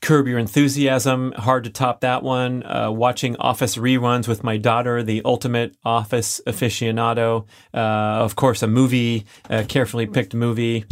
[0.02, 2.64] Curb Your Enthusiasm, hard to top that one.
[2.64, 7.48] Uh, watching Office reruns with my daughter, the ultimate Office aficionado.
[7.74, 10.86] Uh, of course, a movie, a carefully picked movie.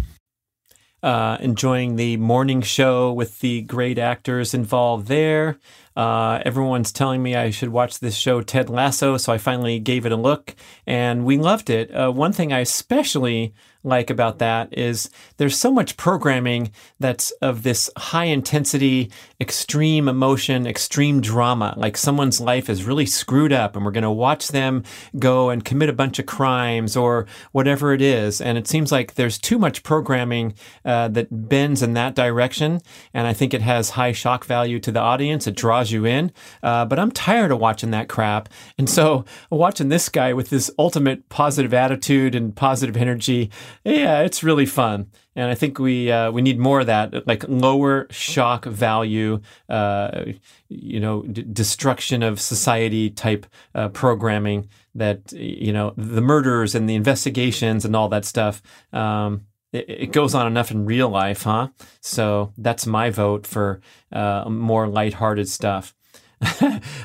[1.03, 5.59] Uh, enjoying the morning show with the great actors involved there.
[5.95, 10.05] Uh, everyone's telling me I should watch this show, Ted Lasso, so I finally gave
[10.05, 10.55] it a look
[10.85, 11.93] and we loved it.
[11.93, 13.53] Uh, one thing I especially
[13.83, 19.11] like about that is there's so much programming that's of this high intensity,
[19.41, 21.73] extreme emotion, extreme drama.
[21.75, 24.83] Like someone's life is really screwed up and we're going to watch them
[25.19, 28.39] go and commit a bunch of crimes or whatever it is.
[28.39, 30.53] And it seems like there's too much programming
[30.85, 32.81] uh, that bends in that direction.
[33.13, 35.45] And I think it has high shock value to the audience.
[35.45, 36.31] It draws you in.
[36.61, 38.49] Uh, but I'm tired of watching that crap.
[38.77, 43.51] And so watching this guy with this ultimate positive attitude and positive energy,
[43.83, 47.43] yeah, it's really fun, and I think we uh, we need more of that, like
[47.47, 50.25] lower shock value, uh,
[50.69, 54.69] you know, d- destruction of society type uh, programming.
[54.95, 58.61] That you know, the murders and the investigations and all that stuff.
[58.91, 61.69] Um, it, it, goes on enough in real life, huh?
[61.99, 63.81] So that's my vote for
[64.11, 65.93] uh, more lighthearted stuff.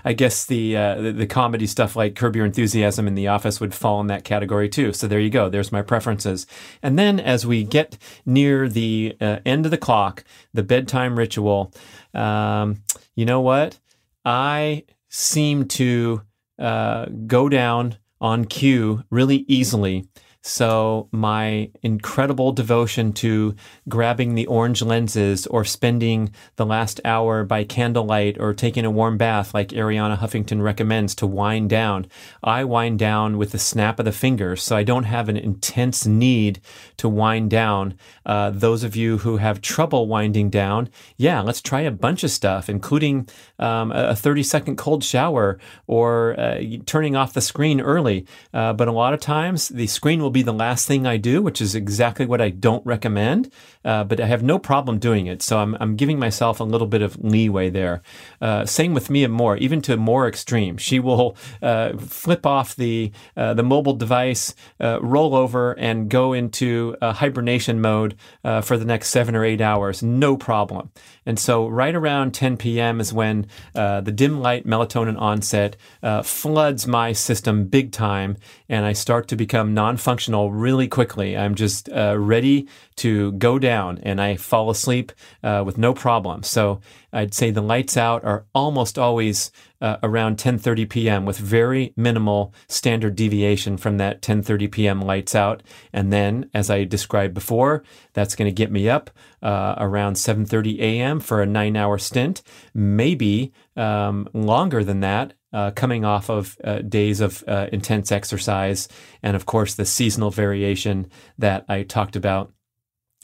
[0.05, 3.61] I guess the, uh, the, the comedy stuff like Curb Your Enthusiasm in The Office
[3.61, 4.93] would fall in that category too.
[4.93, 5.49] So there you go.
[5.49, 6.47] There's my preferences.
[6.83, 7.97] And then as we get
[8.27, 11.73] near the uh, end of the clock, the bedtime ritual,
[12.15, 12.83] um,
[13.15, 13.79] you know what?
[14.25, 16.23] I seem to
[16.59, 20.09] uh, go down on cue really easily
[20.41, 23.57] So, my incredible devotion to
[23.89, 29.19] grabbing the orange lenses or spending the last hour by candlelight or taking a warm
[29.19, 32.07] bath, like Arianna Huffington recommends, to wind down,
[32.43, 34.63] I wind down with the snap of the fingers.
[34.63, 36.61] So, I don't have an intense need
[36.99, 37.95] to wind down.
[38.25, 42.31] Uh, those of you who have trouble winding down, yeah, let's try a bunch of
[42.31, 43.29] stuff, including
[43.59, 45.59] um, a 30 second cold shower
[45.89, 48.25] or uh, turning off the screen early.
[48.55, 51.43] Uh, but a lot of times, the screen will be the last thing I do,
[51.43, 53.53] which is exactly what I don't recommend.
[53.89, 55.41] Uh, but I have no problem doing it.
[55.41, 58.03] So I'm, I'm giving myself a little bit of leeway there.
[58.39, 60.77] Uh, same with Mia Moore, even to more extreme.
[60.77, 66.35] She will uh, flip off the uh, the mobile device, uh, roll over, and go
[66.35, 68.15] into hibernation mode
[68.63, 70.91] for the next seven or eight hours, no problem.
[71.25, 73.01] And so, right around 10 p.m.
[73.01, 75.77] is when the dim light melatonin onset
[76.25, 78.37] floods my system big time,
[78.69, 81.39] and I start to become non functional really quickly.
[81.39, 86.43] I'm just ready to go down, and I fall asleep uh, with no problem.
[86.43, 86.81] So,
[87.13, 89.51] I'd say the lights out are almost always
[89.81, 91.25] uh, around 10:30 p.m.
[91.25, 95.01] with very minimal standard deviation from that 10:30 p.m.
[95.01, 95.63] lights out.
[95.93, 97.83] And then, as I described before,
[98.13, 99.11] that's going to get me up
[99.43, 101.21] uh, around 7:30 a.m.
[101.21, 102.43] for a nine-hour stint,
[102.75, 105.35] maybe um, longer than that.
[105.51, 108.87] Uh, coming off of uh, days of uh, intense exercise,
[109.23, 112.53] and of course the seasonal variation that I talked about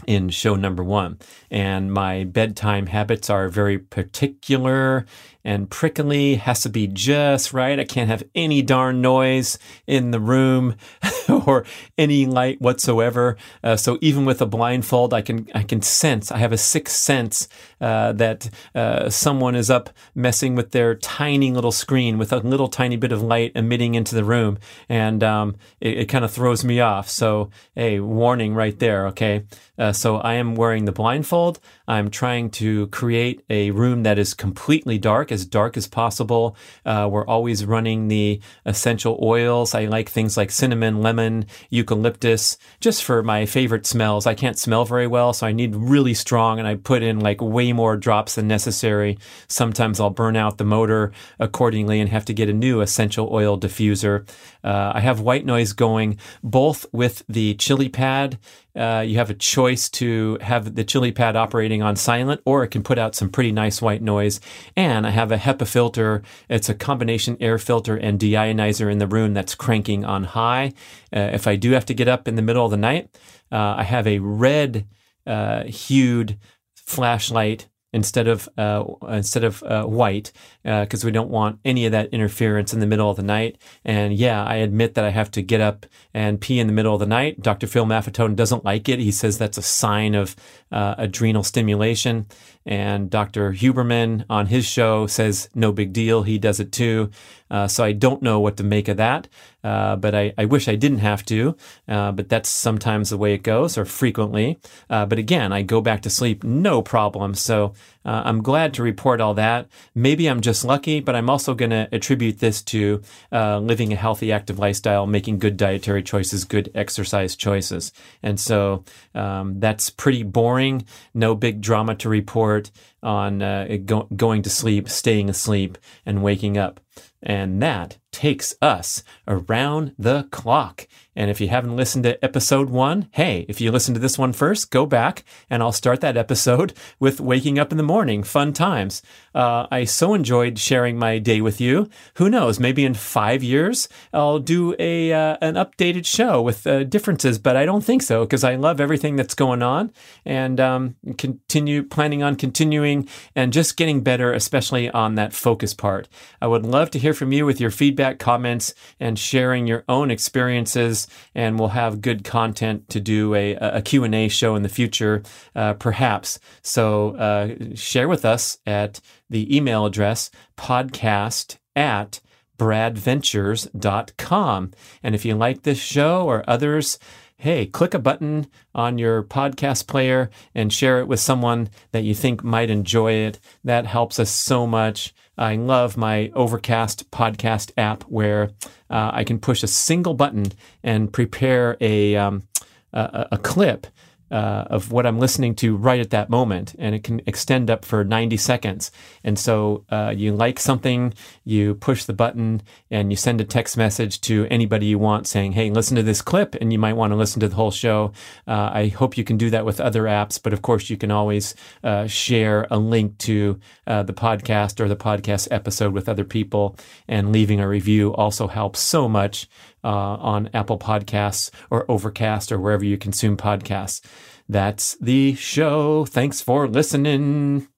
[0.07, 1.19] in show number one.
[1.51, 5.07] And my bedtime habits are very particular
[5.45, 7.79] and prickly, has to be just right.
[7.79, 10.77] I can't have any darn noise in the room
[11.47, 11.65] or
[11.99, 13.37] any light whatsoever.
[13.62, 16.33] Uh, so even with a blindfold, I can I can sense.
[16.33, 17.49] I have a sixth sense
[17.81, 22.69] uh, that uh, someone is up messing with their tiny little screen with a little
[22.69, 24.59] tiny bit of light emitting into the room,
[24.89, 27.09] and um, it, it kind of throws me off.
[27.09, 29.07] So a warning right there.
[29.09, 29.45] Okay.
[29.77, 31.59] Uh, so I am wearing the blindfold.
[31.89, 36.56] I'm trying to create a room that is completely dark, as dark as possible.
[36.86, 39.74] Uh, we're always running the essential oils.
[39.74, 44.27] I like things like cinnamon, lemon, eucalyptus, just for my favorite smells.
[44.27, 47.43] I can't smell very well, so I need really strong, and I put in like
[47.43, 49.19] way more drops than necessary.
[49.48, 53.59] Sometimes I'll burn out the motor accordingly and have to get a new essential oil
[53.59, 54.27] diffuser.
[54.62, 58.39] Uh, I have white noise going both with the ChiliPad
[58.77, 62.83] uh, you have a choice to have the ChiliPad operating on silent, or it can
[62.83, 64.41] put out some pretty nice white noise.
[64.77, 66.23] And I have a HEPA filter.
[66.49, 70.73] It's a combination air filter and deionizer in the room that's cranking on high.
[71.15, 73.17] Uh, if I do have to get up in the middle of the night,
[73.53, 74.87] uh, I have a red
[75.27, 76.39] uh, hued
[76.75, 81.93] flashlight instead of uh, instead of uh, white because uh, we don't want any of
[81.93, 83.57] that interference in the middle of the night.
[83.85, 86.93] And yeah, I admit that I have to get up and pee in the middle
[86.93, 87.41] of the night.
[87.41, 87.69] Dr.
[87.69, 88.99] Phil Maffetone doesn't like it.
[88.99, 90.35] He says that's a sign of
[90.75, 92.27] uh, adrenal stimulation.
[92.67, 93.53] And Dr.
[93.53, 96.25] Huberman on his show says no big deal.
[96.25, 97.11] He does it too.
[97.49, 99.29] Uh, so I don't know what to make of that.
[99.63, 101.57] Uh, but I, I, wish I didn't have to.
[101.87, 104.59] Uh, but that's sometimes the way it goes, or frequently.
[104.91, 107.35] Uh, but again, I go back to sleep no problem.
[107.35, 107.73] So
[108.05, 109.69] uh, I'm glad to report all that.
[109.95, 113.03] Maybe I'm just lucky, but I'm also going to attribute this to
[113.33, 117.93] uh, living a healthy, active lifestyle, making good dietary choices, good exercise choices.
[118.23, 120.85] And so um, that's pretty boring.
[121.15, 122.71] No big drama to report
[123.03, 126.81] on uh, go- going to sleep, staying asleep, and waking up.
[127.23, 130.87] And that takes us around the clock.
[131.16, 134.32] And if you haven't listened to episode one, hey, if you listen to this one
[134.32, 138.23] first, go back and I'll start that episode with waking up in the morning.
[138.23, 139.03] Fun times.
[139.35, 141.89] Uh, I so enjoyed sharing my day with you.
[142.15, 142.61] Who knows?
[142.61, 147.57] Maybe in five years I'll do a uh, an updated show with uh, differences, but
[147.57, 149.93] I don't think so because I love everything that's going on
[150.24, 156.09] and um, continue planning on continuing and just getting better, especially on that focus part.
[156.41, 160.11] I would love to hear from you with your feedback, comments, and sharing your own
[160.11, 161.04] experiences.
[161.35, 165.23] And we'll have good content to do a, a Q&A show in the future,
[165.55, 166.39] uh, perhaps.
[166.63, 172.21] So uh, share with us at the email address podcast at
[172.59, 174.71] bradventures.com.
[175.03, 176.99] And if you like this show or others,
[177.37, 182.15] hey, click a button on your podcast player and share it with someone that you
[182.15, 183.41] think might enjoy it.
[183.63, 185.15] That helps us so much.
[185.36, 188.51] I love my Overcast podcast app where
[188.90, 190.52] uh, I can push a single button
[190.82, 192.44] and prepare a, um,
[192.93, 193.86] a, a clip
[194.35, 197.85] uh, of what I'm listening to right at that moment, and it can extend up
[197.85, 198.90] for 90 seconds.
[199.23, 203.77] And so uh, you like something, you push the button, and you send a text
[203.77, 207.12] message to anybody you want saying, "Hey, listen to this clip," and you might want
[207.12, 208.12] to listen to the whole show.
[208.48, 211.12] Uh, I hope you can do that with other apps, but of course, you can
[211.12, 211.55] always
[211.85, 216.77] uh, share a link to uh, the podcast or the podcast episode with other people,
[217.06, 219.48] and leaving a review also helps so much
[219.85, 224.01] uh, on Apple Podcasts or Overcast or wherever you consume podcasts.
[224.48, 226.05] That's the show.
[226.05, 227.69] Thanks for listening.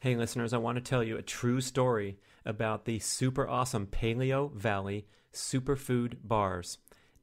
[0.00, 5.04] Hey, listeners, I want to tell you a true story about the super awesome Paleovalley
[5.32, 6.78] superfood bars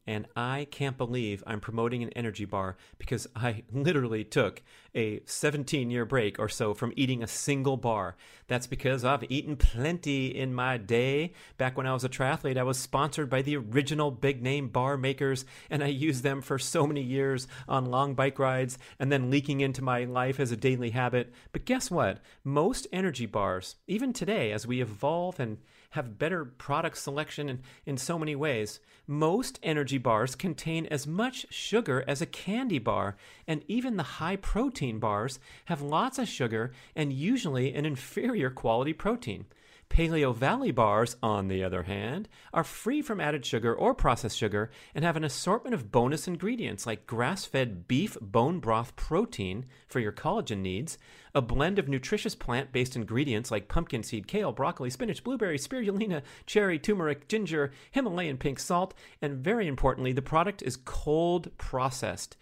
[0.08, 4.62] and I can't believe I'm promoting an energy bar because I literally took
[4.94, 8.16] a 17 year break or so from eating a single bar.
[8.48, 11.34] That's because I've eaten plenty in my day.
[11.58, 14.98] Back when I was a triathlete, I was sponsored by the original big name bar
[14.98, 19.30] makers, and I used them for so many years on long bike rides and then
[19.30, 21.34] leaking into my life as a daily habit.
[21.52, 22.20] But guess what?
[22.44, 25.60] Most energy bars, even today, as we evolve and
[25.92, 28.80] have better product selection in, in so many ways.
[29.08, 33.16] Most energy bars contain as much sugar as a candy bar,
[33.48, 38.94] and even the high protein bars have lots of sugar and usually an inferior quality
[38.94, 39.46] protein.
[39.92, 45.04] Paleovalley bars, on the other hand, are free from added sugar or processed sugar and
[45.04, 50.14] have an assortment of bonus ingredients like grass fed beef bone broth protein for your
[50.14, 50.98] collagen needs,
[51.36, 56.22] a blend of nutritious plant based ingredients like pumpkin seed, kale, broccoli, spinach, blueberry, spirulina,
[56.46, 62.38] cherry, turmeric, ginger, Himalayan pink salt, and very importantly, the product is cold processed.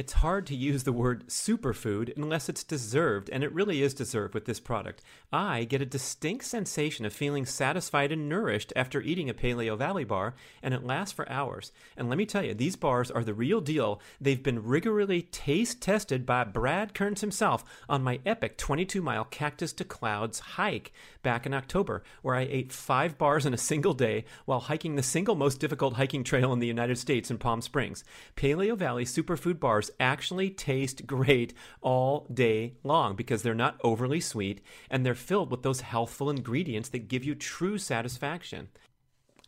[0.00, 4.32] It's hard to use the word superfood unless it's deserved, and it really is deserved
[4.32, 5.02] with this product.
[5.30, 10.32] I get a distinct sensation of feeling satisfied and nourished after eating a Paleovalley bar,
[10.62, 11.70] and it lasts for hours.
[11.98, 14.00] And let me tell you, these bars are the real deal.
[14.18, 19.74] They've been rigorously taste tested by Brad Kearns himself on my epic 22 mile Cactus
[19.74, 24.24] to Clouds hike back in October, where I ate five bars in a single day
[24.44, 28.04] while hiking the single most difficult hiking trail in the United States in Palm Springs.
[28.36, 34.60] Paleovalley superfood bars actually taste great all day long because they're not overly sweet
[34.90, 38.68] and they're filled with those healthful ingredients that give you true satisfaction.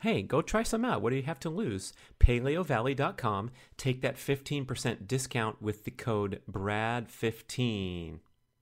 [0.02, 1.00] Hey, go try some out.
[1.00, 1.92] What do you have to lose?
[2.18, 3.50] PaleoValley.com.
[3.76, 8.18] Take that 15% discount with the code BRAD15.